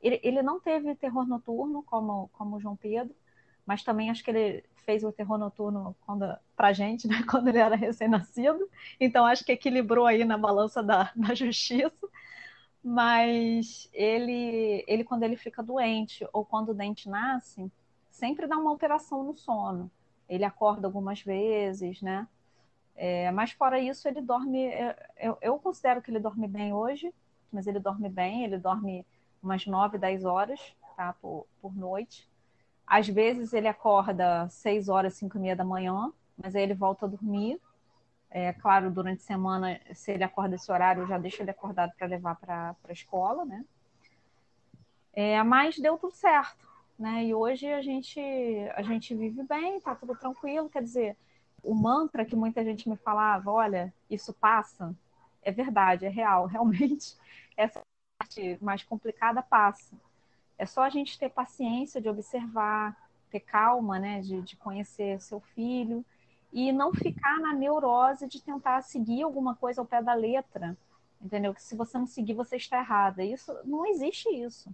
Ele, 0.03 0.21
ele 0.25 0.43
não 0.43 0.59
teve 0.59 0.97
terror 0.97 1.25
noturno, 1.27 1.83
como, 1.85 2.29
como 2.33 2.57
o 2.57 2.61
João 2.61 2.75
Pedro, 2.75 3.15
mas 3.67 3.83
também 3.83 4.11
acho 4.11 4.25
que 4.25 4.31
ele 4.31 4.65
fez 4.85 5.05
o 5.05 5.13
terror 5.13 5.39
noturno 5.39 5.97
quando, 6.05 6.27
pra 6.57 6.73
gente, 6.73 7.07
né, 7.09 7.23
quando 7.31 7.49
ele 7.49 7.59
era 7.59 7.77
recém-nascido. 7.77 8.69
Então 8.99 9.25
acho 9.25 9.45
que 9.45 9.53
equilibrou 9.53 10.07
aí 10.07 10.25
na 10.25 10.37
balança 10.37 10.83
da, 10.83 11.13
da 11.17 11.35
justiça. 11.35 12.09
Mas 12.85 13.89
ele, 13.93 14.85
ele, 14.89 15.05
quando 15.05 15.23
ele 15.23 15.37
fica 15.37 15.63
doente 15.63 16.27
ou 16.33 16.45
quando 16.45 16.71
o 16.71 16.75
dente 16.75 17.09
nasce, 17.09 17.71
sempre 18.11 18.47
dá 18.47 18.57
uma 18.57 18.71
alteração 18.71 19.23
no 19.23 19.37
sono. 19.37 19.91
Ele 20.29 20.45
acorda 20.45 20.89
algumas 20.89 21.23
vezes, 21.23 22.03
né? 22.03 22.27
É, 22.95 23.31
mas 23.31 23.53
fora 23.53 23.79
isso, 23.79 24.09
ele 24.09 24.21
dorme. 24.21 24.65
É, 24.67 24.97
eu, 25.19 25.39
eu, 25.41 25.59
considero 25.59 26.03
que 26.03 26.11
ele 26.11 26.19
dorme 26.19 26.49
bem 26.49 26.73
hoje, 26.73 27.15
mas 27.53 27.67
ele 27.67 27.79
dorme 27.79 28.09
bem, 28.09 28.45
ele 28.45 28.59
dorme 28.59 29.07
umas 29.43 29.65
9, 29.67 29.99
10 29.99 30.25
horas 30.25 30.61
tá, 30.97 31.13
por, 31.15 31.47
por 31.61 31.75
noite. 31.75 32.29
Às 32.93 33.09
vezes 33.09 33.55
ele 33.55 33.67
acorda 33.67 34.47
6 34.51 34.91
horas, 34.91 35.15
5 35.15 35.39
e 35.39 35.41
meia 35.41 35.57
da 35.57 35.65
manhã, 35.65 36.13
mas 36.37 36.55
aí 36.55 36.63
ele 36.63 36.75
volta 36.75 37.07
a 37.07 37.09
dormir. 37.09 37.59
É 38.31 38.53
claro, 38.53 38.91
durante 38.91 39.23
a 39.23 39.27
semana, 39.27 39.81
se 39.95 40.13
ele 40.13 40.23
acorda 40.23 40.57
esse 40.57 40.71
horário, 40.71 41.03
eu 41.03 41.07
já 41.07 41.17
deixo 41.17 41.43
ele 41.43 41.51
acordado 41.51 41.91
para 41.97 42.07
levar 42.07 42.35
para 42.37 42.77
a 42.87 42.93
escola, 42.93 43.47
né? 43.47 43.65
É, 45.15 45.43
mas 45.43 45.79
deu 45.79 45.97
tudo 45.97 46.13
certo, 46.15 46.69
né? 46.99 47.25
E 47.25 47.35
hoje 47.35 47.67
a 47.73 47.81
gente, 47.81 48.21
a 48.75 48.83
gente 48.83 49.15
vive 49.15 49.43
bem, 49.45 49.81
tá 49.81 49.95
tudo 49.95 50.15
tranquilo, 50.15 50.69
quer 50.69 50.83
dizer, 50.83 51.17
o 51.63 51.75
mantra 51.75 52.27
que 52.27 52.37
muita 52.37 52.63
gente 52.63 52.91
me 52.91 52.97
falava, 52.97 53.51
olha, 53.51 53.91
isso 54.11 54.35
passa, 54.35 54.95
é 55.41 55.51
verdade, 55.51 56.05
é 56.05 56.11
real, 56.11 56.45
realmente 56.47 57.17
essa 57.57 57.81
parte 58.19 58.59
mais 58.61 58.83
complicada 58.85 59.43
passa. 59.43 59.97
É 60.63 60.67
só 60.67 60.83
a 60.83 60.89
gente 60.89 61.19
ter 61.19 61.29
paciência 61.29 62.01
de 62.01 62.09
observar, 62.09 62.97
ter 63.33 63.41
calma, 63.41 63.99
né, 63.99 64.21
de, 64.21 64.41
de 64.43 64.57
conhecer 64.57 65.21
seu 65.21 65.41
filho 65.41 66.05
e 66.53 66.71
não 66.71 66.95
ficar 66.95 67.41
na 67.41 67.53
neurose 67.53 68.29
de 68.29 68.41
tentar 68.41 68.81
seguir 68.83 69.23
alguma 69.23 69.57
coisa 69.57 69.81
ao 69.81 69.85
pé 69.85 70.01
da 70.01 70.15
letra, 70.15 70.79
entendeu? 71.21 71.53
Que 71.53 71.61
se 71.61 71.75
você 71.75 71.99
não 71.99 72.07
seguir, 72.07 72.35
você 72.35 72.55
está 72.55 72.79
errada. 72.79 73.25
Isso 73.25 73.53
não 73.65 73.85
existe 73.87 74.29
isso. 74.29 74.73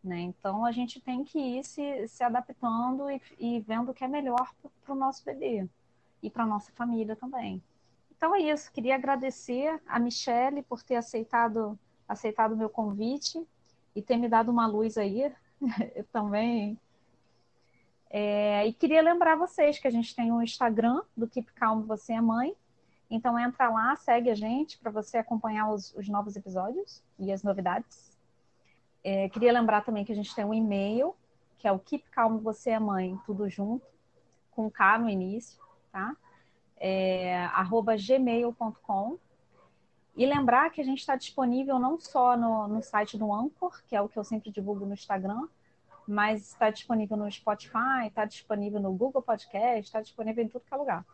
Né? 0.00 0.20
Então 0.20 0.64
a 0.64 0.70
gente 0.70 1.00
tem 1.00 1.24
que 1.24 1.40
ir 1.40 1.64
se, 1.64 2.06
se 2.06 2.22
adaptando 2.22 3.10
e, 3.10 3.20
e 3.36 3.58
vendo 3.58 3.90
o 3.90 3.94
que 3.94 4.04
é 4.04 4.08
melhor 4.08 4.54
para 4.84 4.94
o 4.94 4.96
nosso 4.96 5.24
bebê 5.24 5.68
e 6.22 6.30
para 6.30 6.46
nossa 6.46 6.70
família 6.70 7.16
também. 7.16 7.60
Então 8.16 8.32
é 8.32 8.38
isso, 8.38 8.70
queria 8.70 8.94
agradecer 8.94 9.82
a 9.88 9.98
Michelle 9.98 10.62
por 10.62 10.84
ter 10.84 10.94
aceitado 10.94 11.76
aceitado 12.06 12.52
o 12.52 12.56
meu 12.56 12.70
convite 12.70 13.44
e 13.94 14.02
ter 14.02 14.16
me 14.16 14.28
dado 14.28 14.50
uma 14.50 14.66
luz 14.66 14.96
aí. 14.96 15.32
Também. 16.12 16.78
É, 18.12 18.66
e 18.66 18.72
queria 18.72 19.00
lembrar 19.00 19.36
vocês 19.36 19.78
que 19.78 19.86
a 19.86 19.90
gente 19.90 20.14
tem 20.16 20.32
um 20.32 20.42
Instagram 20.42 21.00
do 21.16 21.28
Keep 21.28 21.52
Calm 21.52 21.82
Você 21.82 22.12
é 22.12 22.20
Mãe. 22.20 22.56
Então 23.08 23.38
entra 23.38 23.68
lá, 23.68 23.94
segue 23.96 24.30
a 24.30 24.34
gente 24.34 24.78
para 24.78 24.90
você 24.90 25.18
acompanhar 25.18 25.70
os, 25.70 25.94
os, 25.94 26.08
novos 26.08 26.36
episódios 26.36 27.02
e 27.18 27.32
as 27.32 27.42
novidades. 27.42 28.16
É, 29.02 29.28
queria 29.28 29.52
lembrar 29.52 29.82
também 29.82 30.04
que 30.04 30.12
a 30.12 30.14
gente 30.14 30.34
tem 30.34 30.44
um 30.44 30.54
e-mail, 30.54 31.14
que 31.58 31.66
é 31.66 31.72
o 31.72 31.78
Keep 31.78 32.08
Calm 32.10 32.38
Você 32.38 32.70
é 32.70 32.78
Mãe, 32.78 33.18
tudo 33.24 33.48
junto, 33.48 33.86
com 34.50 34.70
K 34.70 34.98
no 34.98 35.08
início, 35.08 35.60
tá? 35.90 36.16
É, 36.76 37.44
arroba 37.46 37.96
gmail.com. 37.96 39.18
E 40.16 40.26
lembrar 40.26 40.70
que 40.70 40.80
a 40.80 40.84
gente 40.84 40.98
está 40.98 41.16
disponível 41.16 41.78
não 41.78 41.98
só 41.98 42.36
no, 42.36 42.68
no 42.68 42.82
site 42.82 43.16
do 43.16 43.32
Anchor, 43.32 43.82
que 43.86 43.94
é 43.94 44.00
o 44.00 44.08
que 44.08 44.18
eu 44.18 44.24
sempre 44.24 44.50
divulgo 44.50 44.84
no 44.84 44.94
Instagram, 44.94 45.48
mas 46.06 46.48
está 46.48 46.70
disponível 46.70 47.16
no 47.16 47.30
Spotify, 47.30 48.06
está 48.06 48.24
disponível 48.24 48.80
no 48.80 48.92
Google 48.92 49.22
Podcast, 49.22 49.80
está 49.80 50.00
disponível 50.00 50.44
em 50.44 50.48
tudo 50.48 50.64
que 50.66 50.74
é 50.74 50.76
lugar. 50.76 51.04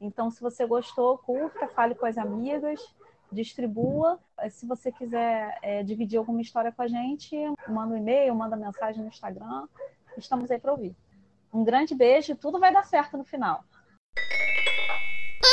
Então, 0.00 0.30
se 0.30 0.40
você 0.40 0.66
gostou, 0.66 1.18
curta, 1.18 1.68
fale 1.68 1.94
com 1.94 2.06
as 2.06 2.18
amigas, 2.18 2.80
distribua. 3.30 4.18
Se 4.50 4.66
você 4.66 4.92
quiser 4.92 5.58
é, 5.62 5.82
dividir 5.82 6.18
alguma 6.18 6.40
história 6.40 6.72
com 6.72 6.82
a 6.82 6.88
gente, 6.88 7.36
manda 7.68 7.94
um 7.94 7.98
e-mail, 7.98 8.34
manda 8.34 8.56
mensagem 8.56 9.02
no 9.02 9.08
Instagram. 9.08 9.66
Estamos 10.16 10.50
aí 10.50 10.58
para 10.58 10.72
ouvir. 10.72 10.94
Um 11.52 11.64
grande 11.64 11.94
beijo 11.94 12.32
e 12.32 12.36
tudo 12.36 12.58
vai 12.58 12.72
dar 12.72 12.84
certo 12.84 13.16
no 13.16 13.24
final. 13.24 13.64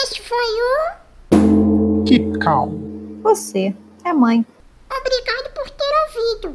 Este 0.04 0.22
foi 0.22 0.38
o. 0.38 2.04
Keep 2.06 2.40
calm. 2.40 2.83
Você 3.24 3.74
é 4.04 4.12
mãe. 4.12 4.46
Obrigado 4.92 5.54
por 5.54 5.70
ter 5.70 5.94
ouvido. 6.04 6.52